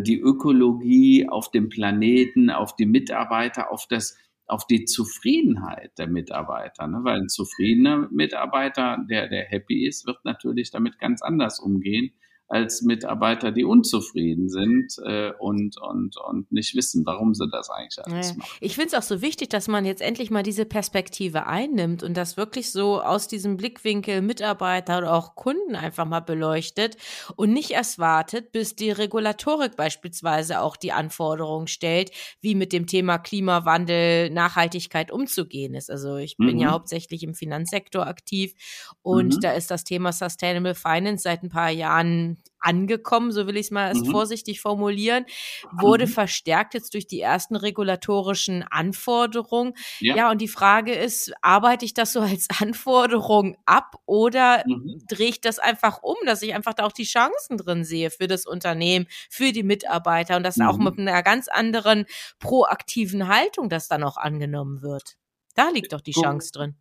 die 0.01 0.19
Ökologie, 0.19 1.27
auf 1.27 1.51
den 1.51 1.69
Planeten, 1.69 2.49
auf 2.49 2.75
die 2.75 2.85
Mitarbeiter, 2.85 3.71
auf 3.71 3.87
das 3.87 4.17
auf 4.45 4.67
die 4.67 4.83
Zufriedenheit 4.85 5.97
der 5.97 6.07
Mitarbeiter, 6.07 6.85
ne? 6.85 6.99
weil 7.03 7.21
ein 7.21 7.29
zufriedener 7.29 8.09
Mitarbeiter, 8.11 8.97
der, 9.09 9.29
der 9.29 9.45
happy 9.45 9.87
ist, 9.87 10.05
wird 10.05 10.25
natürlich 10.25 10.69
damit 10.69 10.99
ganz 10.99 11.21
anders 11.21 11.59
umgehen 11.59 12.11
als 12.47 12.81
Mitarbeiter, 12.83 13.51
die 13.51 13.63
unzufrieden 13.65 14.49
sind 14.49 14.93
äh, 15.05 15.31
und, 15.39 15.77
und, 15.81 16.17
und 16.17 16.51
nicht 16.51 16.75
wissen, 16.75 17.05
warum 17.05 17.33
sie 17.33 17.49
das 17.49 17.69
eigentlich 17.69 17.97
alles 18.05 18.33
Naja. 18.33 18.35
machen. 18.35 18.59
Ich 18.59 18.75
finde 18.75 18.87
es 18.89 18.93
auch 18.95 19.01
so 19.01 19.21
wichtig, 19.21 19.47
dass 19.49 19.69
man 19.69 19.85
jetzt 19.85 20.01
endlich 20.01 20.29
mal 20.29 20.43
diese 20.43 20.65
Perspektive 20.65 21.47
einnimmt 21.47 22.03
und 22.03 22.17
das 22.17 22.35
wirklich 22.35 22.69
so 22.69 23.01
aus 23.01 23.29
diesem 23.29 23.55
Blickwinkel 23.55 24.21
Mitarbeiter 24.21 24.97
oder 24.97 25.13
auch 25.13 25.35
Kunden 25.35 25.77
einfach 25.77 26.03
mal 26.05 26.19
beleuchtet 26.19 26.97
und 27.37 27.53
nicht 27.53 27.71
erst 27.71 27.99
wartet, 27.99 28.51
bis 28.51 28.75
die 28.75 28.91
Regulatorik 28.91 29.77
beispielsweise 29.77 30.59
auch 30.59 30.75
die 30.75 30.91
Anforderungen 30.91 31.67
stellt, 31.67 32.11
wie 32.41 32.55
mit 32.55 32.73
dem 32.73 32.87
Thema 32.87 33.19
Klimawandel, 33.19 34.29
Nachhaltigkeit 34.29 35.09
umzugehen 35.09 35.73
ist. 35.73 35.89
Also 35.89 36.17
ich 36.17 36.35
bin 36.43 36.59
ja 36.59 36.67
Mhm. 36.67 36.71
hauptsächlich 36.71 37.23
im 37.23 37.33
Finanzsektor 37.35 38.05
aktiv 38.05 38.53
und 39.01 39.35
Mhm. 39.35 39.39
da 39.39 39.53
ist 39.53 39.71
das 39.71 39.85
Thema 39.85 40.11
Sustainable 40.11 40.75
Finance 40.75 41.23
seit 41.23 41.41
ein 41.41 41.49
paar 41.49 41.69
Jahren 41.69 42.37
angekommen, 42.59 43.31
so 43.33 43.45
will 43.45 43.57
ich 43.57 43.65
es 43.67 43.71
mal 43.71 43.89
erst 43.89 44.05
Mhm. 44.05 44.11
vorsichtig 44.11 44.61
formulieren, 44.61 45.25
wurde 45.71 46.05
Mhm. 46.05 46.11
verstärkt 46.11 46.73
jetzt 46.73 46.93
durch 46.93 47.07
die 47.07 47.19
ersten 47.19 47.55
regulatorischen 47.57 48.63
Anforderungen. 48.63 49.73
Ja. 49.99 50.15
Ja. 50.15 50.31
und 50.31 50.39
die 50.41 50.47
Frage 50.47 50.93
ist, 50.93 51.33
arbeite 51.41 51.83
ich 51.85 51.93
das 51.93 52.13
so 52.13 52.21
als 52.21 52.47
Anforderung 52.61 53.57
ab 53.65 53.95
oder 54.05 54.63
Mhm. 54.65 55.03
drehe 55.09 55.29
ich 55.29 55.41
das 55.41 55.59
einfach 55.59 56.01
um, 56.03 56.15
dass 56.25 56.41
ich 56.41 56.53
einfach 56.53 56.73
da 56.73 56.85
auch 56.85 56.91
die 56.93 57.03
Chancen 57.03 57.57
drin 57.57 57.83
sehe 57.83 58.09
für 58.11 58.27
das 58.27 58.45
Unternehmen, 58.45 59.07
für 59.29 59.51
die 59.51 59.63
Mitarbeiter 59.63 60.37
und 60.37 60.43
das 60.43 60.59
auch 60.61 60.77
Mhm. 60.77 60.83
mit 60.85 60.99
einer 60.99 61.21
ganz 61.23 61.47
anderen 61.49 62.05
proaktiven 62.39 63.27
Haltung 63.27 63.67
das 63.69 63.87
dann 63.87 64.03
auch 64.03 64.17
angenommen 64.17 64.81
wird. 64.81 65.15
Da 65.55 65.69
liegt 65.69 65.91
doch 65.93 66.01
die. 66.01 66.13
Chance 66.13 66.51
drin. 66.53 66.75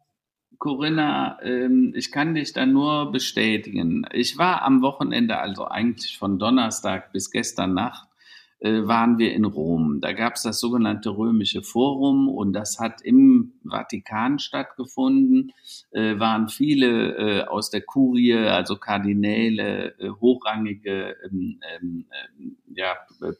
Corinna, 0.62 1.42
ähm, 1.42 1.92
ich 1.96 2.12
kann 2.12 2.36
dich 2.36 2.52
da 2.52 2.66
nur 2.66 3.10
bestätigen. 3.10 4.06
Ich 4.12 4.38
war 4.38 4.62
am 4.62 4.80
Wochenende, 4.80 5.38
also 5.38 5.66
eigentlich 5.66 6.16
von 6.16 6.38
Donnerstag 6.38 7.12
bis 7.12 7.32
gestern 7.32 7.74
Nacht, 7.74 8.06
äh, 8.60 8.86
waren 8.86 9.18
wir 9.18 9.32
in 9.32 9.44
Rom. 9.44 10.00
Da 10.00 10.12
gab 10.12 10.36
es 10.36 10.42
das 10.42 10.60
sogenannte 10.60 11.10
Römische 11.10 11.64
Forum 11.64 12.28
und 12.28 12.52
das 12.52 12.78
hat 12.78 13.00
im 13.02 13.54
Vatikan 13.68 14.38
stattgefunden. 14.38 15.50
Äh, 15.90 16.20
waren 16.20 16.48
viele 16.48 17.16
äh, 17.16 17.42
aus 17.42 17.70
der 17.70 17.80
Kurie, 17.80 18.36
also 18.36 18.76
Kardinäle, 18.76 19.98
äh, 19.98 20.10
hochrangige 20.10 21.16
ähm, 21.24 21.58
ähm, 21.74 22.06
ähm, 22.38 22.56
ja, 22.72 22.94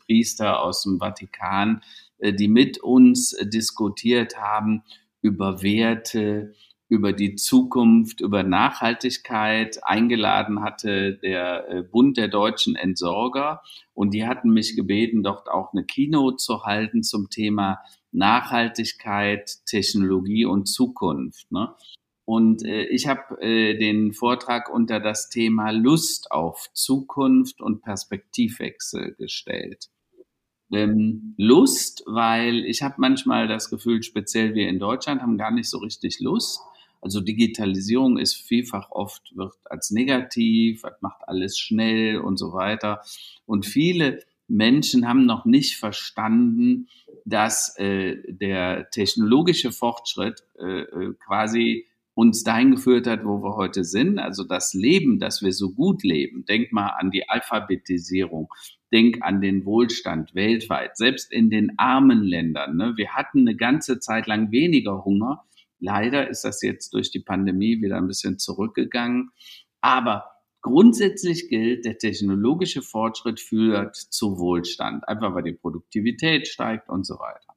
Priester 0.07 0.61
aus 0.61 0.83
dem 0.83 0.99
Vatikan, 0.99 1.83
äh, 2.19 2.33
die 2.33 2.49
mit 2.49 2.79
uns 2.79 3.33
äh, 3.33 3.47
diskutiert 3.47 4.39
haben 4.39 4.83
über 5.21 5.63
Werte, 5.63 6.53
über 6.93 7.15
die 7.15 7.37
Zukunft, 7.37 8.21
über 8.21 8.43
Nachhaltigkeit 8.43 9.81
eingeladen 9.83 10.61
hatte 10.61 11.15
der 11.15 11.67
äh, 11.71 11.83
Bund 11.83 12.19
der 12.19 12.29
deutschen 12.29 12.77
Entsorger. 12.77 13.63
Und 13.95 14.13
die 14.13 14.27
hatten 14.27 14.51
mich 14.51 14.77
gebeten, 14.77 15.23
dort 15.23 15.49
auch 15.49 15.73
eine 15.73 15.85
Keynote 15.85 16.37
zu 16.37 16.65
halten 16.65 17.03
zum 17.03 17.31
Thema 17.31 17.79
Nachhaltigkeit, 18.11 19.65
Technologie 19.65 20.45
und 20.45 20.67
Zukunft. 20.67 21.51
Ne? 21.51 21.75
Und 22.27 22.63
äh, 22.63 22.85
ich 22.85 23.07
habe 23.07 23.41
äh, 23.41 23.79
den 23.79 24.13
Vortrag 24.13 24.69
unter 24.69 25.01
das 25.01 25.31
Thema 25.31 25.71
Lust 25.71 26.31
auf 26.31 26.69
Zukunft 26.75 27.63
und 27.63 27.81
Perspektivwechsel 27.81 29.15
gestellt. 29.15 29.89
Ähm, 30.71 31.35
Lust, 31.39 32.03
weil 32.05 32.67
ich 32.67 32.83
habe 32.83 32.97
manchmal 32.99 33.49
das 33.49 33.71
Gefühl, 33.71 34.03
speziell 34.03 34.55
wir 34.55 34.69
in 34.69 34.79
Deutschland 34.79 35.23
haben 35.23 35.39
gar 35.39 35.53
nicht 35.53 35.71
so 35.71 35.79
richtig 35.79 36.21
Lust. 36.21 36.61
Also 37.03 37.21
Digitalisierung 37.21 38.17
ist 38.17 38.37
vielfach 38.37 38.91
oft 38.91 39.37
wird 39.37 39.55
als 39.65 39.91
negativ, 39.91 40.83
das 40.83 41.03
macht 41.03 41.21
alles 41.27 41.59
schnell 41.59 42.19
und 42.19 42.39
so 42.39 42.53
weiter. 42.53 43.03
Und 43.45 43.67
viele 43.67 44.21
Menschen 44.49 45.09
haben 45.09 45.27
noch 45.27 45.45
nicht 45.45 45.77
verstanden, 45.77 46.89
dass 47.25 47.77
äh, 47.79 48.17
der 48.29 48.89
technologische 48.91 49.73
Fortschritt 49.73 50.45
äh, 50.59 50.83
äh, 50.83 51.15
quasi 51.25 51.87
uns 52.15 52.45
dahin 52.45 52.73
geführt 52.73 53.07
hat, 53.07 53.25
wo 53.25 53.43
wir 53.43 53.57
heute 53.57 53.85
sind. 53.85 54.19
Also 54.19 54.45
das 54.45 54.75
Leben, 54.75 55.19
dass 55.19 55.43
wir 55.43 55.53
so 55.53 55.73
gut 55.73 56.03
leben. 56.03 56.45
Denk 56.45 56.73
mal 56.73 56.89
an 56.89 57.11
die 57.11 57.29
Alphabetisierung. 57.29 58.53
Denk 58.93 59.23
an 59.23 59.41
den 59.41 59.65
Wohlstand 59.65 60.35
weltweit, 60.35 60.99
selbst 60.99 61.33
in 61.33 61.49
den 61.49 61.79
armen 61.79 62.23
Ländern. 62.23 62.77
Ne? 62.77 62.93
Wir 62.97 63.15
hatten 63.15 63.41
eine 63.41 63.57
ganze 63.57 63.99
Zeit 63.99 64.27
lang 64.27 64.53
weniger 64.53 65.05
Hunger. 65.05 65.45
Leider 65.83 66.31
ist 66.31 66.45
das 66.45 66.63
jetzt 66.63 66.95
durch 66.95 67.11
die 67.11 67.19
Pandemie 67.19 67.83
wieder 67.83 67.97
ein 67.97 68.07
bisschen 68.07 68.39
zurückgegangen. 68.39 69.31
Aber 69.81 70.27
grundsätzlich 70.61 71.49
gilt, 71.49 71.85
der 71.85 71.99
technologische 71.99 72.83
Fortschritt 72.83 73.41
führt 73.41 73.97
zu 73.97 74.39
Wohlstand, 74.39 75.07
einfach 75.09 75.35
weil 75.35 75.43
die 75.43 75.53
Produktivität 75.53 76.47
steigt 76.47 76.89
und 76.89 77.05
so 77.05 77.15
weiter. 77.15 77.57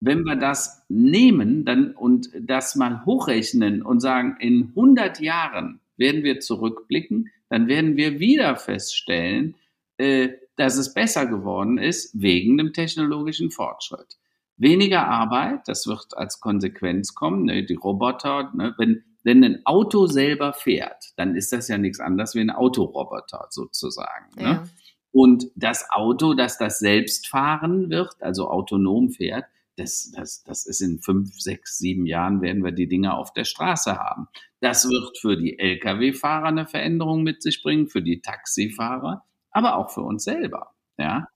Wenn 0.00 0.24
wir 0.24 0.36
das 0.36 0.84
nehmen 0.90 1.64
dann, 1.64 1.92
und 1.92 2.28
das 2.38 2.76
mal 2.76 3.06
hochrechnen 3.06 3.80
und 3.80 4.00
sagen, 4.00 4.36
in 4.38 4.68
100 4.76 5.20
Jahren 5.20 5.80
werden 5.96 6.24
wir 6.24 6.40
zurückblicken, 6.40 7.30
dann 7.48 7.68
werden 7.68 7.96
wir 7.96 8.20
wieder 8.20 8.56
feststellen, 8.56 9.54
äh, 9.96 10.28
dass 10.56 10.76
es 10.76 10.92
besser 10.92 11.24
geworden 11.24 11.78
ist 11.78 12.20
wegen 12.20 12.58
dem 12.58 12.74
technologischen 12.74 13.50
Fortschritt. 13.50 14.18
Weniger 14.58 15.06
Arbeit, 15.06 15.68
das 15.68 15.86
wird 15.86 16.16
als 16.16 16.40
Konsequenz 16.40 17.14
kommen. 17.14 17.44
Ne? 17.44 17.64
Die 17.64 17.74
Roboter, 17.74 18.52
ne? 18.54 18.74
wenn, 18.78 19.04
wenn 19.22 19.44
ein 19.44 19.60
Auto 19.66 20.06
selber 20.06 20.52
fährt, 20.52 21.12
dann 21.16 21.34
ist 21.34 21.52
das 21.52 21.68
ja 21.68 21.76
nichts 21.76 22.00
anderes 22.00 22.34
wie 22.34 22.40
ein 22.40 22.50
Autoroboter 22.50 23.48
sozusagen. 23.50 24.34
Ne? 24.36 24.42
Ja. 24.42 24.64
Und 25.12 25.46
das 25.56 25.90
Auto, 25.90 26.34
das 26.34 26.58
das 26.58 26.78
selbst 26.78 27.28
fahren 27.28 27.90
wird, 27.90 28.16
also 28.20 28.50
autonom 28.50 29.10
fährt, 29.10 29.46
das, 29.76 30.10
das, 30.14 30.42
das 30.42 30.66
ist 30.66 30.80
in 30.80 31.00
fünf, 31.00 31.38
sechs, 31.38 31.78
sieben 31.78 32.06
Jahren 32.06 32.40
werden 32.40 32.64
wir 32.64 32.72
die 32.72 32.88
Dinge 32.88 33.14
auf 33.14 33.32
der 33.32 33.44
Straße 33.44 33.98
haben. 33.98 34.28
Das 34.60 34.88
wird 34.88 35.18
für 35.18 35.36
die 35.36 35.58
Lkw-Fahrer 35.58 36.46
eine 36.46 36.66
Veränderung 36.66 37.22
mit 37.22 37.42
sich 37.42 37.62
bringen, 37.62 37.88
für 37.88 38.02
die 38.02 38.20
Taxifahrer, 38.22 39.24
aber 39.50 39.76
auch 39.76 39.90
für 39.90 40.00
uns 40.00 40.24
selber. 40.24 40.74
Ja, 40.98 41.28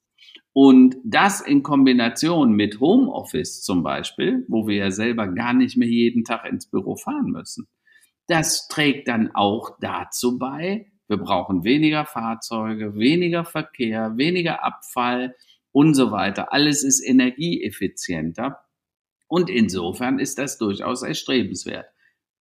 und 0.52 0.96
das 1.04 1.40
in 1.40 1.62
Kombination 1.62 2.52
mit 2.52 2.80
Homeoffice 2.80 3.62
zum 3.62 3.82
Beispiel, 3.82 4.44
wo 4.48 4.66
wir 4.66 4.76
ja 4.76 4.90
selber 4.90 5.28
gar 5.28 5.52
nicht 5.52 5.76
mehr 5.76 5.88
jeden 5.88 6.24
Tag 6.24 6.44
ins 6.50 6.68
Büro 6.68 6.96
fahren 6.96 7.30
müssen, 7.30 7.68
das 8.26 8.68
trägt 8.68 9.08
dann 9.08 9.30
auch 9.34 9.76
dazu 9.80 10.38
bei, 10.38 10.90
wir 11.08 11.16
brauchen 11.16 11.64
weniger 11.64 12.04
Fahrzeuge, 12.04 12.94
weniger 12.94 13.44
Verkehr, 13.44 14.16
weniger 14.16 14.62
Abfall 14.64 15.34
und 15.72 15.94
so 15.94 16.12
weiter. 16.12 16.52
Alles 16.52 16.84
ist 16.84 17.04
energieeffizienter. 17.04 18.60
Und 19.26 19.50
insofern 19.50 20.20
ist 20.20 20.38
das 20.38 20.58
durchaus 20.58 21.02
erstrebenswert. 21.02 21.86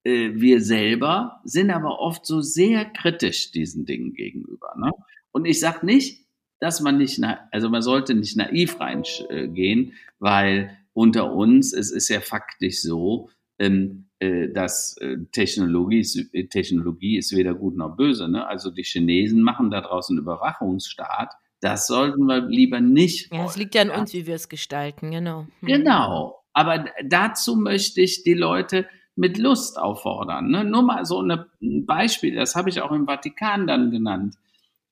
Äh, 0.05 0.33
wir 0.35 0.61
selber 0.61 1.41
sind 1.45 1.71
aber 1.71 1.99
oft 1.99 2.27
so 2.27 2.43
sehr 2.43 2.85
kritisch 2.85 3.51
diesen 3.53 3.87
Dingen 3.87 4.13
gegenüber. 4.13 4.75
Ne? 4.79 4.91
Und 5.33 5.47
ich 5.47 5.61
sage 5.61 5.87
nicht, 5.87 6.28
dass 6.61 6.81
man 6.81 6.99
nicht, 6.99 7.21
also 7.51 7.69
man 7.69 7.83
sollte 7.83 8.15
nicht 8.15 8.37
naiv 8.37 8.81
reingehen, 8.81 9.93
weil 10.19 10.77
unter 10.93 11.33
uns, 11.33 11.73
es 11.73 11.91
ist 11.93 12.09
ja 12.09 12.21
faktisch 12.21 12.83
so, 12.83 13.31
ähm, 13.59 14.09
äh, 14.21 14.49
dass 14.49 14.97
äh, 14.99 15.17
Technologie, 15.31 16.01
ist, 16.01 16.17
äh, 16.35 16.49
Technologie 16.49 17.19
ist 17.19 17.37
weder 17.37 17.55
gut 17.55 17.77
noch 17.77 17.97
böse. 17.97 18.29
Ne? 18.29 18.47
Also 18.47 18.71
die 18.71 18.83
Chinesen 18.83 19.43
machen 19.43 19.71
da 19.71 19.81
draußen 19.81 20.19
Überwachungsstaat. 20.19 21.35
Das 21.61 21.87
sollten 21.87 22.27
wir 22.27 22.41
lieber 22.41 22.81
nicht. 22.81 23.33
Ja, 23.33 23.45
es 23.45 23.57
liegt 23.57 23.75
ja 23.75 23.83
an 23.83 23.91
uns, 23.91 24.13
wie 24.13 24.27
wir 24.27 24.35
es 24.35 24.49
gestalten, 24.49 25.11
genau. 25.11 25.47
Hm. 25.61 25.69
Genau. 25.69 26.43
Aber 26.53 26.87
dazu 27.05 27.55
möchte 27.57 28.01
ich 28.01 28.25
die 28.25 28.35
Leute 28.35 28.87
mit 29.15 29.39
Lust 29.39 29.79
auffordern. 29.79 30.51
Ne? 30.51 30.65
Nur 30.65 30.83
mal 30.83 31.05
so 31.05 31.21
eine, 31.21 31.47
ein 31.63 31.87
Beispiel, 31.87 32.35
das 32.35 32.57
habe 32.57 32.71
ich 32.71 32.81
auch 32.81 32.93
im 32.93 33.07
Vatikan 33.07 33.67
dann 33.67 33.91
genannt. 33.91 34.37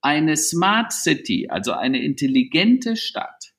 Eine 0.06 0.36
Smart 0.36 0.92
City, 0.92 1.48
also 1.50 1.72
eine 1.72 2.00
intelligente 2.00 2.94
Stadt, 2.94 3.54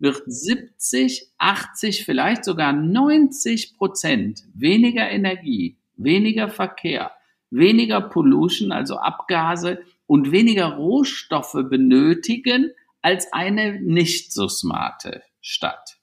wird 0.00 0.20
70, 0.26 1.30
80, 1.38 2.04
vielleicht 2.04 2.44
sogar 2.44 2.72
90 2.72 3.76
Prozent 3.76 4.42
weniger 4.52 5.08
Energie, 5.08 5.78
weniger 5.96 6.48
Verkehr, 6.48 7.12
weniger 7.50 8.00
Pollution, 8.00 8.72
also 8.72 8.96
Abgase 8.96 9.84
und 10.06 10.32
weniger 10.32 10.74
Rohstoffe 10.74 11.68
benötigen 11.70 12.72
als 13.00 13.32
eine 13.32 13.80
nicht 13.80 14.32
so 14.32 14.48
smarte 14.48 15.22
Stadt. 15.40 16.00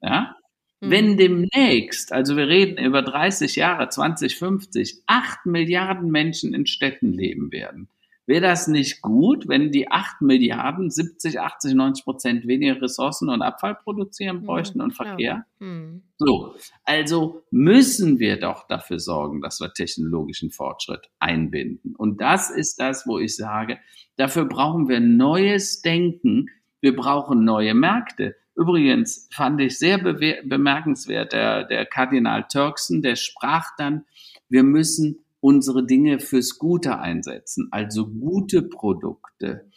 Ja? 0.00 0.34
Mhm. 0.80 0.90
Wenn 0.90 1.16
demnächst, 1.18 2.10
also 2.14 2.38
wir 2.38 2.48
reden 2.48 2.82
über 2.82 3.02
30 3.02 3.56
Jahre, 3.56 3.90
2050, 3.90 5.02
8 5.06 5.44
Milliarden 5.44 6.10
Menschen 6.10 6.54
in 6.54 6.64
Städten 6.64 7.12
leben 7.12 7.52
werden, 7.52 7.90
Wäre 8.24 8.40
das 8.40 8.68
nicht 8.68 9.02
gut, 9.02 9.48
wenn 9.48 9.72
die 9.72 9.90
8 9.90 10.22
Milliarden 10.22 10.90
70, 10.90 11.40
80, 11.40 11.74
90 11.74 12.04
Prozent 12.04 12.46
weniger 12.46 12.80
Ressourcen 12.80 13.28
und 13.28 13.42
Abfall 13.42 13.74
produzieren 13.74 14.42
bräuchten 14.42 14.78
ja, 14.78 14.84
und 14.84 14.92
Verkehr? 14.92 15.44
Ja. 15.60 15.66
Hm. 15.66 16.04
So, 16.18 16.54
also 16.84 17.42
müssen 17.50 18.20
wir 18.20 18.38
doch 18.38 18.68
dafür 18.68 19.00
sorgen, 19.00 19.40
dass 19.40 19.60
wir 19.60 19.72
technologischen 19.72 20.52
Fortschritt 20.52 21.10
einbinden. 21.18 21.96
Und 21.96 22.20
das 22.20 22.50
ist 22.50 22.78
das, 22.78 23.08
wo 23.08 23.18
ich 23.18 23.34
sage, 23.34 23.78
dafür 24.16 24.44
brauchen 24.44 24.88
wir 24.88 25.00
neues 25.00 25.82
Denken, 25.82 26.46
wir 26.80 26.94
brauchen 26.94 27.44
neue 27.44 27.74
Märkte. 27.74 28.36
Übrigens 28.54 29.28
fand 29.32 29.60
ich 29.60 29.78
sehr 29.78 29.98
bemerkenswert, 29.98 31.32
der, 31.32 31.64
der 31.64 31.86
Kardinal 31.86 32.46
Turkson, 32.48 33.02
der 33.02 33.16
sprach 33.16 33.70
dann, 33.78 34.04
wir 34.48 34.62
müssen 34.62 35.21
unsere 35.42 35.84
Dinge 35.84 36.20
fürs 36.20 36.58
Gute 36.58 37.00
einsetzen, 37.00 37.68
also 37.72 38.06
gute 38.06 38.62
Produkte, 38.62 39.68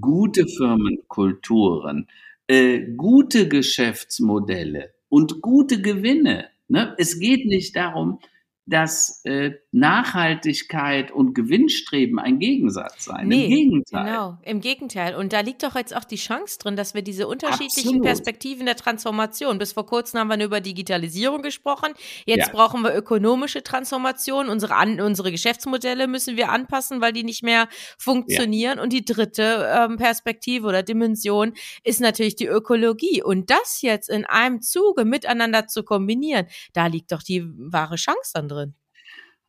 gute 0.00 0.46
Firmenkulturen, 0.46 2.08
äh, 2.46 2.92
gute 2.94 3.48
Geschäftsmodelle 3.48 4.92
und 5.08 5.40
gute 5.40 5.80
Gewinne. 5.80 6.50
Ne? 6.68 6.94
Es 6.98 7.18
geht 7.18 7.46
nicht 7.46 7.74
darum, 7.74 8.20
dass 8.66 9.20
äh, 9.24 9.52
Nachhaltigkeit 9.72 11.10
und 11.10 11.34
Gewinnstreben 11.34 12.18
ein 12.18 12.38
Gegensatz 12.38 13.04
sein. 13.04 13.28
Nee, 13.28 13.44
Im 13.44 13.50
Gegenteil. 13.50 14.04
Genau, 14.06 14.38
im 14.42 14.60
Gegenteil. 14.60 15.14
Und 15.16 15.34
da 15.34 15.40
liegt 15.40 15.62
doch 15.62 15.74
jetzt 15.74 15.94
auch 15.94 16.04
die 16.04 16.16
Chance 16.16 16.58
drin, 16.60 16.74
dass 16.74 16.94
wir 16.94 17.02
diese 17.02 17.28
unterschiedlichen 17.28 17.88
Absolut. 17.88 18.04
Perspektiven 18.04 18.64
der 18.64 18.76
Transformation, 18.76 19.58
bis 19.58 19.72
vor 19.72 19.84
kurzem 19.84 20.20
haben 20.20 20.28
wir 20.28 20.38
nur 20.38 20.46
über 20.46 20.62
Digitalisierung 20.62 21.42
gesprochen, 21.42 21.92
jetzt 22.24 22.46
ja. 22.46 22.52
brauchen 22.52 22.82
wir 22.82 22.94
ökonomische 22.94 23.62
Transformation, 23.62 24.48
unsere, 24.48 24.76
an, 24.76 24.98
unsere 24.98 25.30
Geschäftsmodelle 25.30 26.06
müssen 26.06 26.38
wir 26.38 26.50
anpassen, 26.50 27.02
weil 27.02 27.12
die 27.12 27.24
nicht 27.24 27.42
mehr 27.42 27.68
funktionieren. 27.98 28.78
Ja. 28.78 28.82
Und 28.82 28.94
die 28.94 29.04
dritte 29.04 29.68
ähm, 29.76 29.98
Perspektive 29.98 30.66
oder 30.66 30.82
Dimension 30.82 31.52
ist 31.82 32.00
natürlich 32.00 32.36
die 32.36 32.46
Ökologie. 32.46 33.22
Und 33.22 33.50
das 33.50 33.82
jetzt 33.82 34.08
in 34.08 34.24
einem 34.24 34.62
Zuge 34.62 35.04
miteinander 35.04 35.66
zu 35.66 35.82
kombinieren, 35.82 36.46
da 36.72 36.86
liegt 36.86 37.12
doch 37.12 37.22
die 37.22 37.44
wahre 37.44 37.96
Chance 37.96 38.30
dann 38.32 38.48
drin 38.48 38.53
drin? 38.53 38.53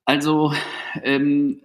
Also, 0.06 0.54
ähm, 1.04 1.62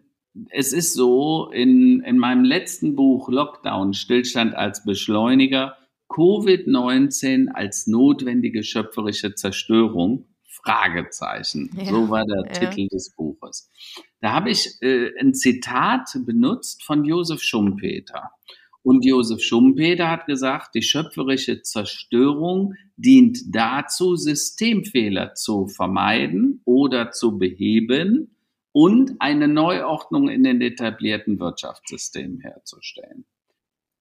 es 0.51 0.73
ist 0.73 0.95
so, 0.95 1.51
in, 1.51 2.03
in 2.03 2.19
meinem 2.19 2.45
letzten 2.45 2.97
Buch 2.97 3.29
Lockdown, 3.29 3.95
Stillstand 3.95 4.55
als 4.55 4.85
Beschleuniger, 4.85 5.77
Covid-19 6.09 7.49
als 7.49 7.87
notwendige 7.87 8.63
schöpferische 8.65 9.35
Zerstörung, 9.35 10.27
Fragezeichen. 10.45 11.71
Ja, 11.77 11.87
so 11.87 12.11
war 12.11 12.25
der 12.25 12.45
ja. 12.47 12.71
Titel 12.71 12.89
des 12.89 13.15
Buches. 13.15 13.71
Da 14.21 14.33
habe 14.33 14.51
ich 14.51 14.77
äh, 14.83 15.11
ein 15.21 15.35
Zitat 15.35 16.11
benutzt 16.27 16.83
von 16.85 17.05
Josef 17.05 17.43
Schumpeter. 17.43 18.31
Und 18.83 19.05
Josef 19.05 19.43
Schumpeter 19.43 20.11
hat 20.11 20.27
gesagt, 20.27 20.75
die 20.75 20.83
schöpferische 20.83 21.63
Zerstörung 21.63 22.75
dient 22.97 23.55
dazu, 23.55 24.17
Systemfehler 24.17 25.35
zu 25.35 25.67
vermeiden 25.67 26.63
oder 26.65 27.11
zu 27.11 27.39
beheben 27.39 28.37
und 28.73 29.17
eine 29.19 29.49
Neuordnung 29.49 30.29
in 30.29 30.45
den 30.45 30.61
etablierten 30.63 31.39
Wirtschaftssystemen 31.39 32.41
herzustellen. 32.41 33.25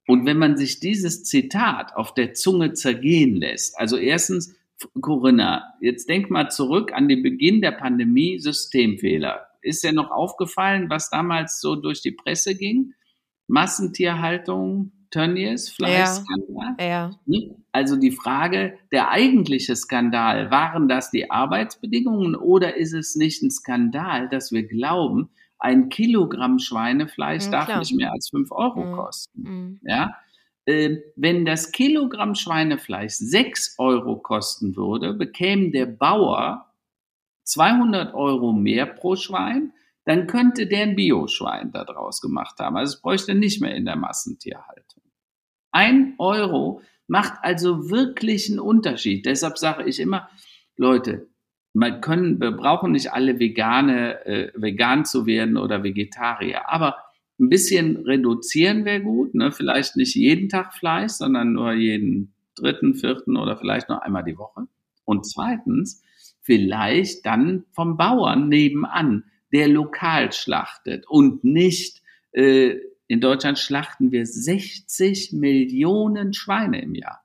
Und 0.08 0.26
wenn 0.26 0.38
man 0.38 0.58
sich 0.58 0.80
dieses 0.80 1.24
Zitat 1.24 1.96
auf 1.96 2.14
der 2.14 2.34
Zunge 2.34 2.74
zergehen 2.74 3.36
lässt, 3.36 3.78
also 3.78 3.98
erstens, 3.98 4.56
Corinna, 5.02 5.74
jetzt 5.82 6.08
denk 6.08 6.32
mal 6.32 6.50
zurück 6.50 6.94
an 6.94 7.08
den 7.08 7.22
Beginn 7.22 7.62
der 7.62 7.72
Pandemie, 7.72 8.40
Systemfehler. 8.40 9.46
Ist 9.62 9.84
dir 9.84 9.92
noch 9.92 10.10
aufgefallen, 10.10 10.90
was 10.90 11.10
damals 11.10 11.60
so 11.60 11.76
durch 11.76 12.02
die 12.02 12.14
Presse 12.14 12.56
ging? 12.56 12.94
Massentierhaltung, 13.50 14.92
Tönnies, 15.12 15.70
Fleischskandal. 15.70 16.76
Ja, 16.80 16.86
ja. 16.86 17.12
Also 17.72 17.96
die 17.96 18.12
Frage, 18.12 18.78
der 18.92 19.10
eigentliche 19.10 19.76
Skandal, 19.76 20.52
waren 20.52 20.88
das 20.88 21.10
die 21.12 21.32
Arbeitsbedingungen 21.32 22.36
oder 22.36 22.78
ist 22.78 22.94
es 22.94 23.16
nicht 23.16 23.42
ein 23.42 23.50
Skandal, 23.50 24.30
dass 24.30 24.52
wir 24.52 24.68
glauben, 24.68 25.30
ein 25.58 25.90
Kilogramm 25.90 26.60
Schweinefleisch 26.60 27.48
mhm, 27.48 27.52
darf 27.52 27.66
klar. 27.66 27.80
nicht 27.80 27.94
mehr 27.96 28.12
als 28.12 28.30
fünf 28.30 28.52
Euro 28.52 28.86
mhm. 28.86 28.94
kosten? 28.94 29.42
Mhm. 29.42 29.80
Ja? 29.84 30.16
Äh, 30.66 30.98
wenn 31.16 31.46
das 31.46 31.72
Kilogramm 31.72 32.36
Schweinefleisch 32.36 33.14
sechs 33.14 33.76
Euro 33.80 34.18
kosten 34.18 34.76
würde, 34.76 35.14
bekäme 35.14 35.72
der 35.72 35.88
Bauer 35.88 36.68
200 37.44 38.14
Euro 38.14 38.54
mehr 38.54 38.86
pro 38.86 39.16
Schwein, 39.16 39.74
dann 40.10 40.26
könnte 40.26 40.66
der 40.66 40.82
ein 40.82 40.96
Bioschwein 40.96 41.72
daraus 41.72 42.20
gemacht 42.20 42.58
haben. 42.58 42.76
Also 42.78 42.96
es 42.96 43.02
bräuchte 43.04 43.36
nicht 43.36 43.62
mehr 43.62 43.76
in 43.76 43.86
der 43.86 43.96
Massentierhaltung. 43.96 45.04
Ein 45.72 46.16
Euro 46.18 46.82
macht 47.06 47.34
also 47.44 47.92
wirklich 47.92 48.50
einen 48.50 48.60
Unterschied. 48.60 49.28
Deshalb 49.28 49.60
sage 49.60 49.88
ich 49.88 50.00
immer, 50.00 50.28
Leute, 50.78 51.28
man 51.74 52.02
können, 52.02 52.42
wir 52.42 52.54
brauchen 52.54 52.94
nicht 52.94 53.14
alle 53.14 53.40
vegane, 53.40 54.26
äh, 54.26 54.52
vegan 54.56 55.06
zu 55.06 55.28
werden 55.28 55.58
oder 55.58 55.84
Vegetarier, 55.84 56.68
aber 56.68 56.96
ein 57.40 57.50
bisschen 57.50 57.98
reduzieren 57.98 58.86
wäre 58.86 59.04
gut. 59.04 59.36
Ne? 59.36 59.52
Vielleicht 59.52 59.96
nicht 59.96 60.16
jeden 60.16 60.50
Tag 60.50 60.74
Fleisch, 60.74 61.12
sondern 61.12 61.54
nur 61.54 61.74
jeden 61.74 62.34
dritten, 62.56 62.96
vierten 62.96 63.38
oder 63.38 63.58
vielleicht 63.58 63.90
nur 63.90 64.02
einmal 64.02 64.24
die 64.24 64.40
Woche. 64.40 64.66
Und 65.06 65.28
zweitens, 65.28 66.02
vielleicht 66.42 67.28
dann 67.28 67.66
vom 67.74 67.96
Bauern 67.96 68.50
nebenan 68.50 69.26
der 69.54 69.68
lokal 69.68 70.32
schlachtet 70.32 71.08
und 71.08 71.44
nicht, 71.44 72.02
äh, 72.32 72.76
in 73.08 73.22
Deutschland 73.22 73.58
schlachten 73.58 74.12
wir 74.12 74.26
60 74.26 75.34
Millionen 75.34 76.34
Schweine 76.34 76.82
im 76.82 76.94
Jahr. 76.94 77.24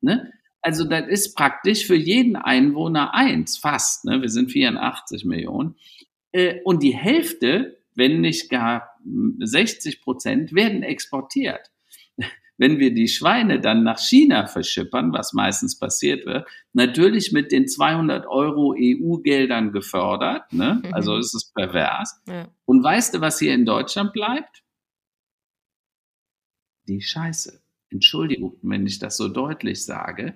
Ne? 0.00 0.32
Also 0.62 0.84
das 0.84 1.08
ist 1.08 1.34
praktisch 1.34 1.86
für 1.86 1.94
jeden 1.94 2.36
Einwohner 2.36 3.14
eins, 3.14 3.56
fast. 3.56 4.04
Ne? 4.04 4.20
Wir 4.20 4.28
sind 4.28 4.50
84 4.50 5.24
Millionen. 5.24 5.76
Äh, 6.32 6.60
und 6.64 6.82
die 6.82 6.94
Hälfte, 6.94 7.78
wenn 7.94 8.20
nicht 8.20 8.50
gar 8.50 8.90
60 9.38 10.02
Prozent, 10.02 10.52
werden 10.52 10.82
exportiert. 10.82 11.70
Wenn 12.60 12.78
wir 12.78 12.92
die 12.92 13.08
Schweine 13.08 13.58
dann 13.58 13.84
nach 13.84 13.98
China 13.98 14.46
verschippern, 14.46 15.14
was 15.14 15.32
meistens 15.32 15.78
passiert 15.78 16.26
wird, 16.26 16.46
natürlich 16.74 17.32
mit 17.32 17.52
den 17.52 17.66
200 17.66 18.26
Euro 18.26 18.74
EU-Geldern 18.78 19.72
gefördert, 19.72 20.52
ne? 20.52 20.82
Mhm. 20.84 20.92
also 20.92 21.16
ist 21.16 21.32
es 21.34 21.50
pervers. 21.54 22.20
Ja. 22.28 22.48
Und 22.66 22.84
weißt 22.84 23.14
du, 23.14 23.22
was 23.22 23.38
hier 23.38 23.54
in 23.54 23.64
Deutschland 23.64 24.12
bleibt? 24.12 24.62
Die 26.86 27.00
Scheiße. 27.00 27.62
Entschuldigung, 27.88 28.58
wenn 28.60 28.86
ich 28.86 28.98
das 28.98 29.16
so 29.16 29.28
deutlich 29.28 29.82
sage. 29.82 30.34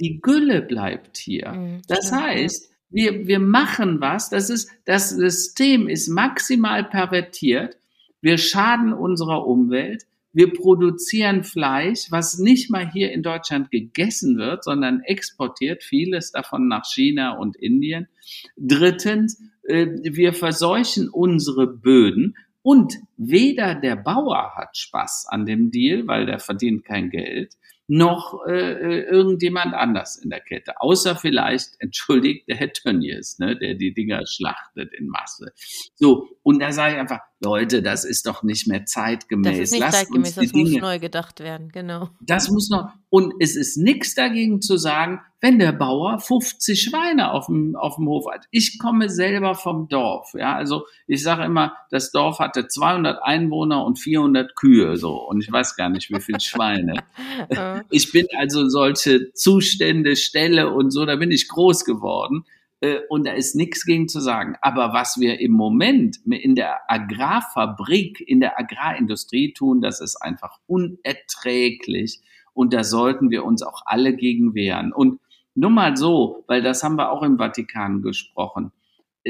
Die 0.00 0.20
Gülle 0.20 0.62
bleibt 0.62 1.16
hier. 1.16 1.52
Mhm, 1.52 1.82
das 1.86 2.10
heißt, 2.10 2.72
wir, 2.90 3.28
wir 3.28 3.38
machen 3.38 4.00
was, 4.00 4.30
das 4.30 4.50
ist, 4.50 4.68
das 4.84 5.10
System 5.10 5.88
ist 5.88 6.08
maximal 6.08 6.82
pervertiert. 6.82 7.76
Wir 8.20 8.36
schaden 8.36 8.92
unserer 8.92 9.46
Umwelt. 9.46 10.06
Wir 10.32 10.52
produzieren 10.52 11.44
Fleisch, 11.44 12.06
was 12.10 12.38
nicht 12.38 12.70
mal 12.70 12.90
hier 12.90 13.12
in 13.12 13.22
Deutschland 13.22 13.70
gegessen 13.70 14.38
wird, 14.38 14.64
sondern 14.64 15.00
exportiert, 15.00 15.82
vieles 15.82 16.32
davon 16.32 16.68
nach 16.68 16.84
China 16.86 17.36
und 17.36 17.56
Indien. 17.56 18.08
Drittens, 18.56 19.40
äh, 19.64 19.86
wir 20.02 20.32
verseuchen 20.32 21.08
unsere 21.08 21.66
Böden 21.66 22.36
und 22.62 22.94
weder 23.16 23.74
der 23.74 23.96
Bauer 23.96 24.52
hat 24.54 24.76
Spaß 24.76 25.26
an 25.28 25.46
dem 25.46 25.70
Deal, 25.70 26.06
weil 26.06 26.26
der 26.26 26.38
verdient 26.38 26.84
kein 26.84 27.10
Geld, 27.10 27.56
noch 27.88 28.46
äh, 28.46 28.52
äh, 28.52 29.02
irgendjemand 29.02 29.74
anders 29.74 30.16
in 30.16 30.30
der 30.30 30.40
Kette. 30.40 30.80
Außer 30.80 31.16
vielleicht, 31.16 31.74
entschuldigt, 31.80 32.48
der 32.48 32.56
Herr 32.56 32.72
Tönnies, 32.72 33.38
ne, 33.38 33.56
der 33.56 33.74
die 33.74 33.92
Dinger 33.92 34.22
schlachtet 34.26 34.94
in 34.94 35.08
Masse. 35.08 35.52
So, 35.96 36.28
und 36.42 36.60
da 36.60 36.70
sage 36.72 36.94
ich 36.94 37.00
einfach, 37.00 37.20
Leute, 37.42 37.82
das 37.82 38.04
ist 38.04 38.26
doch 38.26 38.42
nicht 38.42 38.68
mehr 38.68 38.86
zeitgemäß. 38.86 39.52
Das 39.52 39.58
ist 39.58 39.72
nicht 39.72 39.80
Lasst 39.80 39.98
zeitgemäß, 39.98 40.34
das 40.36 40.52
Dinge, 40.52 40.70
muss 40.70 40.80
neu 40.80 40.98
gedacht 40.98 41.40
werden, 41.40 41.70
genau. 41.72 42.08
Das 42.20 42.48
muss 42.50 42.70
noch, 42.70 42.90
und 43.10 43.34
es 43.40 43.56
ist 43.56 43.76
nichts 43.76 44.14
dagegen 44.14 44.62
zu 44.62 44.76
sagen, 44.76 45.20
wenn 45.40 45.58
der 45.58 45.72
Bauer 45.72 46.20
50 46.20 46.80
Schweine 46.80 47.32
auf 47.32 47.46
dem, 47.46 47.74
auf 47.74 47.96
dem 47.96 48.06
Hof 48.06 48.26
hat. 48.32 48.46
Ich 48.52 48.78
komme 48.78 49.08
selber 49.08 49.56
vom 49.56 49.88
Dorf, 49.88 50.34
ja, 50.34 50.54
also 50.54 50.86
ich 51.06 51.22
sage 51.22 51.44
immer, 51.44 51.76
das 51.90 52.12
Dorf 52.12 52.38
hatte 52.38 52.68
200 52.68 53.22
Einwohner 53.22 53.84
und 53.84 53.98
400 53.98 54.54
Kühe, 54.54 54.96
so, 54.96 55.16
und 55.28 55.42
ich 55.42 55.50
weiß 55.50 55.76
gar 55.76 55.88
nicht, 55.88 56.10
wie 56.10 56.20
viele 56.20 56.40
Schweine. 56.40 57.02
ich 57.90 58.12
bin 58.12 58.26
also 58.38 58.68
solche 58.68 59.32
Zustände, 59.32 60.14
Ställe 60.14 60.72
und 60.72 60.92
so, 60.92 61.04
da 61.04 61.16
bin 61.16 61.32
ich 61.32 61.48
groß 61.48 61.84
geworden. 61.84 62.44
Äh, 62.82 63.00
und 63.08 63.26
da 63.26 63.32
ist 63.32 63.54
nichts 63.54 63.86
gegen 63.86 64.08
zu 64.08 64.20
sagen. 64.20 64.56
Aber 64.60 64.92
was 64.92 65.18
wir 65.18 65.40
im 65.40 65.52
Moment 65.52 66.18
in 66.26 66.54
der 66.54 66.80
Agrarfabrik, 66.88 68.20
in 68.20 68.40
der 68.40 68.58
Agrarindustrie 68.58 69.54
tun, 69.54 69.80
das 69.80 70.00
ist 70.00 70.16
einfach 70.16 70.58
unerträglich. 70.66 72.20
Und 72.52 72.74
da 72.74 72.84
sollten 72.84 73.30
wir 73.30 73.44
uns 73.44 73.62
auch 73.62 73.82
alle 73.86 74.14
gegen 74.14 74.54
wehren. 74.54 74.92
Und 74.92 75.20
nur 75.54 75.70
mal 75.70 75.96
so, 75.96 76.44
weil 76.48 76.62
das 76.62 76.82
haben 76.82 76.96
wir 76.96 77.10
auch 77.10 77.22
im 77.22 77.38
Vatikan 77.38 78.02
gesprochen. 78.02 78.72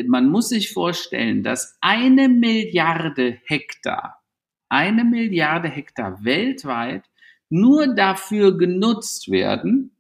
Man 0.07 0.29
muss 0.29 0.49
sich 0.49 0.73
vorstellen, 0.73 1.43
dass 1.43 1.77
eine 1.81 2.29
Milliarde 2.29 3.39
Hektar, 3.45 4.23
eine 4.69 5.05
Milliarde 5.05 5.69
Hektar 5.69 6.25
weltweit 6.25 7.05
nur 7.51 7.95
dafür 7.95 8.57
genutzt 8.57 9.31
werden, 9.31 9.95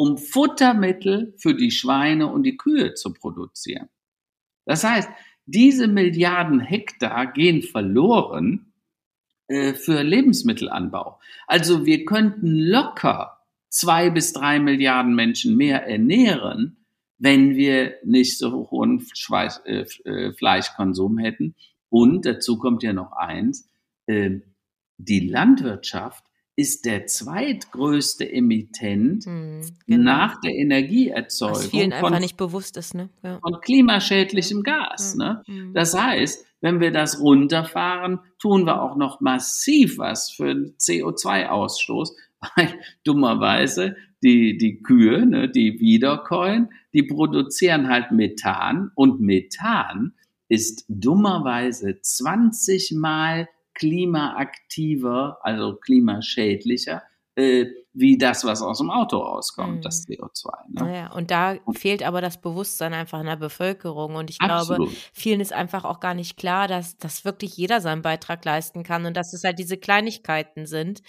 um 0.00 0.16
Futtermittel 0.16 1.34
für 1.36 1.54
die 1.54 1.70
Schweine 1.70 2.28
und 2.28 2.44
die 2.44 2.56
Kühe 2.56 2.94
zu 2.94 3.12
produzieren. 3.12 3.90
Das 4.64 4.82
heißt, 4.82 5.10
diese 5.44 5.88
Milliarden 5.88 6.58
Hektar 6.58 7.30
gehen 7.30 7.60
verloren 7.60 8.72
äh, 9.48 9.74
für 9.74 10.02
Lebensmittelanbau. 10.02 11.20
Also 11.46 11.84
wir 11.84 12.06
könnten 12.06 12.46
locker 12.46 13.40
zwei 13.68 14.08
bis 14.08 14.32
drei 14.32 14.58
Milliarden 14.58 15.14
Menschen 15.14 15.58
mehr 15.58 15.86
ernähren, 15.86 16.78
wenn 17.18 17.56
wir 17.56 17.96
nicht 18.02 18.38
so 18.38 18.70
hohen 18.70 19.06
Schweiß, 19.12 19.60
äh, 19.66 19.84
äh, 20.06 20.32
Fleischkonsum 20.32 21.18
hätten. 21.18 21.56
Und 21.90 22.24
dazu 22.24 22.56
kommt 22.56 22.82
ja 22.82 22.94
noch 22.94 23.12
eins, 23.12 23.68
äh, 24.06 24.38
die 24.96 25.28
Landwirtschaft 25.28 26.24
ist 26.60 26.84
der 26.84 27.06
zweitgrößte 27.06 28.30
Emittent 28.30 29.24
hm, 29.24 29.62
genau. 29.86 30.04
nach 30.04 30.40
der 30.42 30.54
Energieerzeugung. 30.54 31.56
Was 31.56 31.66
vielen 31.68 31.92
von, 31.92 32.04
einfach 32.04 32.20
nicht 32.20 32.36
bewusst 32.36 32.76
ist, 32.76 32.94
ne? 32.94 33.08
Ja. 33.22 33.38
Von 33.40 33.62
klimaschädlichem 33.62 34.62
Gas. 34.62 35.16
Ja. 35.18 35.24
Ne? 35.24 35.42
Mhm. 35.46 35.72
Das 35.72 35.98
heißt, 35.98 36.44
wenn 36.60 36.80
wir 36.80 36.90
das 36.90 37.18
runterfahren, 37.18 38.20
tun 38.38 38.66
wir 38.66 38.82
auch 38.82 38.96
noch 38.96 39.22
massiv 39.22 39.96
was 39.96 40.30
für 40.30 40.52
CO2-Ausstoß, 40.78 42.10
weil 42.54 42.68
dummerweise 43.04 43.96
die, 44.22 44.58
die 44.58 44.82
Kühe, 44.82 45.24
ne, 45.24 45.48
die 45.48 45.80
Wiederkäuen, 45.80 46.68
die 46.92 47.04
produzieren 47.04 47.88
halt 47.88 48.12
Methan 48.12 48.90
und 48.94 49.22
Methan 49.22 50.12
ist 50.50 50.84
dummerweise 50.88 52.02
20 52.02 52.92
mal 52.96 53.48
klimaaktiver, 53.80 55.38
also 55.42 55.76
klimaschädlicher, 55.76 57.02
äh, 57.34 57.66
wie 57.92 58.18
das, 58.18 58.44
was 58.44 58.62
aus 58.62 58.78
dem 58.78 58.90
Auto 58.90 59.16
rauskommt, 59.18 59.78
mhm. 59.78 59.80
das 59.80 60.06
CO2. 60.06 60.50
Ne? 60.68 60.84
Naja, 60.84 61.12
und 61.12 61.30
da 61.30 61.56
fehlt 61.72 62.02
aber 62.02 62.20
das 62.20 62.40
Bewusstsein 62.40 62.92
einfach 62.92 63.18
in 63.20 63.26
der 63.26 63.36
Bevölkerung. 63.36 64.14
Und 64.14 64.30
ich 64.30 64.40
Absolut. 64.40 64.90
glaube, 64.90 65.00
vielen 65.12 65.40
ist 65.40 65.52
einfach 65.52 65.84
auch 65.84 65.98
gar 65.98 66.14
nicht 66.14 66.36
klar, 66.36 66.68
dass, 66.68 66.98
dass 66.98 67.24
wirklich 67.24 67.56
jeder 67.56 67.80
seinen 67.80 68.02
Beitrag 68.02 68.44
leisten 68.44 68.84
kann 68.84 69.06
und 69.06 69.16
dass 69.16 69.32
es 69.32 69.42
halt 69.42 69.58
diese 69.58 69.78
Kleinigkeiten 69.78 70.66
sind. 70.66 71.00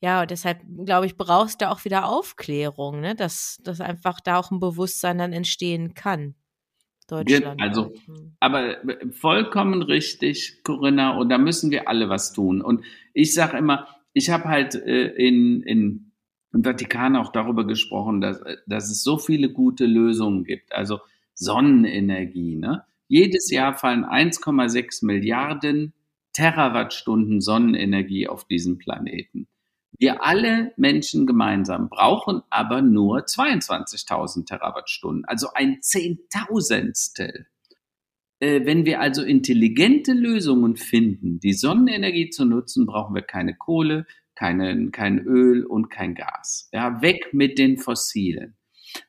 Ja, 0.00 0.22
und 0.22 0.30
deshalb, 0.30 0.60
glaube 0.84 1.06
ich, 1.06 1.16
brauchst 1.16 1.62
du 1.62 1.70
auch 1.70 1.84
wieder 1.84 2.06
Aufklärung, 2.08 3.00
ne? 3.00 3.14
dass, 3.14 3.58
dass 3.62 3.80
einfach 3.80 4.20
da 4.20 4.38
auch 4.38 4.50
ein 4.50 4.60
Bewusstsein 4.60 5.18
dann 5.18 5.32
entstehen 5.32 5.94
kann. 5.94 6.34
Deutschland. 7.08 7.60
Also, 7.60 7.86
halt, 7.86 8.06
hm. 8.06 8.32
aber 8.38 8.88
äh, 8.88 9.10
vollkommen 9.10 9.82
richtig, 9.82 10.62
Corinna, 10.62 11.16
und 11.18 11.30
da 11.30 11.38
müssen 11.38 11.70
wir 11.70 11.88
alle 11.88 12.08
was 12.08 12.32
tun. 12.32 12.62
Und 12.62 12.84
ich 13.14 13.34
sage 13.34 13.56
immer, 13.56 13.88
ich 14.12 14.30
habe 14.30 14.44
halt 14.44 14.74
äh, 14.74 15.08
in, 15.08 15.62
in, 15.62 16.12
im 16.52 16.64
Vatikan 16.64 17.16
auch 17.16 17.32
darüber 17.32 17.66
gesprochen, 17.66 18.20
dass, 18.20 18.40
äh, 18.42 18.56
dass 18.66 18.90
es 18.90 19.02
so 19.02 19.18
viele 19.18 19.50
gute 19.50 19.86
Lösungen 19.86 20.44
gibt. 20.44 20.72
Also 20.72 21.00
Sonnenenergie. 21.34 22.56
Ne? 22.56 22.84
Jedes 23.06 23.50
Jahr 23.50 23.74
fallen 23.74 24.04
1,6 24.04 25.04
Milliarden 25.06 25.94
Terawattstunden 26.32 27.40
Sonnenenergie 27.40 28.28
auf 28.28 28.44
diesen 28.44 28.78
Planeten. 28.78 29.48
Wir 29.96 30.24
alle 30.24 30.72
Menschen 30.76 31.26
gemeinsam 31.26 31.88
brauchen 31.88 32.42
aber 32.50 32.82
nur 32.82 33.20
22.000 33.20 34.46
Terawattstunden, 34.46 35.24
also 35.24 35.48
ein 35.54 35.78
Zehntausendstel. 35.80 37.46
Äh, 38.40 38.64
wenn 38.64 38.84
wir 38.84 39.00
also 39.00 39.22
intelligente 39.22 40.12
Lösungen 40.12 40.76
finden, 40.76 41.40
die 41.40 41.54
Sonnenenergie 41.54 42.30
zu 42.30 42.44
nutzen, 42.44 42.86
brauchen 42.86 43.14
wir 43.14 43.22
keine 43.22 43.56
Kohle, 43.56 44.06
keine, 44.36 44.90
kein 44.90 45.18
Öl 45.18 45.64
und 45.64 45.90
kein 45.90 46.14
Gas. 46.14 46.68
Ja, 46.72 47.02
weg 47.02 47.30
mit 47.32 47.58
den 47.58 47.78
Fossilen. 47.78 48.56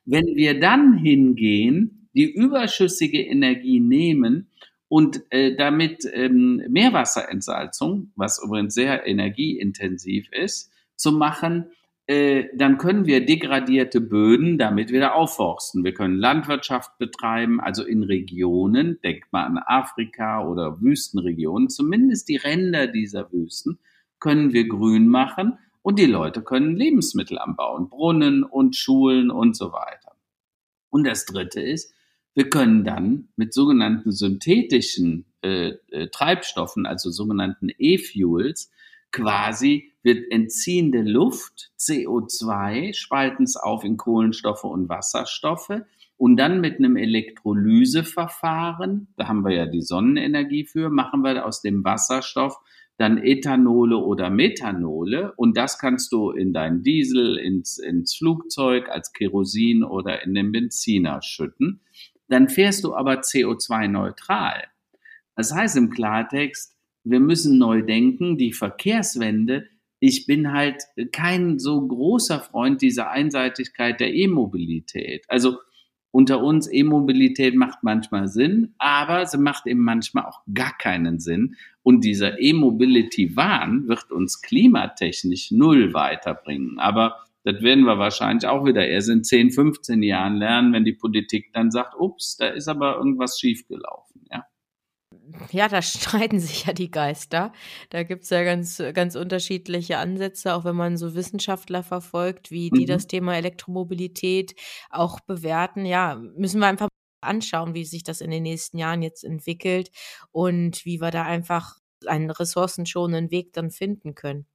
Wenn 0.05 0.25
wir 0.35 0.59
dann 0.59 0.97
hingehen, 0.97 2.09
die 2.15 2.31
überschüssige 2.31 3.21
Energie 3.21 3.79
nehmen 3.79 4.49
und 4.89 5.21
äh, 5.29 5.55
damit 5.55 6.03
ähm, 6.11 6.63
Meerwasserentsalzung, 6.67 8.11
was 8.15 8.43
übrigens 8.43 8.73
sehr 8.73 9.07
energieintensiv 9.07 10.29
ist, 10.33 10.71
zu 10.95 11.11
machen, 11.13 11.71
äh, 12.07 12.47
dann 12.55 12.79
können 12.79 13.05
wir 13.05 13.23
degradierte 13.23 14.01
Böden 14.01 14.57
damit 14.57 14.91
wieder 14.91 15.13
aufforsten. 15.13 15.83
Wir 15.83 15.93
können 15.93 16.17
Landwirtschaft 16.17 16.97
betreiben, 16.97 17.61
also 17.61 17.83
in 17.83 18.01
Regionen, 18.01 18.99
denkt 19.03 19.31
mal 19.31 19.45
an 19.45 19.59
Afrika 19.59 20.43
oder 20.43 20.81
Wüstenregionen, 20.81 21.69
zumindest 21.69 22.27
die 22.27 22.37
Ränder 22.37 22.87
dieser 22.87 23.31
Wüsten, 23.31 23.77
können 24.19 24.53
wir 24.53 24.67
grün 24.67 25.07
machen 25.07 25.59
und 25.83 25.99
die 25.99 26.07
Leute 26.07 26.41
können 26.41 26.75
Lebensmittel 26.75 27.37
anbauen, 27.37 27.89
Brunnen 27.89 28.43
und 28.43 28.75
Schulen 28.75 29.29
und 29.29 29.55
so 29.55 29.71
weiter. 29.71 30.15
Und 30.89 31.05
das 31.05 31.25
Dritte 31.25 31.61
ist, 31.61 31.93
wir 32.39 32.49
können 32.49 32.83
dann 32.85 33.27
mit 33.35 33.53
sogenannten 33.53 34.13
synthetischen 34.13 35.25
äh, 35.41 35.73
äh, 35.91 36.07
Treibstoffen, 36.07 36.85
also 36.85 37.11
sogenannten 37.11 37.67
E-Fuels, 37.77 38.71
quasi 39.11 39.91
wird 40.03 40.31
entziehende 40.31 41.01
Luft, 41.01 41.73
CO2, 41.77 42.93
spalten 42.93 43.43
es 43.43 43.57
auf 43.57 43.83
in 43.83 43.97
Kohlenstoffe 43.97 44.63
und 44.63 44.87
Wasserstoffe 44.87 45.81
Und 46.15 46.37
dann 46.37 46.61
mit 46.61 46.77
einem 46.77 46.95
Elektrolyseverfahren, 46.95 49.09
da 49.17 49.27
haben 49.27 49.43
wir 49.43 49.53
ja 49.53 49.65
die 49.65 49.81
Sonnenenergie 49.81 50.63
für, 50.63 50.89
machen 50.89 51.25
wir 51.25 51.45
aus 51.45 51.61
dem 51.61 51.83
Wasserstoff 51.83 52.57
dann 52.99 53.17
Ethanole 53.17 53.97
oder 53.97 54.29
Methanole 54.29 55.31
und 55.37 55.55
das 55.55 55.79
kannst 55.79 56.11
du 56.11 56.31
in 56.31 56.51
dein 56.51 56.83
Diesel, 56.83 57.37
ins, 57.37 57.79
ins 57.79 58.15
Flugzeug, 58.15 58.89
als 58.89 59.13
Kerosin 59.13 59.85
oder 59.85 60.23
in 60.23 60.33
den 60.33 60.51
Benziner 60.51 61.21
schütten. 61.21 61.79
Dann 62.29 62.47
fährst 62.49 62.83
du 62.83 62.95
aber 62.95 63.21
CO2-neutral. 63.21 64.63
Das 65.35 65.53
heißt 65.53 65.77
im 65.77 65.89
Klartext, 65.89 66.75
wir 67.03 67.19
müssen 67.19 67.57
neu 67.57 67.81
denken, 67.81 68.37
die 68.37 68.53
Verkehrswende. 68.53 69.67
Ich 69.99 70.25
bin 70.25 70.53
halt 70.53 70.83
kein 71.11 71.59
so 71.59 71.85
großer 71.85 72.39
Freund 72.39 72.81
dieser 72.81 73.09
Einseitigkeit 73.09 73.99
der 73.99 74.13
E-Mobilität. 74.13 75.25
Also 75.27 75.57
unter 76.11 76.41
uns, 76.43 76.71
E-Mobilität 76.71 77.55
macht 77.55 77.79
manchmal 77.83 78.27
Sinn, 78.27 78.73
aber 78.79 79.25
sie 79.25 79.37
macht 79.37 79.67
eben 79.67 79.81
manchmal 79.81 80.25
auch 80.25 80.41
gar 80.53 80.75
keinen 80.77 81.19
Sinn. 81.19 81.55
Und 81.83 82.03
dieser 82.03 82.39
E-Mobility-Wahn 82.39 83.87
wird 83.87 84.11
uns 84.11 84.41
klimatechnisch 84.41 85.51
null 85.51 85.93
weiterbringen. 85.93 86.79
Aber 86.79 87.25
das 87.51 87.61
werden 87.61 87.85
wir 87.85 87.97
wahrscheinlich 87.97 88.47
auch 88.47 88.65
wieder 88.65 88.87
erst 88.87 89.09
in 89.09 89.23
10, 89.23 89.51
15 89.51 90.03
Jahren 90.03 90.37
lernen, 90.37 90.73
wenn 90.73 90.85
die 90.85 90.93
Politik 90.93 91.51
dann 91.53 91.71
sagt, 91.71 91.95
ups, 91.97 92.37
da 92.37 92.47
ist 92.47 92.67
aber 92.67 92.97
irgendwas 92.97 93.39
schiefgelaufen 93.39 94.19
ja, 95.51 95.67
da 95.67 95.81
streiten 95.81 96.39
sich 96.39 96.65
ja 96.65 96.73
die 96.73 96.91
Geister. 96.91 97.51
Da 97.89 98.03
gibt's 98.03 98.29
ja 98.29 98.43
ganz, 98.43 98.81
ganz 98.93 99.15
unterschiedliche 99.15 99.97
Ansätze, 99.97 100.53
auch 100.53 100.65
wenn 100.65 100.75
man 100.75 100.97
so 100.97 101.15
Wissenschaftler 101.15 101.83
verfolgt, 101.83 102.51
wie 102.51 102.69
die 102.69 102.81
mhm. 102.81 102.87
das 102.87 103.07
Thema 103.07 103.35
Elektromobilität 103.35 104.55
auch 104.89 105.19
bewerten. 105.19 105.85
Ja, 105.85 106.15
müssen 106.15 106.59
wir 106.59 106.67
einfach 106.67 106.89
anschauen, 107.21 107.73
wie 107.73 107.85
sich 107.85 108.03
das 108.03 108.21
in 108.21 108.31
den 108.31 108.43
nächsten 108.43 108.77
Jahren 108.77 109.01
jetzt 109.01 109.23
entwickelt 109.23 109.91
und 110.31 110.85
wie 110.85 111.01
wir 111.01 111.11
da 111.11 111.23
einfach 111.23 111.77
einen 112.05 112.31
ressourcenschonenden 112.31 113.29
Weg 113.29 113.51
dann 113.53 113.71
finden 113.71 114.15
können. 114.15 114.45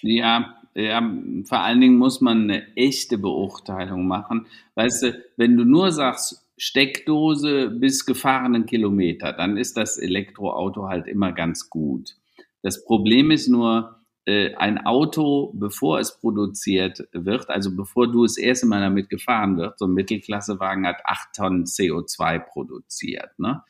Ja, 0.00 0.60
ja, 0.74 1.00
vor 1.44 1.60
allen 1.60 1.80
Dingen 1.80 1.98
muss 1.98 2.20
man 2.20 2.42
eine 2.42 2.76
echte 2.76 3.18
Beurteilung 3.18 4.06
machen. 4.06 4.46
Weißt 4.74 5.02
du, 5.02 5.22
wenn 5.36 5.56
du 5.56 5.64
nur 5.64 5.92
sagst, 5.92 6.46
Steckdose 6.56 7.70
bis 7.70 8.06
gefahrenen 8.06 8.66
Kilometer, 8.66 9.32
dann 9.32 9.56
ist 9.56 9.76
das 9.76 9.98
Elektroauto 9.98 10.88
halt 10.88 11.06
immer 11.06 11.32
ganz 11.32 11.68
gut. 11.68 12.14
Das 12.62 12.84
Problem 12.84 13.30
ist 13.30 13.48
nur, 13.48 14.02
äh, 14.24 14.54
ein 14.54 14.78
Auto, 14.86 15.52
bevor 15.54 15.98
es 15.98 16.18
produziert 16.18 17.08
wird, 17.12 17.50
also 17.50 17.74
bevor 17.74 18.10
du 18.10 18.22
das 18.22 18.36
erste 18.38 18.66
Mal 18.66 18.80
damit 18.80 19.10
gefahren 19.10 19.56
wird, 19.56 19.78
so 19.78 19.86
ein 19.86 19.94
Mittelklassewagen 19.94 20.86
hat 20.86 21.00
acht 21.04 21.34
Tonnen 21.34 21.64
CO2 21.64 22.38
produziert, 22.38 23.36
ne? 23.38 23.64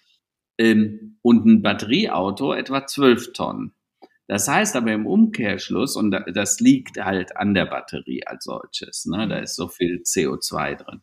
Ähm, 0.59 1.19
und 1.23 1.47
ein 1.47 1.63
Batterieauto 1.63 2.53
etwa 2.53 2.87
zwölf 2.87 3.33
Tonnen. 3.33 3.73
Das 4.29 4.49
heißt 4.49 4.77
aber 4.77 4.93
im 4.93 5.07
Umkehrschluss, 5.07 5.97
und 5.97 6.17
das 6.33 6.61
liegt 6.61 6.97
halt 7.03 7.37
an 7.37 7.55
der 7.55 7.67
Batterie 7.67 8.25
als 8.27 8.45
solches, 8.45 9.05
ne? 9.07 9.29
da 9.29 9.39
ist 9.39 9.57
so 9.57 9.69
viel 9.69 10.03
CO2 10.05 10.77
drin. 10.77 11.03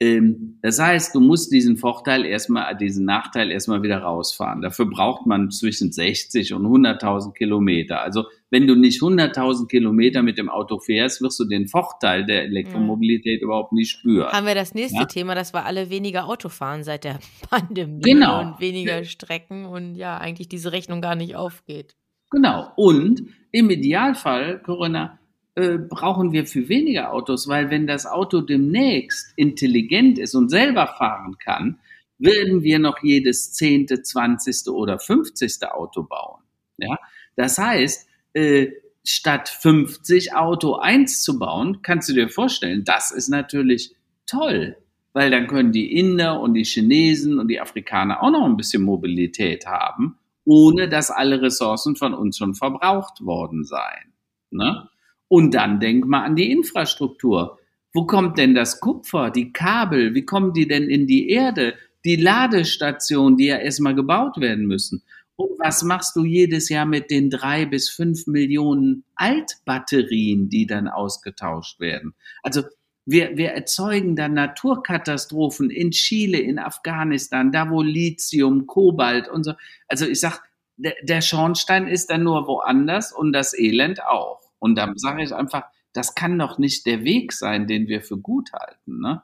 Ähm, 0.00 0.58
das 0.62 0.78
heißt, 0.78 1.14
du 1.14 1.20
musst 1.20 1.52
diesen 1.52 1.76
Vorteil 1.76 2.24
erstmal, 2.24 2.76
diesen 2.76 3.04
Nachteil 3.04 3.50
erstmal 3.50 3.82
wieder 3.82 3.98
rausfahren. 3.98 4.62
Dafür 4.62 4.86
braucht 4.86 5.26
man 5.26 5.50
zwischen 5.50 5.90
60 5.90 6.54
und 6.54 6.66
100.000 6.66 7.32
Kilometer. 7.32 8.00
Also 8.00 8.26
wenn 8.50 8.68
du 8.68 8.76
nicht 8.76 9.02
100.000 9.02 9.66
Kilometer 9.66 10.22
mit 10.22 10.38
dem 10.38 10.48
Auto 10.48 10.78
fährst, 10.78 11.20
wirst 11.20 11.40
du 11.40 11.46
den 11.46 11.66
Vorteil 11.66 12.24
der 12.24 12.44
Elektromobilität 12.44 13.40
ja. 13.40 13.44
überhaupt 13.44 13.72
nicht 13.72 13.90
spüren. 13.90 14.30
Haben 14.30 14.46
wir 14.46 14.54
das 14.54 14.72
nächste 14.72 15.00
ja? 15.00 15.06
Thema, 15.06 15.34
dass 15.34 15.52
wir 15.52 15.66
alle 15.66 15.90
weniger 15.90 16.28
Auto 16.28 16.48
fahren 16.48 16.84
seit 16.84 17.02
der 17.02 17.18
Pandemie 17.50 18.02
genau. 18.02 18.40
und 18.40 18.60
weniger 18.60 19.02
Strecken 19.02 19.66
und 19.66 19.96
ja, 19.96 20.16
eigentlich 20.18 20.48
diese 20.48 20.70
Rechnung 20.70 21.00
gar 21.00 21.16
nicht 21.16 21.34
aufgeht. 21.34 21.96
Genau. 22.30 22.72
Und 22.76 23.22
im 23.52 23.70
Idealfall, 23.70 24.60
Corinna, 24.62 25.18
äh, 25.54 25.78
brauchen 25.78 26.32
wir 26.32 26.46
für 26.46 26.68
weniger 26.68 27.12
Autos, 27.12 27.48
weil 27.48 27.70
wenn 27.70 27.86
das 27.86 28.06
Auto 28.06 28.40
demnächst 28.40 29.32
intelligent 29.36 30.18
ist 30.18 30.34
und 30.34 30.50
selber 30.50 30.86
fahren 30.86 31.36
kann, 31.38 31.80
werden 32.18 32.62
wir 32.62 32.78
noch 32.78 33.02
jedes 33.02 33.52
zehnte, 33.52 34.02
zwanzigste 34.02 34.72
oder 34.74 34.98
fünfzigste 34.98 35.74
Auto 35.74 36.02
bauen. 36.02 36.42
Ja, 36.76 36.96
das 37.36 37.58
heißt, 37.58 38.08
äh, 38.34 38.68
statt 39.04 39.48
50 39.48 40.34
Auto 40.34 40.76
1 40.76 41.22
zu 41.22 41.38
bauen, 41.38 41.78
kannst 41.82 42.08
du 42.08 42.12
dir 42.12 42.28
vorstellen, 42.28 42.84
das 42.84 43.10
ist 43.10 43.28
natürlich 43.28 43.96
toll, 44.26 44.76
weil 45.12 45.30
dann 45.30 45.46
können 45.46 45.72
die 45.72 45.96
Inder 45.98 46.40
und 46.40 46.54
die 46.54 46.64
Chinesen 46.64 47.38
und 47.38 47.48
die 47.48 47.60
Afrikaner 47.60 48.22
auch 48.22 48.30
noch 48.30 48.44
ein 48.44 48.56
bisschen 48.56 48.82
Mobilität 48.82 49.66
haben, 49.66 50.18
ohne 50.48 50.88
dass 50.88 51.10
alle 51.10 51.42
Ressourcen 51.42 51.94
von 51.94 52.14
uns 52.14 52.38
schon 52.38 52.54
verbraucht 52.54 53.20
worden 53.20 53.64
seien. 53.64 54.14
Ne? 54.50 54.88
Und 55.28 55.52
dann 55.52 55.78
denk 55.78 56.06
mal 56.06 56.24
an 56.24 56.36
die 56.36 56.50
Infrastruktur. 56.50 57.58
Wo 57.92 58.06
kommt 58.06 58.38
denn 58.38 58.54
das 58.54 58.80
Kupfer, 58.80 59.30
die 59.30 59.52
Kabel, 59.52 60.14
wie 60.14 60.24
kommen 60.24 60.54
die 60.54 60.66
denn 60.66 60.84
in 60.84 61.06
die 61.06 61.28
Erde? 61.28 61.74
Die 62.06 62.16
Ladestationen, 62.16 63.36
die 63.36 63.46
ja 63.46 63.58
erstmal 63.58 63.94
gebaut 63.94 64.38
werden 64.40 64.66
müssen. 64.66 65.02
Und 65.36 65.50
was 65.58 65.82
machst 65.82 66.16
du 66.16 66.24
jedes 66.24 66.70
Jahr 66.70 66.86
mit 66.86 67.10
den 67.10 67.28
drei 67.28 67.66
bis 67.66 67.90
fünf 67.90 68.26
Millionen 68.26 69.04
Altbatterien, 69.16 70.48
die 70.48 70.66
dann 70.66 70.88
ausgetauscht 70.88 71.78
werden? 71.78 72.14
Also 72.42 72.62
wir, 73.10 73.38
wir 73.38 73.52
erzeugen 73.52 74.16
dann 74.16 74.34
Naturkatastrophen 74.34 75.70
in 75.70 75.92
Chile, 75.92 76.38
in 76.38 76.58
Afghanistan, 76.58 77.50
da 77.50 77.70
wo 77.70 77.80
Lithium, 77.80 78.66
Kobalt 78.66 79.28
und 79.28 79.44
so. 79.44 79.54
Also 79.86 80.06
ich 80.06 80.20
sag, 80.20 80.42
der, 80.76 80.94
der 81.02 81.22
Schornstein 81.22 81.88
ist 81.88 82.10
dann 82.10 82.24
nur 82.24 82.46
woanders 82.46 83.10
und 83.12 83.32
das 83.32 83.58
Elend 83.58 84.04
auch. 84.04 84.42
Und 84.58 84.76
da 84.76 84.92
sage 84.96 85.22
ich 85.22 85.34
einfach, 85.34 85.64
das 85.94 86.14
kann 86.14 86.38
doch 86.38 86.58
nicht 86.58 86.84
der 86.84 87.02
Weg 87.02 87.32
sein, 87.32 87.66
den 87.66 87.88
wir 87.88 88.02
für 88.02 88.18
gut 88.18 88.52
halten. 88.52 89.00
Ne? 89.00 89.22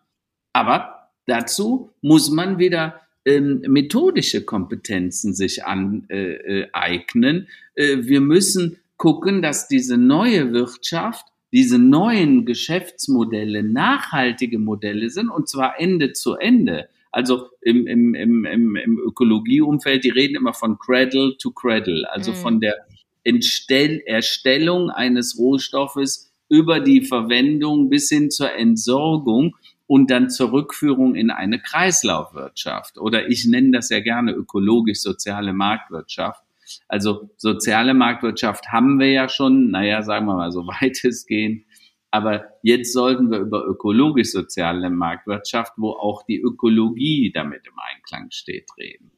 Aber 0.55 1.11
dazu 1.27 1.91
muss 2.01 2.31
man 2.31 2.59
wieder 2.59 3.03
ähm, 3.27 3.63
methodische 3.69 4.47
Kompetenzen 4.47 5.35
sich 5.35 5.67
aneignen. 5.67 7.49
Äh, 7.75 7.85
äh, 7.85 8.07
wir 8.07 8.23
müssen 8.23 8.79
gucken, 8.97 9.43
dass 9.43 9.69
diese 9.69 9.99
neue 9.99 10.55
Wirtschaft, 10.55 11.27
diese 11.55 11.79
neuen 11.79 12.47
Geschäftsmodelle 12.47 13.63
nachhaltige 13.63 14.59
Modelle 14.59 15.09
sind 15.09 15.29
und 15.29 15.49
zwar 15.49 15.79
Ende 15.79 16.13
zu 16.13 16.35
Ende. 16.35 16.89
Also 17.13 17.47
im, 17.61 17.87
im, 17.87 18.15
im, 18.17 18.45
im, 18.45 18.75
im 18.75 18.99
Ökologieumfeld, 18.99 20.03
die 20.03 20.11
reden 20.11 20.35
immer 20.35 20.53
von 20.53 20.81
Cradle 20.81 21.37
to 21.39 21.53
Cradle, 21.53 22.11
also 22.11 22.33
mhm. 22.33 22.37
von 22.37 22.61
der 22.61 22.75
Entstell 23.23 24.03
Erstellung 24.05 24.91
eines 24.91 25.39
Rohstoffes 25.39 26.33
über 26.49 26.81
die 26.81 27.03
Verwendung 27.03 27.89
bis 27.89 28.09
hin 28.09 28.33
zur 28.33 28.53
Entsorgung 28.53 29.55
und 29.87 30.11
dann 30.11 30.31
zur 30.31 30.51
Rückführung 30.51 31.15
in 31.15 31.31
eine 31.31 31.61
Kreislaufwirtschaft. 31.61 32.99
Oder 32.99 33.29
ich 33.29 33.47
nenne 33.47 33.71
das 33.71 33.91
ja 33.91 34.01
gerne 34.01 34.33
ökologisch-soziale 34.33 35.53
Marktwirtschaft. 35.53 36.44
Also 36.89 37.31
soziale 37.37 37.95
Marktwirtschaft 37.95 38.69
haben 38.69 38.99
wir 38.99 39.11
ja 39.11 39.29
schon, 39.29 39.71
naja, 39.71 40.03
sagen 40.03 40.27
wir 40.27 40.35
mal 40.37 40.53
so 40.53 40.67
weitestgehend. 40.67 41.67
Aber 42.11 42.45
jetzt 42.63 42.93
sollten 42.93 43.31
wir 43.31 43.39
über 43.39 43.65
ökologisch-soziale 43.67 44.89
Marktwirtschaft, 44.89 45.73
wo 45.77 45.91
auch 45.91 46.23
die 46.23 46.41
Ökologie 46.41 47.33
damit 47.35 47.67
im 47.67 47.75
Einklang 47.77 48.31
steht, 48.31 48.69
reden. 48.79 49.11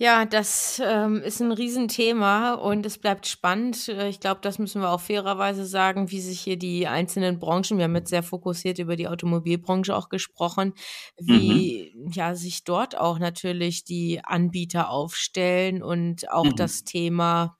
Ja, 0.00 0.24
das 0.26 0.80
ähm, 0.84 1.22
ist 1.22 1.40
ein 1.40 1.50
Riesenthema 1.50 2.54
und 2.54 2.86
es 2.86 2.98
bleibt 2.98 3.26
spannend. 3.26 3.88
Äh, 3.88 4.08
ich 4.08 4.20
glaube, 4.20 4.40
das 4.42 4.60
müssen 4.60 4.80
wir 4.80 4.90
auch 4.90 5.00
fairerweise 5.00 5.66
sagen, 5.66 6.12
wie 6.12 6.20
sich 6.20 6.40
hier 6.40 6.56
die 6.56 6.86
einzelnen 6.86 7.40
Branchen, 7.40 7.78
wir 7.78 7.84
haben 7.84 7.96
jetzt 7.96 8.10
sehr 8.10 8.22
fokussiert 8.22 8.78
über 8.78 8.94
die 8.94 9.08
Automobilbranche 9.08 9.96
auch 9.96 10.08
gesprochen, 10.08 10.72
wie 11.18 11.92
mhm. 11.96 12.12
ja 12.12 12.36
sich 12.36 12.62
dort 12.62 12.96
auch 12.96 13.18
natürlich 13.18 13.82
die 13.82 14.20
Anbieter 14.22 14.90
aufstellen 14.90 15.82
und 15.82 16.30
auch 16.30 16.44
mhm. 16.44 16.56
das 16.56 16.84
Thema 16.84 17.58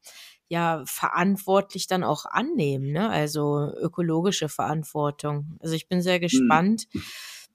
ja 0.48 0.84
verantwortlich 0.86 1.88
dann 1.88 2.04
auch 2.04 2.24
annehmen, 2.24 2.92
ne? 2.92 3.10
Also 3.10 3.68
ökologische 3.80 4.48
Verantwortung. 4.48 5.58
Also 5.58 5.74
ich 5.74 5.88
bin 5.88 6.02
sehr 6.02 6.18
mhm. 6.18 6.22
gespannt. 6.22 6.84
Mhm. 6.92 7.02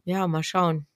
Ja, 0.04 0.28
mal 0.28 0.44
schauen. 0.44 0.88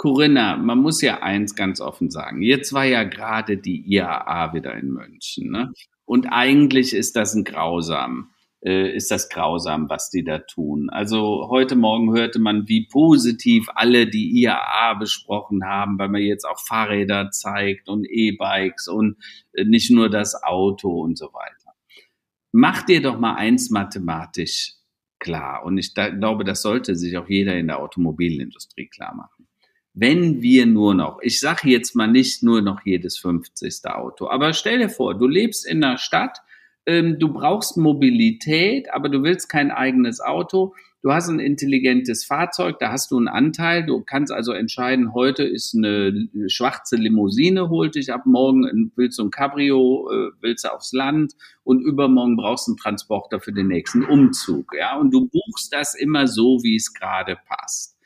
Corinna, 0.00 0.56
man 0.56 0.78
muss 0.78 1.02
ja 1.02 1.22
eins 1.22 1.54
ganz 1.54 1.78
offen 1.78 2.08
sagen. 2.08 2.40
Jetzt 2.40 2.72
war 2.72 2.86
ja 2.86 3.04
gerade 3.04 3.58
die 3.58 3.86
IAA 3.86 4.54
wieder 4.54 4.74
in 4.74 4.88
München. 4.92 5.50
Ne? 5.50 5.74
Und 6.06 6.28
eigentlich 6.28 6.94
ist 6.94 7.16
das 7.16 7.34
ein 7.34 7.44
grausam, 7.44 8.30
äh, 8.64 8.96
ist 8.96 9.10
das 9.10 9.28
grausam, 9.28 9.90
was 9.90 10.08
die 10.08 10.24
da 10.24 10.38
tun. 10.38 10.88
Also 10.88 11.48
heute 11.50 11.76
Morgen 11.76 12.16
hörte 12.16 12.38
man, 12.38 12.66
wie 12.66 12.88
positiv 12.90 13.68
alle 13.74 14.06
die 14.06 14.40
IAA 14.40 14.94
besprochen 14.94 15.66
haben, 15.66 15.98
weil 15.98 16.08
man 16.08 16.22
jetzt 16.22 16.46
auch 16.46 16.58
Fahrräder 16.58 17.30
zeigt 17.30 17.90
und 17.90 18.06
E-Bikes 18.08 18.88
und 18.88 19.18
äh, 19.52 19.64
nicht 19.64 19.90
nur 19.90 20.08
das 20.08 20.42
Auto 20.42 20.98
und 20.98 21.18
so 21.18 21.26
weiter. 21.26 21.74
Mach 22.52 22.84
dir 22.84 23.02
doch 23.02 23.18
mal 23.18 23.34
eins 23.34 23.68
mathematisch 23.68 24.76
klar. 25.18 25.62
Und 25.62 25.76
ich 25.76 25.92
da, 25.92 26.08
glaube, 26.08 26.44
das 26.44 26.62
sollte 26.62 26.96
sich 26.96 27.18
auch 27.18 27.28
jeder 27.28 27.58
in 27.58 27.66
der 27.66 27.80
Automobilindustrie 27.80 28.86
klar 28.88 29.14
machen. 29.14 29.39
Wenn 29.92 30.40
wir 30.40 30.66
nur 30.66 30.94
noch, 30.94 31.18
ich 31.20 31.40
sage 31.40 31.68
jetzt 31.68 31.96
mal 31.96 32.06
nicht 32.06 32.42
nur 32.42 32.62
noch 32.62 32.80
jedes 32.84 33.18
50. 33.18 33.86
Auto, 33.86 34.28
aber 34.28 34.52
stell 34.52 34.78
dir 34.78 34.88
vor, 34.88 35.18
du 35.18 35.26
lebst 35.26 35.66
in 35.66 35.82
einer 35.82 35.98
Stadt, 35.98 36.38
ähm, 36.86 37.18
du 37.18 37.32
brauchst 37.32 37.76
Mobilität, 37.76 38.92
aber 38.92 39.08
du 39.08 39.22
willst 39.22 39.48
kein 39.48 39.70
eigenes 39.70 40.20
Auto. 40.20 40.74
Du 41.02 41.12
hast 41.12 41.28
ein 41.28 41.40
intelligentes 41.40 42.24
Fahrzeug, 42.24 42.78
da 42.78 42.92
hast 42.92 43.10
du 43.10 43.16
einen 43.16 43.28
Anteil. 43.28 43.86
Du 43.86 44.02
kannst 44.02 44.32
also 44.32 44.52
entscheiden, 44.52 45.14
heute 45.14 45.44
ist 45.44 45.74
eine 45.74 46.28
schwarze 46.48 46.96
Limousine, 46.96 47.70
holt 47.70 47.94
dich 47.94 48.12
ab 48.12 48.26
morgen, 48.26 48.92
willst 48.96 49.18
du 49.18 49.24
ein 49.24 49.30
Cabrio, 49.30 50.10
äh, 50.10 50.30
willst 50.40 50.64
du 50.64 50.72
aufs 50.72 50.92
Land 50.92 51.34
und 51.64 51.80
übermorgen 51.80 52.36
brauchst 52.36 52.66
du 52.66 52.72
einen 52.72 52.76
Transporter 52.76 53.40
für 53.40 53.52
den 53.52 53.68
nächsten 53.68 54.04
Umzug. 54.04 54.74
Ja, 54.78 54.98
und 54.98 55.10
du 55.12 55.26
buchst 55.26 55.72
das 55.72 55.94
immer 55.94 56.26
so, 56.26 56.58
wie 56.62 56.76
es 56.76 56.92
gerade 56.92 57.38
passt. 57.46 57.96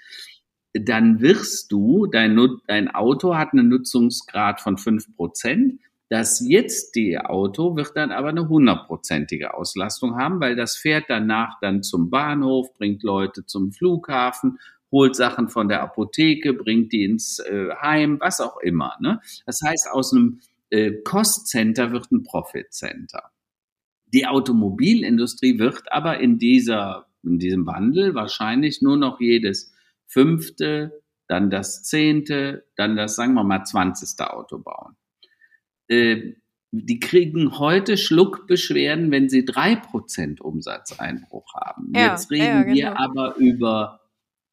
Dann 0.74 1.20
wirst 1.20 1.70
du, 1.72 2.06
dein, 2.06 2.38
dein 2.66 2.94
Auto 2.94 3.36
hat 3.36 3.52
einen 3.52 3.68
Nutzungsgrad 3.68 4.60
von 4.60 4.76
fünf 4.76 5.14
Prozent 5.16 5.78
das 6.14 6.40
jetzt 6.46 6.94
die 6.94 7.18
Auto 7.18 7.76
wird 7.76 7.96
dann 7.96 8.12
aber 8.12 8.28
eine 8.28 8.48
hundertprozentige 8.48 9.54
Auslastung 9.54 10.16
haben, 10.16 10.38
weil 10.38 10.54
das 10.54 10.76
fährt 10.76 11.06
danach 11.08 11.58
dann 11.60 11.82
zum 11.82 12.10
Bahnhof, 12.10 12.72
bringt 12.74 13.02
Leute 13.02 13.46
zum 13.46 13.72
Flughafen, 13.72 14.58
holt 14.92 15.16
Sachen 15.16 15.48
von 15.48 15.68
der 15.68 15.82
Apotheke, 15.82 16.52
bringt 16.52 16.92
die 16.92 17.04
ins 17.04 17.40
äh, 17.40 17.70
Heim, 17.80 18.20
was 18.20 18.40
auch 18.40 18.58
immer. 18.58 18.94
Ne? 19.00 19.20
Das 19.44 19.60
heißt, 19.64 19.90
aus 19.90 20.12
einem 20.12 20.40
äh, 20.70 20.92
Cost-Center 21.02 21.90
wird 21.90 22.12
ein 22.12 22.22
Profit-Center. 22.22 23.30
Die 24.06 24.26
Automobilindustrie 24.26 25.58
wird 25.58 25.90
aber 25.90 26.20
in 26.20 26.38
dieser, 26.38 27.06
in 27.24 27.40
diesem 27.40 27.66
Wandel 27.66 28.14
wahrscheinlich 28.14 28.82
nur 28.82 28.96
noch 28.96 29.20
jedes 29.20 29.73
fünfte, 30.06 31.02
dann 31.28 31.50
das 31.50 31.82
zehnte, 31.82 32.66
dann 32.76 32.96
das, 32.96 33.16
sagen 33.16 33.34
wir 33.34 33.44
mal, 33.44 33.64
zwanzigste 33.64 34.32
Auto 34.32 34.58
bauen 34.58 34.96
äh, 35.88 36.34
die 36.72 36.98
kriegen 36.98 37.58
heute 37.58 37.96
Schluckbeschwerden, 37.96 39.10
wenn 39.12 39.28
sie 39.28 39.44
drei 39.44 39.76
Prozent 39.76 40.40
Umsatzeinbruch 40.40 41.54
haben. 41.54 41.92
Ja, 41.94 42.10
Jetzt 42.10 42.30
reden 42.32 42.44
ja, 42.44 42.62
genau. 42.62 42.74
wir 42.74 42.98
aber 42.98 43.36
über 43.36 44.00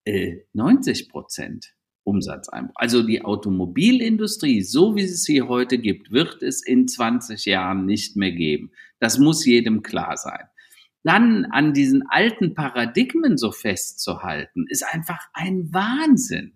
äh, 0.05 0.37
90% 0.55 1.71
Umsatzeinbruch. 2.03 2.75
Also 2.75 3.01
die 3.01 3.25
Automobilindustrie, 3.25 4.61
so 4.61 4.95
wie 4.95 5.03
es 5.03 5.23
sie 5.23 5.41
heute 5.41 5.79
gibt, 5.79 6.11
wird 6.11 6.43
es 6.43 6.63
in 6.63 6.87
20 6.87 7.45
Jahren 7.45 7.87
nicht 7.87 8.15
mehr 8.15 8.31
geben. 8.31 8.71
Das 8.99 9.17
muss 9.17 9.43
jedem 9.43 9.81
klar 9.81 10.15
sein. 10.15 10.47
Dann 11.03 11.45
an 11.45 11.73
diesen 11.73 12.03
alten 12.07 12.53
Paradigmen 12.53 13.37
so 13.37 13.51
festzuhalten, 13.51 14.65
ist 14.69 14.83
einfach 14.83 15.19
ein 15.33 15.73
Wahnsinn. 15.73 16.53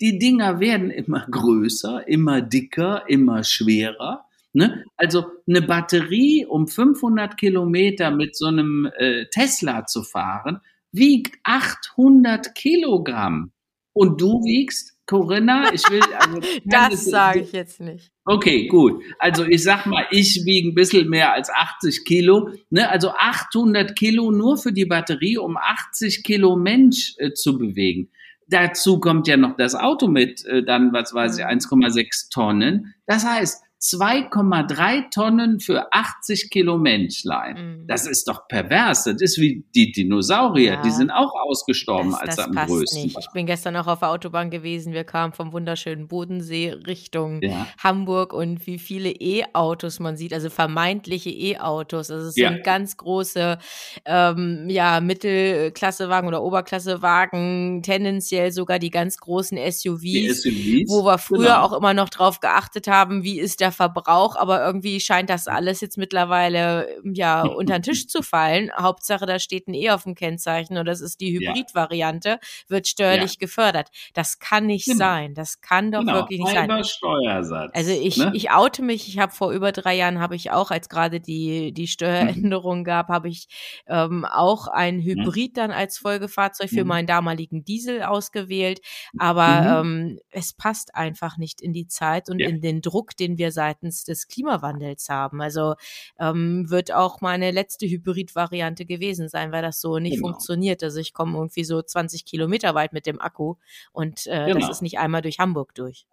Die 0.00 0.18
Dinger 0.18 0.60
werden 0.60 0.90
immer 0.90 1.26
größer, 1.30 2.08
immer 2.08 2.40
dicker, 2.40 3.04
immer 3.08 3.44
schwerer. 3.44 4.26
Ne? 4.54 4.84
Also 4.96 5.26
eine 5.46 5.62
Batterie, 5.62 6.44
um 6.46 6.68
500 6.68 7.38
Kilometer 7.38 8.10
mit 8.10 8.36
so 8.36 8.46
einem 8.46 8.90
äh, 8.96 9.26
Tesla 9.30 9.86
zu 9.86 10.02
fahren, 10.02 10.60
wiegt 10.90 11.38
800 11.44 12.54
Kilogramm. 12.54 13.52
Und 13.94 14.20
du 14.20 14.44
wiegst, 14.44 14.91
Corinna, 15.06 15.72
ich 15.72 15.82
will. 15.90 16.02
Also, 16.18 16.40
das 16.64 17.04
sage 17.04 17.40
ich 17.40 17.52
jetzt 17.52 17.80
nicht. 17.80 18.12
Okay, 18.24 18.68
gut. 18.68 19.02
Also 19.18 19.44
ich 19.44 19.62
sag 19.62 19.86
mal, 19.86 20.06
ich 20.10 20.44
wiege 20.44 20.68
ein 20.68 20.74
bisschen 20.74 21.08
mehr 21.08 21.32
als 21.32 21.50
80 21.50 22.04
Kilo. 22.04 22.50
Ne? 22.70 22.88
Also 22.88 23.10
800 23.10 23.96
Kilo 23.96 24.30
nur 24.30 24.56
für 24.56 24.72
die 24.72 24.86
Batterie, 24.86 25.38
um 25.38 25.56
80 25.56 26.22
Kilo 26.22 26.56
Mensch 26.56 27.14
äh, 27.18 27.32
zu 27.32 27.58
bewegen. 27.58 28.10
Dazu 28.46 29.00
kommt 29.00 29.26
ja 29.26 29.36
noch 29.36 29.56
das 29.56 29.74
Auto 29.74 30.06
mit 30.06 30.44
äh, 30.44 30.62
dann, 30.62 30.92
was 30.92 31.12
weiß 31.14 31.38
ich, 31.38 31.44
1,6 31.44 31.96
mhm. 31.96 32.30
Tonnen. 32.32 32.94
Das 33.06 33.24
heißt, 33.26 33.64
2,3 33.82 35.10
Tonnen 35.10 35.58
für 35.58 35.92
80 35.92 36.50
Kilo 36.50 36.78
Menschlein. 36.78 37.80
Mhm. 37.80 37.86
Das 37.88 38.06
ist 38.06 38.28
doch 38.28 38.46
pervers. 38.46 39.04
Das 39.04 39.20
ist 39.20 39.38
wie 39.38 39.64
die 39.74 39.90
Dinosaurier. 39.90 40.74
Ja. 40.74 40.82
Die 40.82 40.90
sind 40.92 41.10
auch 41.10 41.34
ausgestorben, 41.34 42.12
das, 42.12 42.20
als 42.20 42.36
das 42.36 42.46
am 42.46 42.54
größten 42.54 43.02
nicht. 43.02 43.16
war. 43.16 43.22
Ich 43.22 43.32
bin 43.32 43.46
gestern 43.46 43.74
auch 43.76 43.88
auf 43.88 43.98
der 43.98 44.10
Autobahn 44.10 44.50
gewesen. 44.50 44.92
Wir 44.92 45.02
kamen 45.02 45.32
vom 45.32 45.52
wunderschönen 45.52 46.06
Bodensee 46.06 46.70
Richtung 46.86 47.42
ja. 47.42 47.66
Hamburg 47.82 48.32
und 48.32 48.64
wie 48.68 48.78
viele 48.78 49.10
E-Autos 49.10 49.98
man 49.98 50.16
sieht, 50.16 50.32
also 50.32 50.48
vermeintliche 50.48 51.30
E-Autos. 51.30 52.12
Also 52.12 52.28
es 52.28 52.36
ja. 52.36 52.50
sind 52.50 52.62
ganz 52.62 52.96
große 52.96 53.58
ähm, 54.04 54.68
ja, 54.68 55.00
Mittelklassewagen 55.00 56.28
oder 56.28 56.44
Oberklassewagen, 56.44 57.82
tendenziell 57.82 58.52
sogar 58.52 58.78
die 58.78 58.90
ganz 58.90 59.16
großen 59.16 59.58
SUVs, 59.58 60.42
SUVs 60.42 60.88
wo 60.88 61.04
wir 61.04 61.18
früher 61.18 61.46
genau. 61.46 61.62
auch 61.62 61.72
immer 61.72 61.94
noch 61.94 62.10
drauf 62.10 62.38
geachtet 62.38 62.86
haben, 62.86 63.24
wie 63.24 63.40
ist 63.40 63.58
der 63.58 63.71
Verbrauch, 63.72 64.36
aber 64.36 64.64
irgendwie 64.64 65.00
scheint 65.00 65.30
das 65.30 65.48
alles 65.48 65.80
jetzt 65.80 65.98
mittlerweile 65.98 66.88
ja 67.04 67.42
unter 67.56 67.78
den 67.78 67.82
Tisch 67.82 68.06
zu 68.06 68.22
fallen. 68.22 68.70
Hauptsache, 68.78 69.26
da 69.26 69.38
steht 69.38 69.68
ein 69.68 69.74
E 69.74 69.90
auf 69.90 70.04
dem 70.04 70.14
Kennzeichen 70.14 70.76
und 70.78 70.86
das 70.86 71.00
ist 71.00 71.20
die 71.20 71.32
Hybrid-Variante, 71.38 72.38
wird 72.68 72.86
steuerlich 72.86 73.32
ja. 73.32 73.38
gefördert. 73.40 73.88
Das 74.14 74.38
kann 74.38 74.66
nicht 74.66 74.86
genau. 74.86 74.98
sein. 74.98 75.34
Das 75.34 75.60
kann 75.60 75.90
doch 75.90 76.00
genau. 76.00 76.14
wirklich 76.14 76.40
nicht 76.40 76.56
Halber 76.56 76.74
sein. 76.74 76.84
Steuersatz. 76.84 77.70
Also 77.74 77.92
ich, 77.92 78.16
ne? 78.18 78.32
ich 78.34 78.50
oute 78.50 78.82
mich. 78.82 79.08
Ich 79.08 79.18
habe 79.18 79.32
vor 79.32 79.52
über 79.52 79.72
drei 79.72 79.94
Jahren 79.94 80.20
habe 80.20 80.36
ich 80.36 80.50
auch, 80.50 80.70
als 80.70 80.88
gerade 80.88 81.20
die 81.20 81.72
die 81.72 81.86
Steueränderung 81.86 82.80
mhm. 82.80 82.84
gab, 82.84 83.08
habe 83.08 83.28
ich 83.28 83.48
ähm, 83.86 84.24
auch 84.24 84.68
ein 84.68 85.00
Hybrid 85.00 85.56
dann 85.56 85.70
als 85.70 85.98
Folgefahrzeug 85.98 86.70
für 86.70 86.82
mhm. 86.82 86.88
meinen 86.88 87.06
damaligen 87.06 87.64
Diesel 87.64 88.02
ausgewählt. 88.02 88.80
Aber 89.18 89.82
mhm. 89.82 89.90
ähm, 89.90 90.18
es 90.30 90.52
passt 90.52 90.94
einfach 90.94 91.38
nicht 91.38 91.60
in 91.60 91.72
die 91.72 91.86
Zeit 91.86 92.28
und 92.28 92.38
ja. 92.38 92.48
in 92.48 92.60
den 92.60 92.80
Druck, 92.80 93.16
den 93.16 93.38
wir 93.38 93.52
seitens 93.62 94.02
des 94.02 94.26
Klimawandels 94.26 95.08
haben. 95.08 95.40
Also 95.40 95.74
ähm, 96.18 96.68
wird 96.68 96.92
auch 96.92 97.20
meine 97.20 97.52
letzte 97.52 97.86
Hybrid-Variante 97.86 98.84
gewesen 98.84 99.28
sein, 99.28 99.52
weil 99.52 99.62
das 99.62 99.80
so 99.80 99.98
nicht 99.98 100.16
genau. 100.16 100.28
funktioniert. 100.28 100.82
Also 100.82 100.98
ich 100.98 101.12
komme 101.12 101.38
irgendwie 101.38 101.62
so 101.62 101.80
20 101.80 102.24
Kilometer 102.24 102.74
weit 102.74 102.92
mit 102.92 103.06
dem 103.06 103.20
Akku 103.20 103.54
und 103.92 104.26
äh, 104.26 104.46
genau. 104.46 104.58
das 104.58 104.70
ist 104.70 104.82
nicht 104.82 104.98
einmal 104.98 105.22
durch 105.22 105.38
Hamburg 105.38 105.76
durch. 105.76 106.06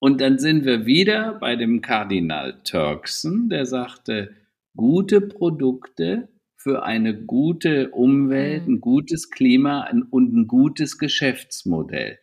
Und 0.00 0.20
dann 0.20 0.38
sind 0.38 0.64
wir 0.64 0.84
wieder 0.86 1.34
bei 1.40 1.54
dem 1.56 1.80
Kardinal 1.80 2.60
Turkson, 2.64 3.50
der 3.50 3.66
sagte, 3.66 4.34
gute 4.74 5.20
Produkte 5.20 6.28
für 6.56 6.82
eine 6.82 7.14
gute 7.14 7.90
Umwelt, 7.90 8.66
mhm. 8.66 8.74
ein 8.74 8.80
gutes 8.80 9.30
Klima 9.30 9.88
und 10.10 10.34
ein 10.34 10.46
gutes 10.48 10.98
Geschäftsmodell. 10.98 12.18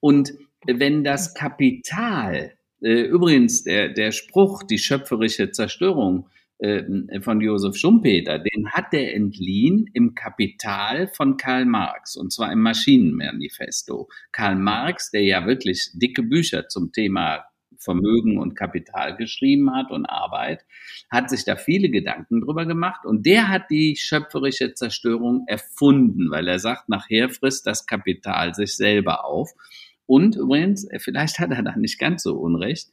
Und 0.00 0.34
wenn 0.66 1.04
das 1.04 1.34
Kapital 1.34 2.34
äh, 2.34 2.59
übrigens, 2.80 3.64
der, 3.64 3.90
der 3.90 4.12
Spruch, 4.12 4.62
die 4.62 4.78
schöpferische 4.78 5.50
Zerstörung 5.50 6.28
äh, 6.58 7.20
von 7.22 7.40
Josef 7.40 7.76
Schumpeter, 7.76 8.38
den 8.38 8.70
hat 8.70 8.92
er 8.92 9.14
entliehen 9.14 9.88
im 9.94 10.14
Kapital 10.14 11.08
von 11.08 11.36
Karl 11.36 11.64
Marx, 11.64 12.16
und 12.16 12.32
zwar 12.32 12.52
im 12.52 12.60
Maschinenmanifesto. 12.60 14.08
Karl 14.32 14.56
Marx, 14.56 15.10
der 15.10 15.22
ja 15.22 15.46
wirklich 15.46 15.90
dicke 15.94 16.22
Bücher 16.22 16.68
zum 16.68 16.92
Thema 16.92 17.44
Vermögen 17.78 18.38
und 18.38 18.54
Kapital 18.54 19.16
geschrieben 19.16 19.74
hat 19.74 19.90
und 19.90 20.04
Arbeit, 20.04 20.66
hat 21.10 21.30
sich 21.30 21.44
da 21.44 21.56
viele 21.56 21.88
Gedanken 21.88 22.42
drüber 22.42 22.66
gemacht 22.66 23.06
und 23.06 23.24
der 23.24 23.48
hat 23.48 23.70
die 23.70 23.96
schöpferische 23.96 24.74
Zerstörung 24.74 25.44
erfunden, 25.46 26.30
weil 26.30 26.46
er 26.46 26.58
sagt, 26.58 26.88
nachher 26.90 27.30
frisst 27.30 27.66
das 27.66 27.86
Kapital 27.86 28.54
sich 28.54 28.76
selber 28.76 29.24
auf. 29.24 29.50
Und 30.10 30.34
übrigens, 30.34 30.90
äh, 30.90 30.98
vielleicht 30.98 31.38
hat 31.38 31.52
er 31.52 31.62
da 31.62 31.76
nicht 31.76 32.00
ganz 32.00 32.24
so 32.24 32.34
unrecht. 32.34 32.88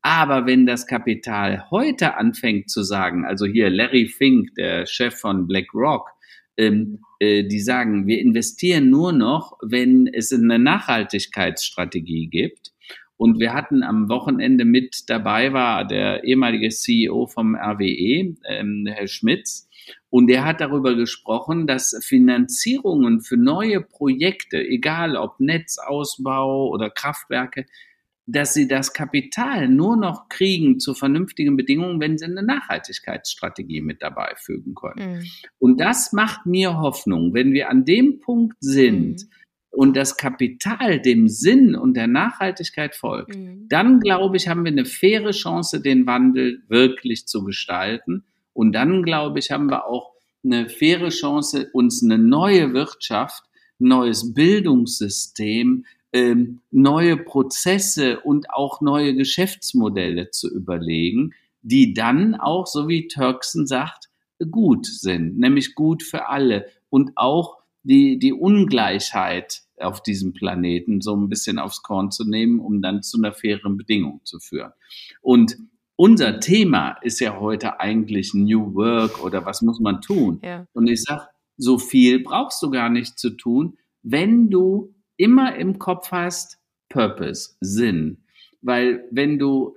Aber 0.00 0.46
wenn 0.46 0.64
das 0.64 0.86
Kapital 0.86 1.70
heute 1.70 2.16
anfängt 2.16 2.70
zu 2.70 2.82
sagen, 2.82 3.26
also 3.26 3.44
hier 3.44 3.68
Larry 3.68 4.06
Fink, 4.06 4.54
der 4.54 4.86
Chef 4.86 5.14
von 5.14 5.46
BlackRock, 5.46 6.08
ähm, 6.56 7.00
äh, 7.20 7.42
die 7.42 7.60
sagen, 7.60 8.06
wir 8.06 8.18
investieren 8.18 8.88
nur 8.88 9.12
noch, 9.12 9.58
wenn 9.62 10.06
es 10.06 10.32
eine 10.32 10.58
Nachhaltigkeitsstrategie 10.58 12.28
gibt. 12.28 12.72
Und 13.18 13.40
wir 13.40 13.52
hatten 13.52 13.82
am 13.82 14.08
Wochenende 14.08 14.64
mit 14.64 15.04
dabei 15.08 15.52
war 15.52 15.86
der 15.86 16.24
ehemalige 16.24 16.70
CEO 16.70 17.26
vom 17.26 17.56
RWE, 17.56 18.36
ähm, 18.48 18.86
Herr 18.88 19.06
Schmitz, 19.06 19.68
und 20.10 20.30
er 20.30 20.44
hat 20.44 20.60
darüber 20.60 20.94
gesprochen, 20.94 21.66
dass 21.66 21.98
Finanzierungen 22.02 23.20
für 23.20 23.36
neue 23.36 23.80
Projekte, 23.80 24.58
egal 24.58 25.16
ob 25.16 25.40
Netzausbau 25.40 26.68
oder 26.68 26.90
Kraftwerke, 26.90 27.66
dass 28.26 28.54
sie 28.54 28.68
das 28.68 28.92
Kapital 28.92 29.68
nur 29.68 29.96
noch 29.96 30.28
kriegen 30.28 30.80
zu 30.80 30.94
vernünftigen 30.94 31.56
Bedingungen, 31.56 32.00
wenn 32.00 32.16
sie 32.16 32.24
eine 32.24 32.42
Nachhaltigkeitsstrategie 32.42 33.82
mit 33.82 34.02
dabei 34.02 34.34
fügen 34.36 34.74
können. 34.74 35.18
Mhm. 35.18 35.24
Und 35.58 35.80
das 35.80 36.12
macht 36.12 36.46
mir 36.46 36.78
Hoffnung, 36.78 37.34
wenn 37.34 37.52
wir 37.52 37.68
an 37.68 37.84
dem 37.84 38.20
Punkt 38.20 38.56
sind, 38.60 39.22
mhm. 39.22 39.28
und 39.70 39.96
das 39.96 40.16
Kapital 40.16 41.00
dem 41.00 41.28
Sinn 41.28 41.74
und 41.74 41.94
der 41.94 42.06
Nachhaltigkeit 42.06 42.94
folgt, 42.94 43.36
mhm. 43.36 43.66
dann 43.68 44.00
glaube 44.00 44.36
ich, 44.36 44.48
haben 44.48 44.64
wir 44.64 44.72
eine 44.72 44.86
faire 44.86 45.32
Chance, 45.32 45.82
den 45.82 46.06
Wandel 46.06 46.62
wirklich 46.68 47.26
zu 47.26 47.44
gestalten. 47.44 48.24
Und 48.54 48.72
dann, 48.72 49.02
glaube 49.02 49.38
ich, 49.38 49.50
haben 49.50 49.68
wir 49.68 49.86
auch 49.86 50.14
eine 50.42 50.68
faire 50.68 51.10
Chance, 51.10 51.68
uns 51.72 52.02
eine 52.02 52.18
neue 52.18 52.72
Wirtschaft, 52.72 53.44
neues 53.78 54.32
Bildungssystem, 54.32 55.84
ähm, 56.12 56.60
neue 56.70 57.16
Prozesse 57.16 58.20
und 58.20 58.50
auch 58.50 58.80
neue 58.80 59.14
Geschäftsmodelle 59.14 60.30
zu 60.30 60.48
überlegen, 60.48 61.34
die 61.62 61.92
dann 61.92 62.34
auch, 62.34 62.66
so 62.66 62.88
wie 62.88 63.08
Turkson 63.08 63.66
sagt, 63.66 64.08
gut 64.50 64.86
sind, 64.86 65.38
nämlich 65.38 65.74
gut 65.74 66.02
für 66.02 66.28
alle 66.28 66.66
und 66.88 67.12
auch 67.16 67.58
die, 67.82 68.18
die 68.18 68.32
Ungleichheit 68.32 69.62
auf 69.78 70.02
diesem 70.02 70.32
Planeten 70.32 71.00
so 71.00 71.16
ein 71.16 71.28
bisschen 71.28 71.58
aufs 71.58 71.82
Korn 71.82 72.10
zu 72.10 72.24
nehmen, 72.24 72.60
um 72.60 72.80
dann 72.80 73.02
zu 73.02 73.18
einer 73.18 73.32
fairen 73.32 73.76
Bedingung 73.76 74.20
zu 74.24 74.38
führen. 74.38 74.72
Und 75.20 75.56
unser 75.96 76.40
Thema 76.40 76.96
ist 77.02 77.20
ja 77.20 77.38
heute 77.38 77.80
eigentlich 77.80 78.34
New 78.34 78.74
Work 78.74 79.22
oder 79.24 79.44
was 79.46 79.62
muss 79.62 79.80
man 79.80 80.00
tun? 80.00 80.40
Ja. 80.42 80.66
Und 80.72 80.88
ich 80.88 81.02
sage, 81.02 81.26
so 81.56 81.78
viel 81.78 82.22
brauchst 82.22 82.62
du 82.62 82.70
gar 82.70 82.90
nicht 82.90 83.18
zu 83.18 83.30
tun, 83.30 83.78
wenn 84.02 84.50
du 84.50 84.94
immer 85.16 85.56
im 85.56 85.78
Kopf 85.78 86.10
hast, 86.10 86.58
Purpose, 86.88 87.56
Sinn. 87.60 88.24
Weil 88.60 89.04
wenn 89.10 89.38
du 89.38 89.76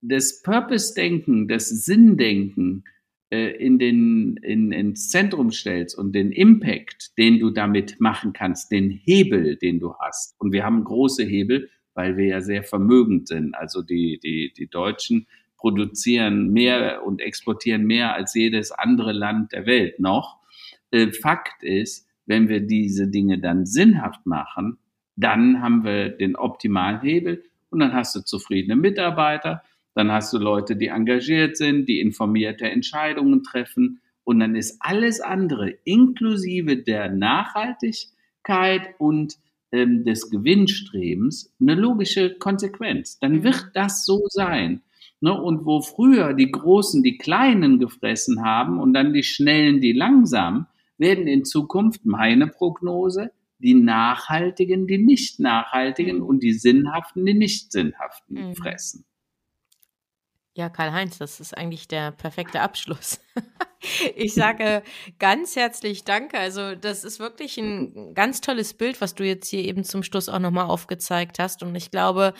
das 0.00 0.42
Purpose-Denken, 0.42 1.48
das 1.48 1.68
Sinn-Denken 1.68 2.84
äh, 3.30 3.50
in 3.56 3.78
den, 3.78 4.36
in, 4.38 4.72
ins 4.72 5.08
Zentrum 5.08 5.50
stellst 5.50 5.96
und 5.96 6.12
den 6.14 6.32
Impact, 6.32 7.16
den 7.18 7.38
du 7.38 7.50
damit 7.50 8.00
machen 8.00 8.32
kannst, 8.32 8.70
den 8.72 8.90
Hebel, 8.90 9.56
den 9.56 9.78
du 9.78 9.94
hast. 9.94 10.34
Und 10.38 10.52
wir 10.52 10.64
haben 10.64 10.84
große 10.84 11.24
Hebel, 11.24 11.68
weil 11.94 12.16
wir 12.16 12.26
ja 12.26 12.40
sehr 12.40 12.62
vermögend 12.62 13.28
sind. 13.28 13.54
Also 13.54 13.82
die, 13.82 14.18
die, 14.22 14.52
die 14.56 14.68
Deutschen 14.68 15.26
produzieren 15.60 16.52
mehr 16.52 17.04
und 17.04 17.20
exportieren 17.20 17.84
mehr 17.84 18.14
als 18.14 18.34
jedes 18.34 18.72
andere 18.72 19.12
Land 19.12 19.52
der 19.52 19.66
Welt 19.66 20.00
noch. 20.00 20.38
Äh, 20.90 21.12
Fakt 21.12 21.62
ist, 21.62 22.08
wenn 22.26 22.48
wir 22.48 22.60
diese 22.60 23.08
Dinge 23.08 23.38
dann 23.38 23.66
sinnhaft 23.66 24.24
machen, 24.24 24.78
dann 25.16 25.60
haben 25.62 25.84
wir 25.84 26.08
den 26.08 26.34
optimalen 26.36 27.00
Hebel 27.00 27.44
und 27.68 27.80
dann 27.80 27.92
hast 27.92 28.16
du 28.16 28.20
zufriedene 28.20 28.76
Mitarbeiter, 28.76 29.62
dann 29.94 30.10
hast 30.10 30.32
du 30.32 30.38
Leute, 30.38 30.76
die 30.76 30.88
engagiert 30.88 31.56
sind, 31.56 31.88
die 31.88 32.00
informierte 32.00 32.70
Entscheidungen 32.70 33.42
treffen. 33.42 34.00
Und 34.24 34.40
dann 34.40 34.54
ist 34.54 34.78
alles 34.80 35.20
andere, 35.20 35.70
inklusive 35.84 36.76
der 36.76 37.10
Nachhaltigkeit 37.10 38.94
und 38.98 39.36
ähm, 39.72 40.04
des 40.04 40.30
Gewinnstrebens, 40.30 41.52
eine 41.60 41.74
logische 41.74 42.34
Konsequenz. 42.38 43.18
Dann 43.18 43.42
wird 43.42 43.70
das 43.74 44.04
so 44.06 44.22
sein. 44.28 44.82
Ne? 45.20 45.32
Und 45.40 45.64
wo 45.66 45.80
früher 45.82 46.34
die 46.34 46.50
Großen 46.50 47.02
die 47.02 47.18
Kleinen 47.18 47.78
gefressen 47.78 48.42
haben 48.42 48.80
und 48.80 48.94
dann 48.94 49.12
die 49.12 49.22
Schnellen 49.22 49.80
die 49.80 49.92
Langsamen, 49.92 50.66
werden 50.98 51.26
in 51.26 51.44
Zukunft 51.44 52.04
meine 52.04 52.46
Prognose 52.46 53.30
die 53.58 53.74
Nachhaltigen 53.74 54.86
die 54.86 54.98
nicht 54.98 55.38
Nachhaltigen 55.38 56.18
mhm. 56.18 56.22
und 56.24 56.42
die 56.42 56.54
Sinnhaften 56.54 57.24
die 57.26 57.34
nicht 57.34 57.72
Sinnhaften 57.72 58.48
mhm. 58.48 58.54
fressen. 58.54 59.04
Ja, 60.54 60.68
Karl-Heinz, 60.68 61.18
das 61.18 61.40
ist 61.40 61.56
eigentlich 61.56 61.86
der 61.86 62.10
perfekte 62.10 62.60
Abschluss. 62.60 63.20
ich 64.16 64.34
sage 64.34 64.82
ganz 65.18 65.56
herzlich 65.56 66.04
Danke. 66.04 66.38
Also, 66.38 66.74
das 66.74 67.04
ist 67.04 67.18
wirklich 67.18 67.58
ein 67.58 68.14
ganz 68.14 68.40
tolles 68.40 68.74
Bild, 68.74 69.00
was 69.00 69.14
du 69.14 69.24
jetzt 69.24 69.48
hier 69.48 69.64
eben 69.64 69.84
zum 69.84 70.02
Schluss 70.02 70.28
auch 70.28 70.38
nochmal 70.38 70.66
aufgezeigt 70.66 71.38
hast. 71.38 71.62
Und 71.62 71.74
ich 71.74 71.90
glaube, 71.90 72.34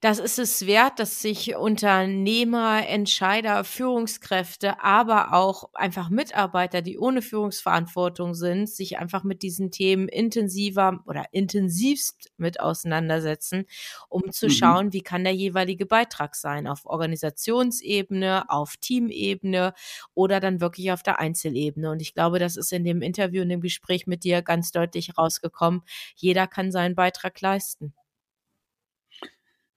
das 0.00 0.18
ist 0.18 0.38
es 0.38 0.66
wert, 0.66 0.98
dass 0.98 1.22
sich 1.22 1.56
Unternehmer, 1.56 2.86
Entscheider, 2.86 3.64
Führungskräfte, 3.64 4.82
aber 4.82 5.32
auch 5.32 5.70
einfach 5.72 6.10
Mitarbeiter, 6.10 6.82
die 6.82 6.98
ohne 6.98 7.22
Führungsverantwortung 7.22 8.34
sind, 8.34 8.68
sich 8.68 8.98
einfach 8.98 9.24
mit 9.24 9.42
diesen 9.42 9.70
Themen 9.70 10.08
intensiver 10.08 11.02
oder 11.06 11.24
intensivst 11.32 12.32
mit 12.36 12.60
auseinandersetzen, 12.60 13.64
um 14.08 14.30
zu 14.30 14.46
mhm. 14.46 14.50
schauen, 14.50 14.92
wie 14.92 15.02
kann 15.02 15.24
der 15.24 15.34
jeweilige 15.34 15.86
Beitrag 15.86 16.34
sein 16.34 16.66
auf 16.66 16.84
Organisationsebene, 16.84 18.50
auf 18.50 18.76
Teamebene 18.76 19.72
oder 20.12 20.40
dann 20.40 20.60
wirklich 20.64 20.90
auf 20.92 21.02
der 21.02 21.20
Einzelebene. 21.20 21.90
Und 21.90 22.00
ich 22.00 22.14
glaube, 22.14 22.38
das 22.38 22.56
ist 22.56 22.72
in 22.72 22.84
dem 22.84 23.02
Interview, 23.02 23.42
in 23.42 23.50
dem 23.50 23.60
Gespräch 23.60 24.06
mit 24.06 24.24
dir 24.24 24.42
ganz 24.42 24.72
deutlich 24.72 25.16
rausgekommen. 25.18 25.82
Jeder 26.16 26.46
kann 26.46 26.72
seinen 26.72 26.94
Beitrag 26.94 27.40
leisten. 27.40 27.94